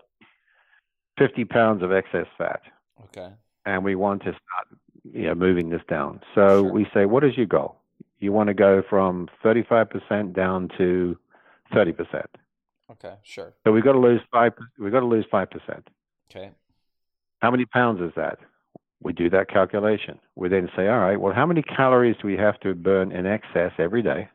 50 1.17 1.45
pounds 1.45 1.83
of 1.83 1.91
excess 1.91 2.27
fat. 2.37 2.61
Okay. 3.05 3.29
And 3.65 3.83
we 3.83 3.95
want 3.95 4.21
to 4.23 4.31
start, 4.31 4.79
you 5.13 5.23
know, 5.23 5.35
moving 5.35 5.69
this 5.69 5.81
down. 5.89 6.21
So 6.33 6.63
Sure. 6.63 6.71
we 6.71 6.87
say, 6.93 7.05
what 7.05 7.23
is 7.23 7.35
your 7.37 7.47
goal? 7.47 7.80
You 8.21 8.31
want 8.31 8.47
to 8.47 8.53
go 8.53 8.81
from 8.89 9.27
35% 9.43 10.33
down 10.33 10.69
to 10.77 11.17
30%. 11.73 12.25
Okay. 12.91 13.15
Sure. 13.23 13.53
So 13.63 13.71
we've 13.71 13.83
got 13.83 13.93
to 13.93 13.99
lose 13.99 14.21
five. 14.31 14.53
We've 14.77 14.91
got 14.91 14.99
to 14.99 15.05
lose 15.05 15.25
five 15.31 15.49
percent. 15.49 15.87
Okay. 16.29 16.51
How 17.41 17.49
many 17.49 17.65
pounds 17.65 18.01
is 18.01 18.11
that? 18.15 18.39
We 19.01 19.13
do 19.13 19.29
that 19.31 19.49
calculation. 19.49 20.19
We 20.35 20.49
then 20.49 20.69
say, 20.75 20.87
all 20.87 20.99
right, 20.99 21.19
well, 21.19 21.33
how 21.33 21.45
many 21.45 21.63
calories 21.63 22.15
do 22.21 22.27
we 22.27 22.37
have 22.37 22.59
to 22.59 22.75
burn 22.75 23.11
in 23.11 23.25
excess 23.25 23.71
every 23.79 24.03
day 24.03 24.29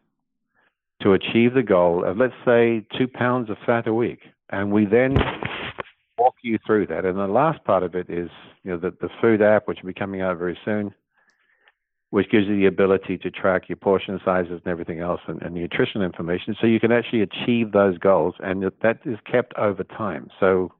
to 1.02 1.12
achieve 1.12 1.54
the 1.54 1.62
goal 1.62 2.04
of, 2.04 2.16
let's 2.16 2.34
say, 2.44 2.84
two 2.98 3.06
pounds 3.06 3.48
of 3.48 3.58
fat 3.64 3.86
a 3.86 3.94
week? 3.94 4.20
And 4.50 4.72
we 4.72 4.86
then 4.86 5.14
walk 6.18 6.34
you 6.42 6.58
through 6.66 6.88
that. 6.88 7.04
And 7.04 7.16
the 7.16 7.28
last 7.28 7.62
part 7.62 7.84
of 7.84 7.94
it 7.94 8.10
is, 8.10 8.30
you 8.64 8.72
know, 8.72 8.78
the, 8.78 8.90
the 9.00 9.10
food 9.20 9.40
app, 9.40 9.68
which 9.68 9.78
will 9.82 9.88
be 9.88 9.94
coming 9.94 10.20
out 10.20 10.38
very 10.38 10.58
soon, 10.64 10.92
which 12.10 12.30
gives 12.30 12.46
you 12.46 12.56
the 12.56 12.66
ability 12.66 13.18
to 13.18 13.30
track 13.30 13.68
your 13.68 13.76
portion 13.76 14.20
sizes 14.24 14.60
and 14.64 14.66
everything 14.66 15.00
else 15.00 15.20
and, 15.26 15.42
and 15.42 15.54
nutrition 15.54 16.02
information 16.02 16.54
so 16.60 16.66
you 16.66 16.80
can 16.80 16.92
actually 16.92 17.20
achieve 17.20 17.72
those 17.72 17.98
goals. 17.98 18.34
And 18.40 18.62
that- 18.62 18.80
that 18.80 18.98
is 19.04 19.18
kept 19.24 19.54
over 19.54 19.82
time. 19.84 20.30
So 20.38 20.72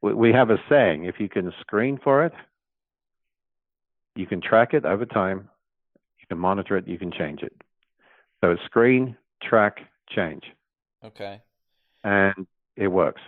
we 0.00 0.14
we 0.14 0.32
have 0.32 0.50
a 0.50 0.58
saying 0.68 1.04
if 1.04 1.20
you 1.20 1.28
can 1.28 1.52
screen 1.60 1.98
for 1.98 2.24
it, 2.24 2.32
you 4.14 4.26
can 4.26 4.40
track 4.40 4.74
it 4.74 4.84
over 4.84 5.06
time, 5.06 5.48
you 6.18 6.26
can 6.28 6.38
monitor 6.38 6.76
it, 6.76 6.86
you 6.86 6.98
can 6.98 7.10
change 7.10 7.42
it. 7.42 7.54
So 8.40 8.52
it's 8.52 8.62
screen, 8.64 9.16
track, 9.42 9.80
change. 10.08 10.44
Okay. 11.04 11.40
And 12.04 12.46
it 12.76 12.88
works. 12.88 13.22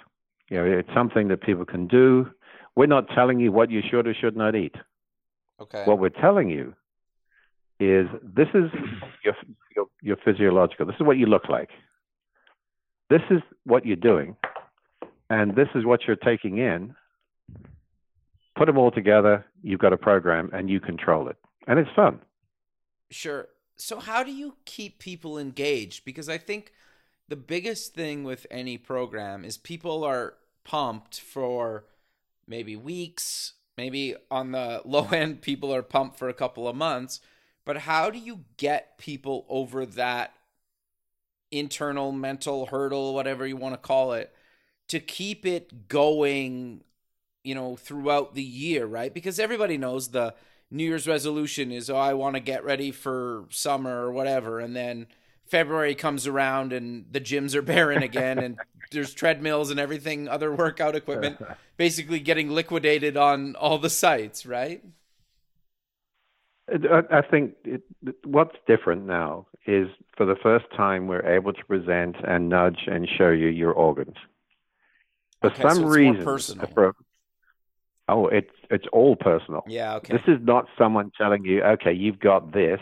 You 0.48 0.58
know, 0.58 0.64
it's 0.64 0.92
something 0.92 1.28
that 1.28 1.40
people 1.40 1.64
can 1.64 1.86
do. 1.86 2.30
We're 2.76 2.86
not 2.86 3.08
telling 3.08 3.40
you 3.40 3.52
what 3.52 3.70
you 3.70 3.82
should 3.88 4.06
or 4.06 4.14
should 4.14 4.36
not 4.36 4.54
eat. 4.54 4.74
Okay. 5.60 5.84
What 5.86 5.98
we're 5.98 6.08
telling 6.08 6.50
you 6.50 6.74
is 7.80 8.06
this 8.22 8.48
is 8.54 8.70
your, 9.24 9.34
your, 9.74 9.86
your 10.02 10.16
physiological, 10.24 10.86
this 10.86 10.96
is 10.96 11.06
what 11.06 11.16
you 11.16 11.26
look 11.26 11.48
like. 11.48 11.70
This 13.10 13.22
is 13.30 13.40
what 13.64 13.84
you're 13.84 13.96
doing. 13.96 14.36
And 15.30 15.54
this 15.56 15.68
is 15.74 15.84
what 15.84 16.00
you're 16.06 16.16
taking 16.16 16.58
in. 16.58 16.94
Put 18.56 18.66
them 18.66 18.78
all 18.78 18.90
together, 18.90 19.44
you've 19.62 19.80
got 19.80 19.92
a 19.92 19.96
program 19.96 20.50
and 20.52 20.70
you 20.70 20.80
control 20.80 21.28
it. 21.28 21.36
And 21.66 21.78
it's 21.78 21.90
fun. 21.96 22.20
Sure. 23.10 23.48
So 23.76 23.98
how 23.98 24.22
do 24.22 24.32
you 24.32 24.54
keep 24.64 24.98
people 24.98 25.38
engaged? 25.38 26.04
Because 26.04 26.28
I 26.28 26.38
think 26.38 26.72
the 27.28 27.36
biggest 27.36 27.94
thing 27.94 28.22
with 28.22 28.46
any 28.50 28.78
program 28.78 29.44
is 29.44 29.56
people 29.56 30.04
are 30.04 30.34
pumped 30.62 31.20
for 31.20 31.84
maybe 32.46 32.76
weeks, 32.76 33.54
maybe 33.76 34.14
on 34.30 34.52
the 34.52 34.82
low 34.84 35.08
end 35.08 35.42
people 35.42 35.74
are 35.74 35.82
pumped 35.82 36.18
for 36.18 36.28
a 36.28 36.34
couple 36.34 36.68
of 36.68 36.76
months, 36.76 37.20
but 37.64 37.78
how 37.78 38.10
do 38.10 38.18
you 38.18 38.40
get 38.56 38.98
people 38.98 39.46
over 39.48 39.86
that 39.86 40.34
internal 41.50 42.12
mental 42.12 42.66
hurdle, 42.66 43.14
whatever 43.14 43.46
you 43.46 43.56
want 43.56 43.74
to 43.74 43.78
call 43.78 44.12
it, 44.12 44.32
to 44.88 45.00
keep 45.00 45.46
it 45.46 45.88
going, 45.88 46.82
you 47.42 47.54
know, 47.54 47.76
throughout 47.76 48.34
the 48.34 48.42
year, 48.42 48.86
right? 48.86 49.12
Because 49.12 49.38
everybody 49.38 49.78
knows 49.78 50.08
the 50.08 50.34
New 50.70 50.84
Year's 50.84 51.06
resolution 51.06 51.70
is, 51.70 51.88
oh, 51.88 51.96
I 51.96 52.14
want 52.14 52.34
to 52.34 52.40
get 52.40 52.64
ready 52.64 52.90
for 52.90 53.44
summer 53.50 54.04
or 54.04 54.12
whatever. 54.12 54.58
And 54.58 54.74
then 54.74 55.06
February 55.46 55.94
comes 55.94 56.26
around 56.26 56.72
and 56.72 57.06
the 57.10 57.20
gyms 57.20 57.54
are 57.54 57.62
barren 57.62 58.02
again 58.02 58.38
and 58.38 58.58
there's 58.90 59.14
treadmills 59.14 59.70
and 59.70 59.78
everything, 59.78 60.28
other 60.28 60.52
workout 60.52 60.96
equipment 60.96 61.38
basically 61.76 62.20
getting 62.20 62.50
liquidated 62.50 63.16
on 63.16 63.56
all 63.56 63.78
the 63.78 63.90
sites, 63.90 64.46
right? 64.46 64.84
I 66.68 67.20
think 67.30 67.54
it, 67.64 67.82
what's 68.24 68.56
different 68.66 69.06
now 69.06 69.46
is 69.66 69.88
for 70.16 70.24
the 70.24 70.36
first 70.42 70.64
time 70.74 71.06
we're 71.06 71.26
able 71.26 71.52
to 71.52 71.64
present 71.66 72.16
and 72.26 72.48
nudge 72.48 72.84
and 72.86 73.08
show 73.08 73.30
you 73.30 73.48
your 73.48 73.72
organs. 73.72 74.16
For 75.42 75.48
Okay, 75.48 75.62
so 75.62 75.68
some 75.68 75.82
more 75.82 75.90
reason, 75.92 76.24
personal. 76.24 76.66
for- 76.68 76.94
oh, 78.08 78.28
it's 78.28 78.50
it's 78.70 78.86
all 78.92 79.14
personal. 79.16 79.62
Yeah, 79.66 79.96
okay. 79.96 80.14
This 80.14 80.22
is 80.26 80.40
not 80.42 80.66
someone 80.78 81.10
telling 81.18 81.44
you, 81.44 81.62
okay, 81.62 81.92
you've 81.92 82.18
got 82.18 82.52
this, 82.52 82.80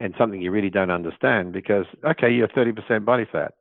and 0.00 0.14
something 0.18 0.42
you 0.42 0.50
really 0.50 0.70
don't 0.70 0.90
understand 0.90 1.52
because, 1.52 1.86
okay, 2.04 2.30
you're 2.30 2.48
30% 2.48 3.06
body 3.06 3.24
fat. 3.30 3.54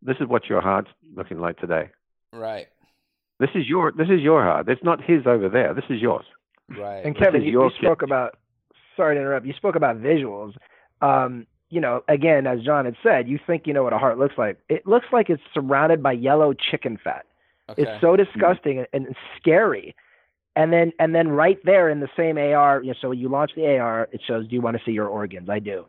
This 0.00 0.16
is 0.20 0.28
what 0.28 0.48
your 0.48 0.60
heart's 0.60 0.90
looking 1.16 1.40
like 1.40 1.58
today. 1.58 1.90
Right. 2.32 2.68
This 3.40 3.50
is 3.56 3.66
your 3.66 3.90
this 3.90 4.08
is 4.08 4.20
your 4.20 4.44
heart. 4.44 4.68
It's 4.68 4.84
not 4.84 5.02
his 5.02 5.26
over 5.26 5.48
there. 5.48 5.74
This 5.74 5.84
is 5.90 6.00
yours. 6.00 6.24
Right. 6.68 7.04
And 7.04 7.16
Kevin, 7.16 7.42
you, 7.42 7.62
you 7.62 7.70
spoke 7.78 8.02
about. 8.02 8.36
Sorry 8.96 9.14
to 9.14 9.20
interrupt. 9.20 9.46
You 9.46 9.52
spoke 9.54 9.76
about 9.76 9.96
visuals. 9.98 10.54
Um, 11.00 11.46
you 11.70 11.80
know, 11.80 12.02
again, 12.08 12.46
as 12.46 12.60
John 12.62 12.84
had 12.84 12.96
said, 13.02 13.28
you 13.28 13.38
think 13.46 13.66
you 13.66 13.72
know 13.72 13.82
what 13.82 13.92
a 13.92 13.98
heart 13.98 14.18
looks 14.18 14.34
like. 14.38 14.58
It 14.68 14.86
looks 14.86 15.06
like 15.12 15.30
it's 15.30 15.42
surrounded 15.52 16.02
by 16.02 16.12
yellow 16.12 16.54
chicken 16.54 16.98
fat. 17.02 17.26
okay. 17.68 17.82
It's 17.82 18.00
so 18.00 18.16
disgusting 18.16 18.78
and, 18.78 18.88
and 18.92 19.16
scary. 19.40 19.94
And 20.56 20.72
then 20.72 20.92
and 20.98 21.14
then 21.14 21.28
right 21.28 21.58
there 21.64 21.88
in 21.88 22.00
the 22.00 22.08
same 22.16 22.36
AR, 22.38 22.82
you 22.82 22.88
know, 22.88 22.94
so 23.00 23.12
you 23.12 23.28
launch 23.28 23.52
the 23.54 23.78
AR, 23.78 24.08
it 24.12 24.20
shows, 24.26 24.48
do 24.48 24.54
you 24.54 24.60
want 24.60 24.76
to 24.76 24.82
see 24.84 24.92
your 24.92 25.06
organs? 25.06 25.48
I 25.48 25.58
do. 25.60 25.84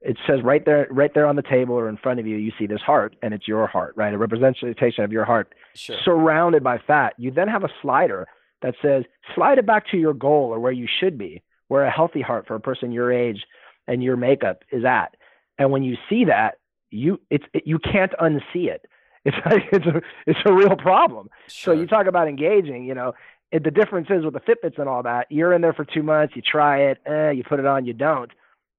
It 0.00 0.16
says 0.26 0.40
right 0.42 0.64
there, 0.64 0.86
right 0.90 1.12
there 1.12 1.26
on 1.26 1.36
the 1.36 1.42
table 1.42 1.74
or 1.74 1.88
in 1.88 1.96
front 1.96 2.20
of 2.20 2.26
you, 2.26 2.36
you 2.36 2.52
see 2.58 2.66
this 2.66 2.80
heart, 2.80 3.16
and 3.22 3.34
it's 3.34 3.48
your 3.48 3.66
heart, 3.66 3.94
right? 3.96 4.14
A 4.14 4.18
representation 4.18 5.02
of 5.02 5.12
your 5.12 5.24
heart 5.24 5.54
sure. 5.74 5.96
surrounded 6.04 6.62
by 6.62 6.78
fat. 6.78 7.14
You 7.16 7.32
then 7.32 7.48
have 7.48 7.64
a 7.64 7.68
slider 7.82 8.28
that 8.62 8.74
says 8.82 9.04
slide 9.34 9.58
it 9.58 9.66
back 9.66 9.88
to 9.90 9.96
your 9.96 10.14
goal 10.14 10.50
or 10.52 10.60
where 10.60 10.72
you 10.72 10.86
should 11.00 11.18
be, 11.18 11.42
where 11.68 11.84
a 11.84 11.90
healthy 11.90 12.20
heart 12.20 12.46
for 12.46 12.54
a 12.54 12.60
person 12.60 12.92
your 12.92 13.12
age 13.12 13.44
and 13.86 14.02
your 14.02 14.16
makeup 14.16 14.62
is 14.70 14.84
at. 14.84 15.16
And 15.58 15.70
when 15.70 15.82
you 15.82 15.96
see 16.08 16.24
that, 16.26 16.58
you 16.90 17.20
it's 17.30 17.44
it, 17.52 17.64
you 17.66 17.78
can't 17.78 18.12
unsee 18.20 18.68
it. 18.68 18.86
It's 19.24 19.36
like, 19.44 19.64
it's 19.72 19.84
a 19.84 20.00
it's 20.26 20.38
a 20.46 20.52
real 20.52 20.76
problem. 20.76 21.28
sure. 21.48 21.74
So 21.74 21.80
you 21.80 21.86
talk 21.86 22.06
about 22.06 22.28
engaging, 22.28 22.84
you 22.84 22.94
know, 22.94 23.12
it, 23.52 23.64
the 23.64 23.70
difference 23.70 24.06
is 24.10 24.24
with 24.24 24.32
the 24.32 24.40
Fitbits 24.40 24.78
and 24.78 24.88
all 24.88 25.02
that, 25.02 25.26
you're 25.28 25.52
in 25.52 25.60
there 25.60 25.72
for 25.72 25.84
two 25.84 26.02
months, 26.02 26.34
you 26.36 26.40
try 26.40 26.82
it, 26.82 26.98
eh, 27.04 27.32
you 27.32 27.42
put 27.42 27.58
it 27.58 27.66
on, 27.66 27.84
you 27.84 27.92
don't. 27.92 28.30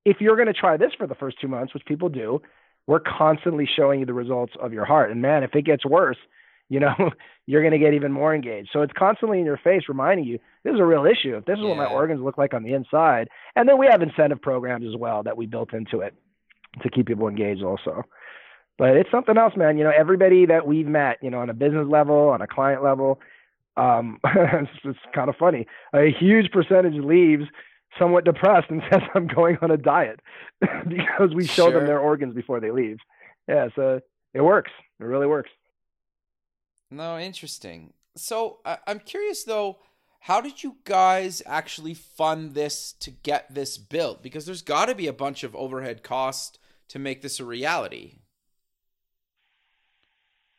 If 0.05 0.21
you're 0.21 0.37
going 0.37 0.47
to 0.47 0.53
try 0.53 0.77
this 0.77 0.93
for 0.97 1.05
the 1.07 1.13
first 1.13 1.39
two 1.41 1.47
months, 1.47 1.73
which 1.73 1.85
people 1.85 2.09
do, 2.09 2.41
we're 2.87 3.01
constantly 3.01 3.67
showing 3.67 3.99
you 3.99 4.05
the 4.05 4.13
results 4.13 4.53
of 4.59 4.73
your 4.73 4.85
heart. 4.85 5.11
And 5.11 5.21
man, 5.21 5.43
if 5.43 5.53
it 5.53 5.65
gets 5.65 5.85
worse, 5.85 6.17
you 6.71 6.79
know, 6.79 6.93
you're 7.47 7.61
going 7.61 7.73
to 7.73 7.79
get 7.79 7.93
even 7.93 8.11
more 8.11 8.33
engaged. 8.33 8.69
So 8.71 8.81
it's 8.81 8.93
constantly 8.97 9.39
in 9.39 9.45
your 9.45 9.57
face 9.57 9.83
reminding 9.87 10.25
you 10.25 10.39
this 10.63 10.73
is 10.73 10.79
a 10.79 10.85
real 10.85 11.05
issue. 11.05 11.35
If 11.35 11.45
this 11.45 11.57
is 11.57 11.63
what 11.65 11.77
my 11.77 11.85
organs 11.85 12.21
look 12.21 12.37
like 12.37 12.53
on 12.53 12.63
the 12.63 12.73
inside. 12.73 13.27
And 13.55 13.67
then 13.67 13.77
we 13.79 13.87
have 13.87 14.01
incentive 14.01 14.41
programs 14.41 14.85
as 14.85 14.95
well 14.95 15.23
that 15.23 15.35
we 15.35 15.45
built 15.47 15.73
into 15.73 16.01
it 16.01 16.13
to 16.83 16.89
keep 16.89 17.07
people 17.07 17.27
engaged 17.27 17.63
also. 17.63 18.03
But 18.77 18.95
it's 18.95 19.11
something 19.11 19.37
else, 19.37 19.53
man. 19.57 19.77
You 19.77 19.83
know, 19.83 19.91
everybody 19.97 20.45
that 20.45 20.65
we've 20.67 20.87
met, 20.87 21.17
you 21.21 21.29
know, 21.29 21.39
on 21.39 21.49
a 21.49 21.53
business 21.53 21.87
level, 21.89 22.29
on 22.29 22.41
a 22.41 22.47
client 22.47 22.83
level, 22.83 23.19
um, 23.75 24.19
it's, 24.25 24.71
it's 24.83 24.99
kind 25.13 25.29
of 25.29 25.35
funny. 25.35 25.65
A 25.93 26.11
huge 26.17 26.51
percentage 26.51 26.93
leaves 27.03 27.43
somewhat 27.97 28.25
depressed 28.25 28.69
and 28.69 28.81
says, 28.91 29.01
"I'm 29.15 29.27
going 29.27 29.57
on 29.61 29.71
a 29.71 29.77
diet," 29.77 30.19
because 30.61 31.33
we 31.33 31.45
show 31.45 31.69
Sure. 31.69 31.79
them 31.79 31.87
their 31.87 31.99
organs 31.99 32.33
before 32.35 32.59
they 32.59 32.71
leave. 32.71 32.97
Yeah, 33.47 33.69
so 33.75 33.99
it 34.33 34.41
works. 34.41 34.71
It 34.99 35.05
really 35.05 35.27
works. 35.27 35.49
No, 36.91 37.17
interesting. 37.19 37.93
So 38.15 38.59
I 38.65 38.77
I'm 38.87 38.99
curious 38.99 39.43
though, 39.43 39.79
how 40.21 40.41
did 40.41 40.63
you 40.63 40.77
guys 40.83 41.41
actually 41.45 41.93
fund 41.93 42.53
this 42.53 42.93
to 42.93 43.11
get 43.11 43.53
this 43.53 43.77
built? 43.77 44.21
Because 44.23 44.45
there's 44.45 44.61
got 44.61 44.85
to 44.85 44.95
be 44.95 45.07
a 45.07 45.13
bunch 45.13 45.43
of 45.43 45.55
overhead 45.55 46.03
cost 46.03 46.59
to 46.89 46.99
make 46.99 47.21
this 47.21 47.39
a 47.39 47.45
reality. 47.45 48.15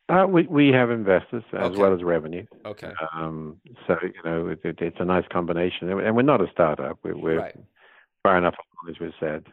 Uh, 0.09 0.25
we 0.27 0.43
we 0.47 0.69
have 0.69 0.91
investors 0.91 1.43
as 1.53 1.71
Okay. 1.71 1.77
well 1.77 1.93
as 1.93 2.03
revenue. 2.03 2.45
Okay. 2.65 2.93
Um, 3.13 3.61
so 3.87 3.95
you 4.03 4.13
know 4.25 4.47
it, 4.49 4.59
it, 4.63 4.79
it's 4.81 4.97
a 4.99 5.05
nice 5.05 5.25
combination, 5.31 5.89
and 5.89 6.15
we're 6.15 6.21
not 6.21 6.41
a 6.41 6.51
startup. 6.51 6.99
We're, 7.03 7.15
we're 7.15 7.39
Right. 7.39 7.55
far 8.23 8.37
enough 8.37 8.55
along, 8.55 8.95
as 8.95 8.99
we 8.99 9.13
said. 9.19 9.45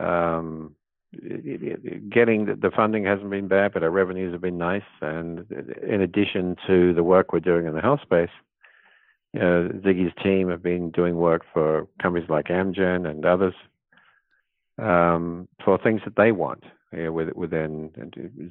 Um, 0.00 0.76
getting 1.12 2.46
the, 2.46 2.70
funding 2.74 3.04
hasn't 3.04 3.30
been 3.30 3.48
bad, 3.48 3.72
but 3.72 3.82
our 3.82 3.90
revenues 3.90 4.32
have 4.32 4.42
been 4.42 4.58
nice. 4.58 4.82
And 5.00 5.46
in 5.82 6.00
addition 6.02 6.56
to 6.66 6.92
the 6.92 7.02
work 7.02 7.32
we're 7.32 7.40
doing 7.40 7.66
in 7.66 7.74
the 7.74 7.80
health 7.80 8.00
space, 8.02 8.30
uh, 9.36 9.72
Ziggy's 9.84 10.12
team 10.22 10.50
have 10.50 10.62
been 10.62 10.90
doing 10.90 11.16
work 11.16 11.42
for 11.52 11.86
companies 12.00 12.28
like 12.28 12.46
Amgen 12.46 13.08
and 13.08 13.24
others 13.24 13.54
um, 14.78 15.48
for 15.64 15.78
things 15.78 16.00
that 16.04 16.16
they 16.16 16.32
want 16.32 16.64
you 16.92 17.04
know, 17.04 17.12
within. 17.12 17.90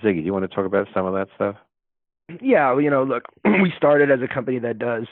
Ziggy, 0.03 0.19
do 0.19 0.21
you 0.21 0.33
want 0.33 0.49
to 0.49 0.55
talk 0.55 0.65
about 0.65 0.87
some 0.93 1.05
of 1.05 1.13
that 1.13 1.29
stuff? 1.35 1.55
Yeah, 2.41 2.77
you 2.77 2.89
know, 2.89 3.03
look, 3.03 3.23
we 3.45 3.71
started 3.75 4.11
as 4.11 4.19
a 4.21 4.33
company 4.33 4.59
that 4.59 4.79
does 4.79 5.07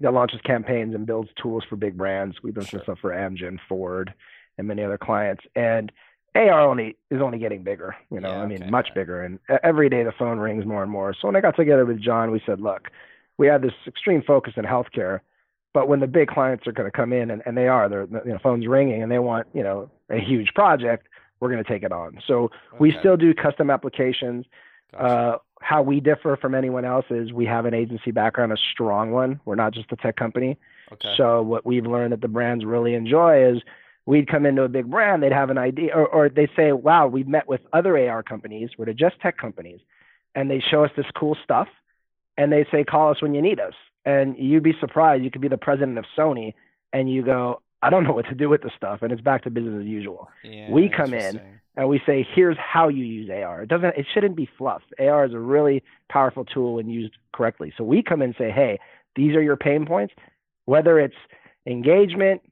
that 0.00 0.12
launches 0.12 0.40
campaigns 0.40 0.94
and 0.94 1.06
builds 1.06 1.30
tools 1.40 1.64
for 1.68 1.76
big 1.76 1.96
brands. 1.96 2.36
We've 2.42 2.54
done 2.54 2.64
sure. 2.64 2.80
some 2.80 2.84
stuff 2.84 2.98
for 3.00 3.10
Amgen, 3.10 3.58
Ford, 3.68 4.12
and 4.58 4.66
many 4.66 4.82
other 4.82 4.98
clients. 4.98 5.44
And 5.54 5.92
AR 6.34 6.60
only 6.60 6.96
is 7.10 7.20
only 7.20 7.38
getting 7.38 7.62
bigger. 7.62 7.94
You 8.10 8.20
know, 8.20 8.30
yeah, 8.30 8.42
I 8.42 8.46
mean, 8.46 8.62
okay, 8.62 8.70
much 8.70 8.88
bigger. 8.94 9.22
And 9.22 9.38
every 9.62 9.88
day 9.88 10.02
the 10.02 10.12
phone 10.12 10.38
rings 10.38 10.64
more 10.64 10.82
and 10.82 10.90
more. 10.90 11.14
So 11.14 11.28
when 11.28 11.36
I 11.36 11.40
got 11.40 11.56
together 11.56 11.84
with 11.84 12.00
John, 12.00 12.30
we 12.30 12.42
said, 12.46 12.60
look, 12.60 12.88
we 13.38 13.46
have 13.48 13.62
this 13.62 13.74
extreme 13.86 14.22
focus 14.22 14.54
in 14.56 14.64
healthcare, 14.64 15.20
but 15.74 15.88
when 15.88 16.00
the 16.00 16.06
big 16.06 16.28
clients 16.28 16.66
are 16.66 16.72
going 16.72 16.90
to 16.90 16.96
come 16.96 17.12
in 17.12 17.30
and, 17.30 17.42
and 17.44 17.56
they 17.56 17.68
are, 17.68 17.88
their 17.88 18.06
you 18.24 18.32
know, 18.32 18.38
phones 18.42 18.66
ringing 18.66 19.02
and 19.02 19.10
they 19.10 19.18
want 19.18 19.46
you 19.52 19.62
know 19.62 19.90
a 20.10 20.18
huge 20.18 20.54
project, 20.54 21.06
we're 21.40 21.50
going 21.50 21.62
to 21.62 21.68
take 21.68 21.82
it 21.82 21.92
on. 21.92 22.18
So 22.26 22.44
okay. 22.44 22.52
we 22.78 22.96
still 22.98 23.16
do 23.16 23.34
custom 23.34 23.70
applications. 23.70 24.46
Gotcha. 24.92 25.04
Uh, 25.04 25.38
how 25.60 25.82
we 25.82 26.00
differ 26.00 26.36
from 26.40 26.54
anyone 26.54 26.84
else 26.84 27.06
is 27.10 27.32
we 27.32 27.46
have 27.46 27.66
an 27.66 27.74
agency 27.74 28.10
background, 28.10 28.52
a 28.52 28.56
strong 28.56 29.12
one. 29.12 29.40
We're 29.44 29.54
not 29.54 29.72
just 29.72 29.92
a 29.92 29.96
tech 29.96 30.16
company. 30.16 30.58
Okay. 30.92 31.14
So 31.16 31.42
what 31.42 31.64
we've 31.64 31.86
learned 31.86 32.12
that 32.12 32.20
the 32.20 32.28
brands 32.28 32.64
really 32.64 32.94
enjoy 32.94 33.44
is 33.44 33.62
we'd 34.06 34.28
come 34.28 34.46
into 34.46 34.62
a 34.62 34.68
big 34.68 34.90
brand, 34.90 35.22
they'd 35.22 35.32
have 35.32 35.50
an 35.50 35.58
idea, 35.58 35.94
or, 35.94 36.06
or 36.06 36.28
they 36.28 36.48
say, 36.56 36.72
wow, 36.72 37.06
we've 37.06 37.28
met 37.28 37.48
with 37.48 37.60
other 37.72 37.96
AR 38.08 38.22
companies, 38.22 38.70
we're 38.76 38.92
just 38.92 39.20
tech 39.20 39.38
companies, 39.38 39.80
and 40.34 40.50
they 40.50 40.60
show 40.60 40.84
us 40.84 40.90
this 40.96 41.06
cool 41.14 41.36
stuff, 41.42 41.68
and 42.36 42.52
they 42.52 42.66
say, 42.70 42.84
call 42.84 43.10
us 43.10 43.22
when 43.22 43.34
you 43.34 43.42
need 43.42 43.60
us. 43.60 43.74
And 44.04 44.36
you'd 44.36 44.64
be 44.64 44.74
surprised. 44.80 45.22
You 45.22 45.30
could 45.30 45.40
be 45.40 45.48
the 45.48 45.58
president 45.58 45.98
of 45.98 46.04
Sony, 46.16 46.54
and 46.92 47.10
you 47.10 47.22
go, 47.22 47.62
I 47.82 47.90
don't 47.90 48.04
know 48.04 48.12
what 48.12 48.26
to 48.26 48.34
do 48.34 48.48
with 48.48 48.62
the 48.62 48.70
stuff, 48.76 49.02
and 49.02 49.12
it's 49.12 49.20
back 49.20 49.42
to 49.44 49.50
business 49.50 49.80
as 49.80 49.86
usual. 49.86 50.28
Yeah, 50.42 50.70
we 50.70 50.88
come 50.88 51.14
in 51.14 51.40
and 51.76 51.88
we 51.88 52.00
say, 52.06 52.26
here's 52.34 52.56
how 52.58 52.88
you 52.88 53.04
use 53.04 53.30
AR. 53.30 53.62
It 53.62 53.68
doesn't, 53.68 53.96
it 53.96 54.06
shouldn't 54.12 54.36
be 54.36 54.48
fluff. 54.58 54.82
AR 54.98 55.24
is 55.24 55.32
a 55.32 55.38
really 55.38 55.82
powerful 56.08 56.44
tool 56.44 56.74
when 56.74 56.88
used 56.88 57.14
correctly. 57.32 57.72
So 57.76 57.84
we 57.84 58.02
come 58.02 58.22
in 58.22 58.30
and 58.30 58.34
say, 58.36 58.50
hey, 58.50 58.78
these 59.16 59.34
are 59.34 59.42
your 59.42 59.56
pain 59.56 59.86
points, 59.86 60.14
whether 60.66 61.00
it's 61.00 61.16
engagement, 61.66 62.42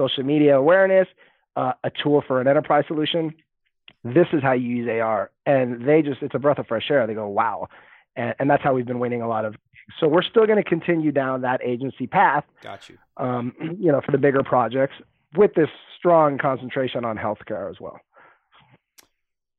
social 0.00 0.24
media 0.24 0.56
awareness, 0.56 1.08
uh, 1.56 1.72
a 1.84 1.90
tool 2.02 2.22
for 2.26 2.40
an 2.40 2.48
enterprise 2.48 2.84
solution. 2.86 3.34
This 4.04 4.26
is 4.32 4.42
how 4.42 4.52
you 4.52 4.76
use 4.76 4.88
AR, 4.88 5.30
and 5.44 5.86
they 5.86 6.00
just, 6.00 6.22
it's 6.22 6.34
a 6.34 6.38
breath 6.38 6.58
of 6.58 6.66
fresh 6.66 6.90
air. 6.90 7.06
They 7.06 7.14
go, 7.14 7.28
wow, 7.28 7.68
and, 8.16 8.34
and 8.38 8.50
that's 8.50 8.62
how 8.62 8.72
we've 8.72 8.86
been 8.86 8.98
winning 9.00 9.20
a 9.20 9.28
lot 9.28 9.44
of 9.44 9.56
so 9.98 10.06
we're 10.06 10.22
still 10.22 10.46
going 10.46 10.62
to 10.62 10.68
continue 10.68 11.10
down 11.12 11.42
that 11.42 11.62
agency 11.64 12.06
path. 12.06 12.44
Got 12.62 12.88
you. 12.88 12.98
Um, 13.16 13.54
you 13.80 13.90
know, 13.90 14.00
for 14.04 14.12
the 14.12 14.18
bigger 14.18 14.42
projects 14.42 14.94
with 15.36 15.54
this 15.54 15.68
strong 15.98 16.38
concentration 16.38 17.04
on 17.04 17.16
healthcare 17.16 17.70
as 17.70 17.80
well. 17.80 17.98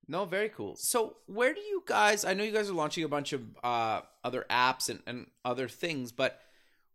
No, 0.07 0.25
very 0.25 0.49
cool. 0.49 0.75
So, 0.75 1.17
where 1.25 1.53
do 1.53 1.61
you 1.61 1.83
guys? 1.85 2.25
I 2.25 2.33
know 2.33 2.43
you 2.43 2.51
guys 2.51 2.69
are 2.69 2.73
launching 2.73 3.03
a 3.03 3.07
bunch 3.07 3.33
of 3.33 3.43
uh, 3.63 4.01
other 4.23 4.45
apps 4.49 4.89
and, 4.89 4.99
and 5.07 5.27
other 5.45 5.67
things, 5.67 6.11
but 6.11 6.39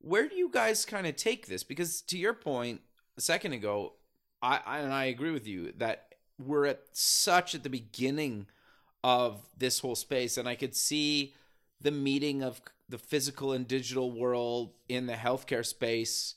where 0.00 0.28
do 0.28 0.34
you 0.34 0.50
guys 0.50 0.84
kind 0.84 1.06
of 1.06 1.16
take 1.16 1.46
this? 1.46 1.64
Because 1.64 2.02
to 2.02 2.18
your 2.18 2.34
point 2.34 2.82
a 3.16 3.20
second 3.20 3.52
ago, 3.52 3.94
I, 4.42 4.60
I 4.64 4.78
and 4.78 4.92
I 4.92 5.04
agree 5.04 5.30
with 5.30 5.46
you 5.46 5.72
that 5.78 6.14
we're 6.38 6.66
at 6.66 6.80
such 6.92 7.54
at 7.54 7.62
the 7.62 7.70
beginning 7.70 8.46
of 9.02 9.48
this 9.56 9.80
whole 9.80 9.94
space, 9.94 10.36
and 10.36 10.48
I 10.48 10.54
could 10.54 10.74
see 10.74 11.34
the 11.80 11.90
meeting 11.90 12.42
of 12.42 12.60
the 12.88 12.98
physical 12.98 13.52
and 13.52 13.66
digital 13.66 14.12
world 14.12 14.72
in 14.88 15.06
the 15.06 15.14
healthcare 15.14 15.64
space 15.64 16.34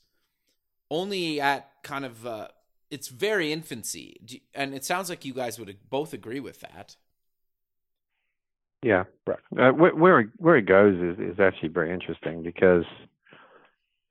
only 0.90 1.40
at 1.40 1.70
kind 1.84 2.06
of 2.06 2.26
uh, 2.26 2.48
it's 2.90 3.08
very 3.08 3.52
infancy. 3.52 4.42
And 4.56 4.74
it 4.74 4.84
sounds 4.84 5.10
like 5.10 5.24
you 5.24 5.34
guys 5.34 5.60
would 5.60 5.76
both 5.90 6.14
agree 6.14 6.40
with 6.40 6.62
that. 6.62 6.96
Yeah 8.82 9.04
uh, 9.58 9.72
where 9.72 10.24
where 10.38 10.58
it 10.58 10.66
goes 10.66 10.96
is, 10.96 11.20
is 11.20 11.40
actually 11.40 11.70
very 11.70 11.94
interesting 11.94 12.44
because 12.44 12.86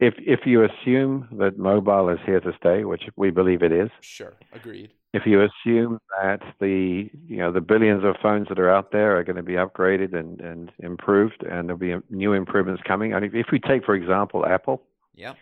if 0.00 0.14
if 0.18 0.40
you 0.46 0.64
assume 0.64 1.28
that 1.32 1.58
mobile 1.58 2.08
is 2.08 2.18
here 2.24 2.40
to 2.40 2.52
stay 2.58 2.84
which 2.84 3.04
we 3.16 3.30
believe 3.30 3.62
it 3.62 3.72
is 3.72 3.90
sure 4.00 4.34
agreed 4.52 4.90
if 5.14 5.22
you 5.24 5.42
assume 5.42 5.98
that 6.20 6.40
the 6.60 7.10
you 7.26 7.36
know 7.38 7.50
the 7.50 7.60
billions 7.60 8.04
of 8.04 8.16
phones 8.22 8.48
that 8.48 8.58
are 8.58 8.70
out 8.70 8.92
there 8.92 9.16
are 9.16 9.24
going 9.24 9.36
to 9.36 9.42
be 9.42 9.54
upgraded 9.54 10.14
and, 10.14 10.40
and 10.40 10.70
improved, 10.80 11.42
and 11.42 11.68
there'll 11.68 11.78
be 11.78 11.94
new 12.10 12.34
improvements 12.34 12.82
coming. 12.86 13.14
I 13.14 13.20
mean, 13.20 13.30
if 13.34 13.46
we 13.50 13.58
take 13.58 13.84
for 13.84 13.94
example 13.94 14.44
Apple, 14.44 14.82
yeah, 15.14 15.34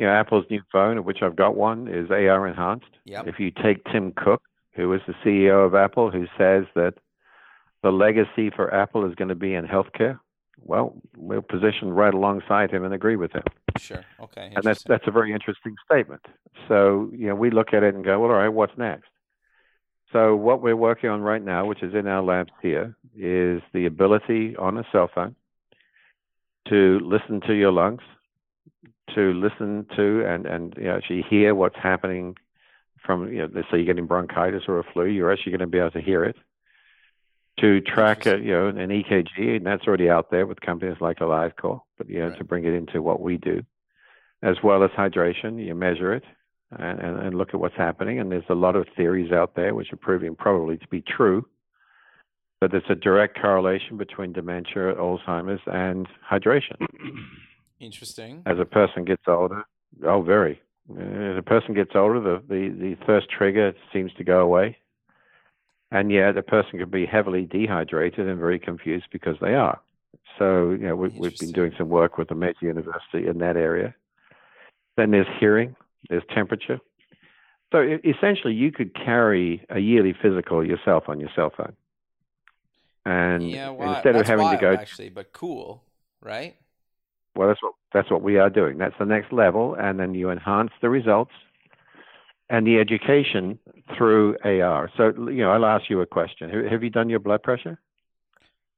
you 0.00 0.06
know 0.06 0.12
Apple's 0.12 0.46
new 0.50 0.62
phone, 0.72 0.98
of 0.98 1.04
which 1.04 1.22
I've 1.22 1.36
got 1.36 1.54
one, 1.54 1.86
is 1.86 2.10
AR 2.10 2.46
enhanced. 2.46 2.86
Yeah. 3.04 3.22
If 3.24 3.38
you 3.38 3.52
take 3.52 3.84
Tim 3.84 4.12
Cook, 4.16 4.42
who 4.72 4.92
is 4.92 5.00
the 5.06 5.14
CEO 5.24 5.64
of 5.64 5.74
Apple, 5.74 6.10
who 6.10 6.26
says 6.36 6.64
that 6.74 6.94
the 7.82 7.92
legacy 7.92 8.50
for 8.50 8.74
Apple 8.74 9.08
is 9.08 9.14
going 9.14 9.28
to 9.28 9.36
be 9.36 9.54
in 9.54 9.64
healthcare, 9.64 10.18
well, 10.64 10.96
we're 11.16 11.42
positioned 11.42 11.96
right 11.96 12.12
alongside 12.12 12.70
him 12.70 12.84
and 12.84 12.94
agree 12.94 13.16
with 13.16 13.32
him. 13.32 13.42
Sure. 13.78 14.04
Okay. 14.20 14.52
And 14.54 14.64
that's 14.64 14.82
that's 14.84 15.06
a 15.06 15.10
very 15.10 15.32
interesting 15.32 15.74
statement. 15.84 16.22
So 16.68 17.10
you 17.12 17.28
know 17.28 17.34
we 17.34 17.50
look 17.50 17.72
at 17.72 17.82
it 17.82 17.94
and 17.94 18.04
go, 18.04 18.20
well, 18.20 18.30
all 18.30 18.36
right, 18.36 18.48
what's 18.48 18.76
next? 18.76 19.08
So 20.12 20.36
what 20.36 20.62
we're 20.62 20.76
working 20.76 21.10
on 21.10 21.22
right 21.22 21.42
now, 21.42 21.66
which 21.66 21.82
is 21.82 21.94
in 21.94 22.06
our 22.06 22.22
labs 22.22 22.52
here, 22.62 22.96
is 23.16 23.62
the 23.72 23.86
ability 23.86 24.54
on 24.56 24.78
a 24.78 24.84
cell 24.92 25.10
phone 25.12 25.34
to 26.68 27.00
listen 27.02 27.40
to 27.48 27.52
your 27.52 27.72
lungs, 27.72 28.02
to 29.14 29.32
listen 29.32 29.86
to 29.96 30.24
and 30.26 30.46
and 30.46 30.74
you 30.76 30.84
know, 30.84 30.96
actually 30.96 31.24
hear 31.28 31.54
what's 31.54 31.76
happening 31.76 32.36
from 33.04 33.30
you 33.30 33.38
know, 33.38 33.48
let's 33.52 33.66
say 33.70 33.78
you're 33.78 33.86
getting 33.86 34.06
bronchitis 34.06 34.62
or 34.68 34.78
a 34.78 34.84
flu, 34.92 35.06
you're 35.06 35.32
actually 35.32 35.52
going 35.52 35.60
to 35.60 35.66
be 35.66 35.78
able 35.78 35.90
to 35.90 36.00
hear 36.00 36.24
it. 36.24 36.36
To 37.60 37.80
track 37.80 38.26
a, 38.26 38.38
you 38.38 38.50
know 38.50 38.66
an 38.66 38.76
EKG, 38.88 39.56
and 39.56 39.66
that's 39.66 39.86
already 39.86 40.10
out 40.10 40.30
there 40.30 40.46
with 40.46 40.60
companies 40.60 40.96
like 41.00 41.18
AliveCor, 41.18 41.80
but 41.96 42.08
you 42.08 42.18
know 42.18 42.28
right. 42.28 42.38
to 42.38 42.44
bring 42.44 42.64
it 42.64 42.74
into 42.74 43.00
what 43.00 43.20
we 43.20 43.36
do, 43.36 43.62
as 44.42 44.56
well 44.62 44.82
as 44.82 44.90
hydration, 44.90 45.64
you 45.64 45.74
measure 45.74 46.12
it, 46.12 46.24
and, 46.72 47.00
and, 47.00 47.38
look 47.38 47.50
at 47.54 47.60
what's 47.60 47.76
happening. 47.76 48.18
And 48.18 48.32
there's 48.32 48.42
a 48.48 48.54
lot 48.54 48.76
of 48.76 48.86
theories 48.96 49.32
out 49.32 49.54
there 49.54 49.74
which 49.74 49.92
are 49.92 49.96
proving 49.96 50.34
probably 50.34 50.76
to 50.78 50.88
be 50.88 51.00
true. 51.02 51.46
But 52.60 52.70
there's 52.70 52.82
a 52.88 52.94
direct 52.94 53.38
correlation 53.40 53.96
between 53.98 54.32
dementia, 54.32 54.94
Alzheimer's, 54.94 55.60
and 55.66 56.08
hydration. 56.28 56.86
Interesting. 57.80 58.42
As 58.46 58.58
a 58.58 58.64
person 58.64 59.04
gets 59.04 59.24
older, 59.26 59.64
oh, 60.04 60.22
very. 60.22 60.60
As 60.90 61.36
a 61.36 61.42
person 61.44 61.74
gets 61.74 61.90
older, 61.94 62.20
the, 62.20 62.42
the, 62.48 62.68
the 62.68 62.96
first 63.06 63.28
trigger 63.30 63.74
seems 63.92 64.12
to 64.14 64.24
go 64.24 64.40
away. 64.40 64.78
And 65.94 66.10
yet, 66.10 66.36
a 66.36 66.42
person 66.42 66.80
can 66.80 66.90
be 66.90 67.06
heavily 67.06 67.44
dehydrated 67.46 68.26
and 68.26 68.36
very 68.36 68.58
confused 68.58 69.06
because 69.12 69.36
they 69.40 69.54
are. 69.54 69.80
So, 70.40 70.70
you 70.70 70.88
know, 70.88 70.96
we, 70.96 71.08
we've 71.10 71.38
been 71.38 71.52
doing 71.52 71.72
some 71.78 71.88
work 71.88 72.18
with 72.18 72.30
the 72.30 72.34
Met 72.34 72.56
University 72.60 73.28
in 73.28 73.38
that 73.38 73.56
area. 73.56 73.94
Then 74.96 75.12
there's 75.12 75.28
hearing 75.38 75.76
there's 76.10 76.24
temperature. 76.34 76.80
So 77.72 77.98
essentially, 78.04 78.54
you 78.54 78.72
could 78.72 78.92
carry 78.96 79.64
a 79.70 79.78
yearly 79.78 80.16
physical 80.20 80.66
yourself 80.66 81.04
on 81.06 81.20
your 81.20 81.30
cell 81.32 81.52
phone. 81.56 81.74
And 83.06 83.48
yeah, 83.48 83.70
well, 83.70 83.94
instead 83.94 84.16
of 84.16 84.26
having 84.26 84.46
wild, 84.46 84.58
to 84.58 84.66
go, 84.66 84.72
actually, 84.72 85.10
but 85.10 85.32
cool, 85.32 85.84
right? 86.20 86.56
Well, 87.36 87.46
that's 87.46 87.62
what 87.62 87.74
that's 87.92 88.10
what 88.10 88.22
we 88.22 88.38
are 88.38 88.50
doing. 88.50 88.78
That's 88.78 88.96
the 88.98 89.06
next 89.06 89.32
level, 89.32 89.76
and 89.78 90.00
then 90.00 90.14
you 90.14 90.30
enhance 90.30 90.72
the 90.82 90.90
results 90.90 91.32
and 92.54 92.64
the 92.64 92.78
education 92.78 93.58
through 93.96 94.36
AR. 94.44 94.88
So, 94.96 95.12
you 95.28 95.42
know, 95.42 95.50
I'll 95.50 95.66
ask 95.66 95.90
you 95.90 96.00
a 96.00 96.06
question. 96.06 96.68
Have 96.70 96.84
you 96.84 96.90
done 96.90 97.08
your 97.08 97.18
blood 97.18 97.42
pressure? 97.42 97.80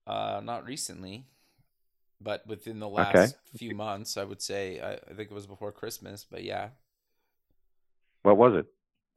Uh, 0.07 0.41
not 0.43 0.65
recently, 0.65 1.27
but 2.21 2.47
within 2.47 2.79
the 2.79 2.89
last 2.89 3.17
okay. 3.17 3.33
few 3.57 3.75
months, 3.75 4.17
I 4.17 4.25
would 4.25 4.41
say. 4.41 4.81
I, 4.81 4.93
I 4.95 5.15
think 5.15 5.31
it 5.31 5.33
was 5.33 5.47
before 5.47 5.73
Christmas, 5.73 6.25
but 6.29 6.43
yeah. 6.43 6.69
What 8.23 8.39
was 8.39 8.55
it? 8.55 8.67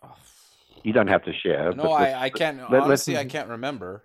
Oh, 0.04 0.16
you 0.84 0.92
don't 0.92 1.08
have 1.08 1.24
to 1.24 1.32
share. 1.34 1.72
No, 1.72 1.92
I, 1.92 2.24
I 2.24 2.30
can't. 2.30 2.70
Let, 2.70 2.84
honestly, 2.84 3.18
I 3.18 3.26
can't 3.26 3.50
remember. 3.50 4.04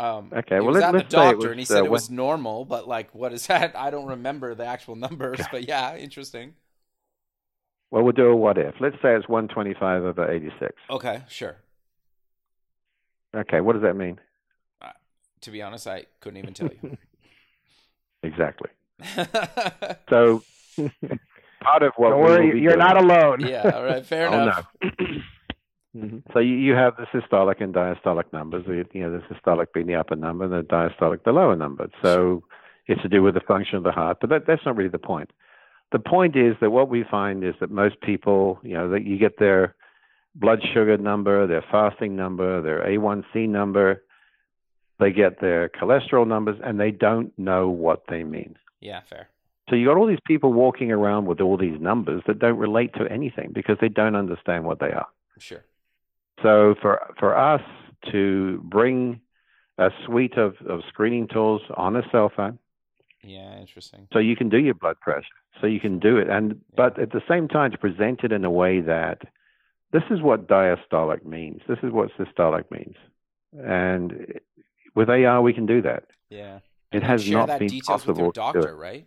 Um, 0.00 0.32
okay, 0.34 0.56
well, 0.56 0.72
was 0.72 0.80
let, 0.82 0.96
at 0.96 1.08
the 1.08 1.16
doctor, 1.16 1.36
was, 1.36 1.46
and 1.46 1.60
he 1.60 1.64
said 1.64 1.82
uh, 1.82 1.84
it 1.84 1.90
was 1.90 2.10
normal, 2.10 2.64
but 2.64 2.88
like, 2.88 3.14
what 3.14 3.32
is 3.32 3.46
that? 3.48 3.76
I 3.76 3.90
don't 3.90 4.06
remember 4.06 4.56
the 4.56 4.66
actual 4.66 4.96
numbers, 5.06 5.40
but 5.52 5.68
yeah, 5.68 5.96
interesting. 5.96 6.54
Well, 7.94 8.02
we'll 8.02 8.12
do 8.12 8.26
a 8.26 8.34
what 8.34 8.58
if. 8.58 8.74
Let's 8.80 8.96
say 8.96 9.14
it's 9.14 9.28
125 9.28 10.02
over 10.02 10.28
86. 10.28 10.72
Okay, 10.90 11.22
sure. 11.28 11.58
Okay, 13.32 13.60
what 13.60 13.74
does 13.74 13.82
that 13.82 13.94
mean? 13.94 14.18
Uh, 14.82 14.88
to 15.42 15.52
be 15.52 15.62
honest, 15.62 15.86
I 15.86 16.06
couldn't 16.18 16.38
even 16.38 16.54
tell 16.54 16.70
you. 16.82 16.98
exactly. 18.24 18.70
so 20.10 20.42
part 21.62 21.84
of 21.84 21.92
what 21.96 22.10
Don't 22.10 22.20
worry, 22.20 22.60
you're 22.60 22.72
doing. 22.72 22.78
not 22.80 22.96
alone. 22.96 23.46
yeah, 23.46 23.70
all 23.72 23.84
right, 23.84 24.04
fair 24.04 24.26
oh, 24.32 24.42
enough. 24.42 24.66
No. 24.82 24.90
mm-hmm. 25.96 26.18
So 26.32 26.40
you, 26.40 26.56
you 26.56 26.72
have 26.72 26.94
the 26.96 27.06
systolic 27.16 27.62
and 27.62 27.72
diastolic 27.72 28.24
numbers. 28.32 28.64
You 28.66 29.02
know, 29.02 29.12
the 29.12 29.22
systolic 29.32 29.66
being 29.72 29.86
the 29.86 29.94
upper 29.94 30.16
number, 30.16 30.46
and 30.46 30.52
the 30.52 30.62
diastolic 30.62 31.22
the 31.22 31.30
lower 31.30 31.54
number. 31.54 31.88
So 32.02 32.42
it's 32.88 33.02
to 33.02 33.08
do 33.08 33.22
with 33.22 33.34
the 33.34 33.40
function 33.40 33.76
of 33.76 33.84
the 33.84 33.92
heart, 33.92 34.16
but 34.20 34.30
that, 34.30 34.48
that's 34.48 34.66
not 34.66 34.74
really 34.74 34.90
the 34.90 34.98
point. 34.98 35.30
The 35.92 35.98
point 35.98 36.36
is 36.36 36.56
that 36.60 36.70
what 36.70 36.88
we 36.88 37.04
find 37.08 37.44
is 37.44 37.54
that 37.60 37.70
most 37.70 38.00
people, 38.00 38.58
you 38.62 38.74
know, 38.74 38.88
that 38.90 39.04
you 39.04 39.18
get 39.18 39.38
their 39.38 39.74
blood 40.34 40.60
sugar 40.72 40.96
number, 40.98 41.46
their 41.46 41.64
fasting 41.70 42.16
number, 42.16 42.60
their 42.60 42.80
A1C 42.80 43.48
number, 43.48 44.02
they 44.98 45.12
get 45.12 45.40
their 45.40 45.68
cholesterol 45.68 46.26
numbers, 46.26 46.58
and 46.64 46.78
they 46.78 46.90
don't 46.90 47.36
know 47.38 47.68
what 47.68 48.04
they 48.08 48.24
mean. 48.24 48.56
Yeah, 48.80 49.00
fair. 49.08 49.28
So 49.68 49.76
you 49.76 49.86
got 49.86 49.96
all 49.96 50.06
these 50.06 50.18
people 50.26 50.52
walking 50.52 50.90
around 50.92 51.26
with 51.26 51.40
all 51.40 51.56
these 51.56 51.80
numbers 51.80 52.22
that 52.26 52.38
don't 52.38 52.58
relate 52.58 52.92
to 52.94 53.10
anything 53.10 53.52
because 53.54 53.76
they 53.80 53.88
don't 53.88 54.14
understand 54.14 54.64
what 54.64 54.78
they 54.78 54.92
are. 54.92 55.08
Sure. 55.38 55.64
So 56.42 56.74
for 56.82 57.14
for 57.18 57.36
us 57.36 57.62
to 58.12 58.60
bring 58.64 59.20
a 59.78 59.90
suite 60.04 60.36
of, 60.36 60.54
of 60.68 60.80
screening 60.88 61.26
tools 61.28 61.62
on 61.76 61.96
a 61.96 62.02
cell 62.12 62.30
phone, 62.34 62.58
Yeah, 63.24 63.58
interesting. 63.58 64.06
so 64.12 64.18
you 64.18 64.36
can 64.36 64.48
do 64.48 64.58
your 64.58 64.74
blood 64.74 65.00
pressure, 65.00 65.26
so 65.60 65.66
you 65.66 65.80
can 65.80 65.98
do 65.98 66.16
it, 66.18 66.28
and 66.28 66.60
but 66.76 66.98
at 66.98 67.12
the 67.12 67.22
same 67.28 67.48
time 67.48 67.70
to 67.72 67.78
present 67.78 68.20
it 68.22 68.32
in 68.32 68.44
a 68.44 68.50
way 68.50 68.80
that 68.80 69.22
this 69.92 70.02
is 70.10 70.20
what 70.20 70.46
diastolic 70.46 71.24
means, 71.24 71.62
this 71.68 71.78
is 71.82 71.90
what 71.92 72.10
systolic 72.18 72.70
means, 72.70 72.96
and 73.58 74.38
with 74.94 75.08
AR 75.08 75.40
we 75.42 75.52
can 75.52 75.66
do 75.66 75.80
that. 75.82 76.04
Yeah. 76.28 76.56
It 76.92 76.98
And 76.98 77.04
has 77.04 77.24
share 77.24 77.32
not 77.38 77.46
that 77.48 77.58
been 77.60 77.68
details 77.68 78.06
with 78.06 78.16
your 78.18 78.32
possible 78.32 78.52
to 78.52 78.52
do 78.52 78.58
doctor, 78.60 78.72
it. 78.74 78.76
right? 78.76 79.06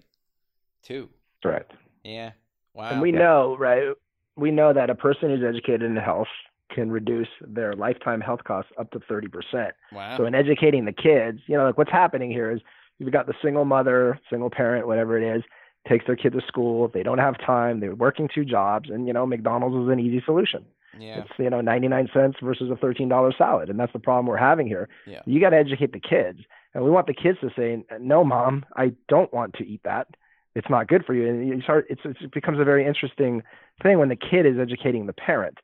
Too. 0.84 1.10
Correct. 1.42 1.72
Yeah. 2.04 2.32
Wow. 2.74 2.90
And 2.92 3.02
we 3.02 3.12
Yeah. 3.12 3.20
know, 3.20 3.56
right? 3.58 3.94
We 4.36 4.52
know 4.52 4.74
that 4.74 4.90
a 4.90 4.96
person 4.96 5.30
who's 5.30 5.44
educated 5.44 5.84
in 5.84 5.96
health 5.96 6.28
can 6.70 6.92
reduce 6.92 7.30
their 7.42 7.74
lifetime 7.74 8.20
health 8.20 8.44
costs 8.44 8.72
up 8.78 8.92
to 8.92 9.00
30%. 9.00 9.74
wow. 9.94 10.18
So 10.18 10.26
in 10.26 10.36
educating 10.36 10.84
the 10.86 10.92
kids, 10.92 11.40
you 11.48 11.56
know, 11.58 11.66
like 11.66 11.78
what's 11.78 11.92
happening 11.92 12.30
here 12.30 12.52
is 12.52 12.60
you've 13.00 13.12
got 13.12 13.28
the 13.28 13.34
single 13.42 13.66
mother, 13.66 14.20
single 14.30 14.50
parent, 14.50 14.88
whatever 14.88 15.18
it 15.18 15.38
is, 15.38 15.44
takes 15.88 16.06
their 16.06 16.16
kid 16.16 16.34
to 16.34 16.42
school. 16.48 16.90
They 16.94 17.04
don't 17.04 17.20
have 17.20 17.36
time. 17.44 17.80
They're 17.80 17.96
working 17.96 18.30
two 18.34 18.46
jobs, 18.46 18.90
and 18.90 19.08
you 19.08 19.14
know, 19.14 19.26
McDonald's 19.26 19.76
is 19.86 19.92
an 19.92 20.00
easy 20.00 20.22
solution. 20.26 20.66
yeah. 21.00 21.20
It's 21.22 21.30
you 21.38 21.50
know, 21.50 21.62
99 21.62 22.10
cents 22.14 22.38
versus 22.42 22.70
a 22.72 22.76
$13 22.76 23.38
salad, 23.38 23.70
and 23.70 23.80
that's 23.80 23.94
the 23.94 24.00
problem 24.00 24.26
we're 24.26 24.38
having 24.38 24.68
here. 24.68 24.90
Yeah. 25.06 25.22
You 25.26 25.40
got 25.40 25.52
to 25.52 25.58
educate 25.58 25.94
the 25.94 26.00
kids, 26.00 26.40
and 26.74 26.84
we 26.84 26.90
want 26.90 27.08
the 27.08 27.14
kids 27.14 27.38
to 27.42 27.50
say, 27.56 27.84
"No, 28.00 28.24
mom, 28.24 28.66
I 28.76 28.94
don't 29.08 29.32
want 29.34 29.54
to 29.56 29.66
eat 29.66 29.82
that. 29.84 30.08
It's 30.56 30.70
not 30.70 30.88
good 30.88 31.06
for 31.06 31.14
you." 31.14 31.28
And 31.30 31.48
you 31.48 31.62
start, 31.62 31.86
it's, 31.90 32.02
it's, 32.04 32.20
it 32.22 32.32
becomes 32.34 32.60
a 32.60 32.64
very 32.66 32.86
interesting 32.86 33.44
thing 33.84 34.00
when 34.00 34.10
the 34.10 34.16
kid 34.16 34.46
is 34.46 34.58
educating 34.60 35.06
the 35.06 35.14
parent. 35.14 35.60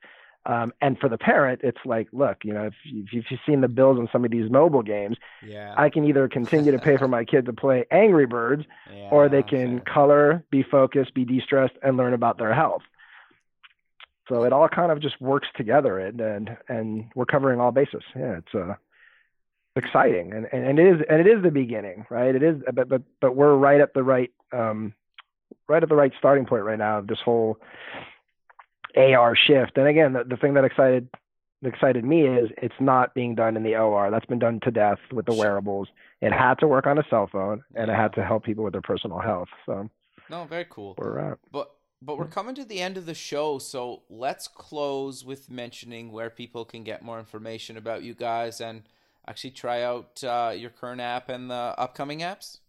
Um, 0.46 0.74
and 0.82 1.00
for 1.00 1.08
the 1.08 1.18
parent, 1.18 1.62
it's 1.64 1.78
like, 1.86 2.10
look, 2.12 2.40
you 2.44 2.54
know, 2.54 2.66
if, 2.66 2.74
if 2.86 3.14
you've 3.14 3.40
seen 3.46 3.62
the 3.62 3.70
bills 3.70 3.98
on 3.98 4.10
some 4.12 4.26
of 4.26 4.32
these 4.32 4.52
mobile 4.52 4.82
games, 4.82 5.16
Yeah. 5.42 5.74
I 5.78 5.90
can 5.90 6.04
either 6.04 6.28
continue 6.28 6.72
to 6.74 6.80
pay 6.80 6.98
for 6.98 7.08
my 7.08 7.24
kid 7.24 7.46
to 7.46 7.54
play 7.54 7.86
Angry 7.92 8.26
Birds, 8.26 8.64
yeah. 8.94 9.08
or 9.10 9.30
they 9.30 9.42
can 9.44 9.80
fair. 9.80 9.94
color, 9.94 10.44
be 10.52 10.62
focused, 10.64 11.14
be 11.14 11.24
de-stressed, 11.24 11.76
and 11.82 11.96
learn 11.96 12.14
about 12.14 12.38
their 12.38 12.54
health. 12.54 12.82
So 14.30 14.44
it 14.44 14.54
all 14.54 14.68
kind 14.70 14.92
of 14.92 15.00
just 15.02 15.20
works 15.22 15.48
together, 15.56 16.00
and 16.00 16.20
and, 16.22 16.58
and 16.70 17.06
we're 17.16 17.26
covering 17.26 17.60
all 17.60 17.72
bases. 17.72 18.04
Yeah, 18.16 18.38
it's 18.38 18.56
uh, 18.56 18.76
exciting, 19.76 20.32
and, 20.34 20.48
and 20.54 20.66
and 20.66 20.80
it 20.80 20.88
is 20.96 21.02
and 21.10 21.20
it 21.20 21.28
is 21.28 21.44
the 21.44 21.52
beginning, 21.52 22.06
right? 22.10 22.34
It 22.34 22.42
is, 22.42 22.62
but 22.74 22.88
but 22.88 23.02
but 23.20 23.36
we're 23.36 23.54
right 23.56 23.82
at 23.82 23.94
the 23.94 24.02
right 24.04 24.32
um, 24.54 24.94
right 25.68 25.84
at 25.84 25.90
the 25.90 25.96
right 25.96 26.14
starting 26.18 26.46
point 26.46 26.64
right 26.64 26.78
now 26.80 27.00
of 27.00 27.08
this 27.08 27.20
whole 27.20 27.58
AR 28.96 29.36
shift. 29.36 29.78
And 29.78 29.88
again, 29.88 30.14
the, 30.14 30.24
the 30.24 30.38
thing 30.38 30.54
that 30.56 30.64
excited 30.64 31.10
excited 31.64 32.04
me 32.04 32.24
is 32.28 32.50
it's 32.58 32.76
not 32.80 33.14
being 33.14 33.36
done 33.36 33.56
in 33.56 33.64
the 33.64 33.76
OR. 33.76 34.12
That's 34.12 34.26
been 34.26 34.40
done 34.40 34.60
to 34.64 34.72
death 34.72 35.00
with 35.12 35.26
the 35.26 35.34
wearables. 35.34 35.88
It 36.22 36.34
had 36.34 36.56
to 36.56 36.68
work 36.68 36.86
on 36.88 36.98
a 36.98 37.04
cell 37.10 37.30
phone, 37.32 37.64
and 37.76 37.90
it 37.90 37.96
had 37.96 38.14
to 38.16 38.24
help 38.24 38.44
people 38.44 38.64
with 38.64 38.74
their 38.74 38.82
personal 38.82 39.20
health. 39.20 39.48
So 39.66 39.90
No, 40.30 40.46
very 40.46 40.66
cool. 40.70 40.96
we're 40.98 41.20
at. 41.20 41.38
But 41.52 41.72
but 42.02 42.18
we're 42.18 42.28
coming 42.28 42.54
to 42.56 42.66
the 42.66 42.82
end 42.82 42.98
of 42.98 43.06
the 43.06 43.14
show, 43.14 43.60
so 43.60 44.04
let's 44.10 44.48
close 44.50 45.24
with 45.24 45.50
mentioning 45.50 46.12
where 46.12 46.30
people 46.30 46.66
can 46.66 46.84
get 46.84 47.02
more 47.02 47.18
information 47.18 47.78
about 47.78 48.04
you 48.04 48.14
guys 48.14 48.60
and 48.60 48.84
actually 49.26 49.52
try 49.52 49.82
out 49.82 50.22
uh, 50.22 50.54
your 50.54 50.70
current 50.70 51.00
app 51.00 51.30
and 51.30 51.50
the 51.50 51.54
upcoming 51.78 52.20
apps. 52.20 52.60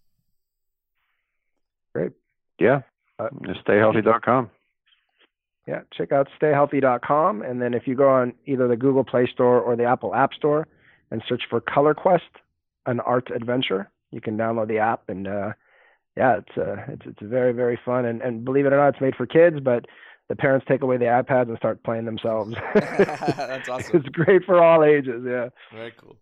Great. 1.94 2.12
Yeah. 2.60 2.82
Uh, 3.18 3.28
StayHealthy.com. 3.66 4.50
Yeah, 5.66 5.80
check 5.96 6.12
out 6.12 6.28
stayhealthy.com. 6.40 7.42
And 7.42 7.60
then 7.62 7.72
if 7.72 7.86
you 7.86 7.94
go 7.94 8.08
on 8.08 8.34
either 8.46 8.68
the 8.68 8.76
Google 8.76 9.04
Play 9.04 9.26
Store 9.26 9.60
or 9.60 9.76
the 9.76 9.84
Apple 9.84 10.14
App 10.14 10.34
Store 10.34 10.68
and 11.10 11.22
search 11.28 11.42
for 11.48 11.60
Color 11.60 11.94
Quest, 11.94 12.24
an 12.86 13.00
art 13.00 13.30
adventure, 13.34 13.90
you 14.10 14.20
can 14.20 14.36
download 14.36 14.68
the 14.68 14.78
app. 14.78 15.08
And 15.08 15.26
uh, 15.26 15.52
yeah, 16.16 16.38
it's, 16.38 16.58
uh, 16.58 16.76
it's, 16.88 17.06
it's 17.06 17.22
very, 17.22 17.52
very 17.52 17.78
fun. 17.82 18.04
And, 18.04 18.20
and 18.20 18.44
believe 18.44 18.66
it 18.66 18.72
or 18.72 18.76
not, 18.76 18.88
it's 18.88 19.00
made 19.00 19.16
for 19.16 19.26
kids, 19.26 19.58
but 19.60 19.86
the 20.28 20.36
parents 20.36 20.66
take 20.68 20.82
away 20.82 20.98
the 20.98 21.06
iPads 21.06 21.48
and 21.48 21.56
start 21.56 21.82
playing 21.82 22.04
themselves. 22.04 22.54
That's 22.74 23.68
awesome. 23.68 23.96
It's 23.96 24.08
great 24.10 24.44
for 24.44 24.62
all 24.62 24.84
ages. 24.84 25.22
Yeah. 25.26 25.48
Very 25.72 25.92
cool. 25.92 26.16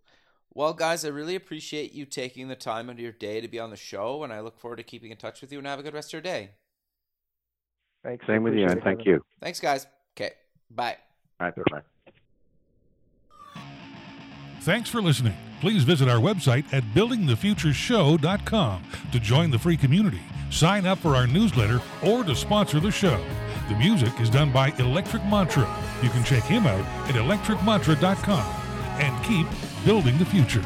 Well, 0.55 0.73
guys, 0.73 1.03
I 1.03 1.07
really 1.07 1.35
appreciate 1.35 1.93
you 1.93 2.05
taking 2.05 2.47
the 2.47 2.55
time 2.55 2.89
out 2.89 2.93
of 2.93 2.99
your 2.99 3.11
day 3.11 3.41
to 3.41 3.47
be 3.47 3.59
on 3.59 3.71
the 3.71 3.75
show, 3.75 4.23
and 4.23 4.31
I 4.31 4.39
look 4.39 4.59
forward 4.59 4.77
to 4.77 4.83
keeping 4.83 5.09
in 5.09 5.17
touch 5.17 5.41
with 5.41 5.51
you 5.51 5.57
and 5.57 5.65
have 5.65 5.79
a 5.79 5.83
good 5.83 5.95
rest 5.95 6.09
of 6.09 6.13
your 6.13 6.21
day. 6.21 6.51
Thanks. 8.03 8.25
Same 8.27 8.43
with 8.43 8.53
you, 8.53 8.65
and 8.67 8.81
thank 8.83 9.05
you. 9.05 9.23
Thanks, 9.41 9.59
guys. 9.59 9.87
Okay, 10.15 10.31
bye. 10.69 10.97
All 11.39 11.47
right, 11.47 11.55
bye. 11.71 11.81
Thanks 14.61 14.89
for 14.89 15.01
listening. 15.01 15.35
Please 15.61 15.83
visit 15.83 16.09
our 16.09 16.19
website 16.19 16.65
at 16.73 16.83
buildingthefutureshow.com 16.93 18.83
to 19.11 19.19
join 19.19 19.51
the 19.51 19.59
free 19.59 19.77
community, 19.77 20.21
sign 20.49 20.85
up 20.85 20.97
for 20.99 21.15
our 21.15 21.27
newsletter, 21.27 21.81
or 22.05 22.23
to 22.23 22.35
sponsor 22.35 22.79
the 22.79 22.91
show. 22.91 23.23
The 23.69 23.75
music 23.75 24.19
is 24.19 24.29
done 24.29 24.51
by 24.51 24.73
Electric 24.79 25.23
Mantra. 25.25 25.67
You 26.01 26.09
can 26.09 26.23
check 26.23 26.43
him 26.43 26.67
out 26.67 26.85
at 27.07 27.15
electricmantra.com 27.15 28.45
and 28.99 29.25
keep 29.25 29.47
building 29.85 30.17
the 30.17 30.25
future. 30.25 30.63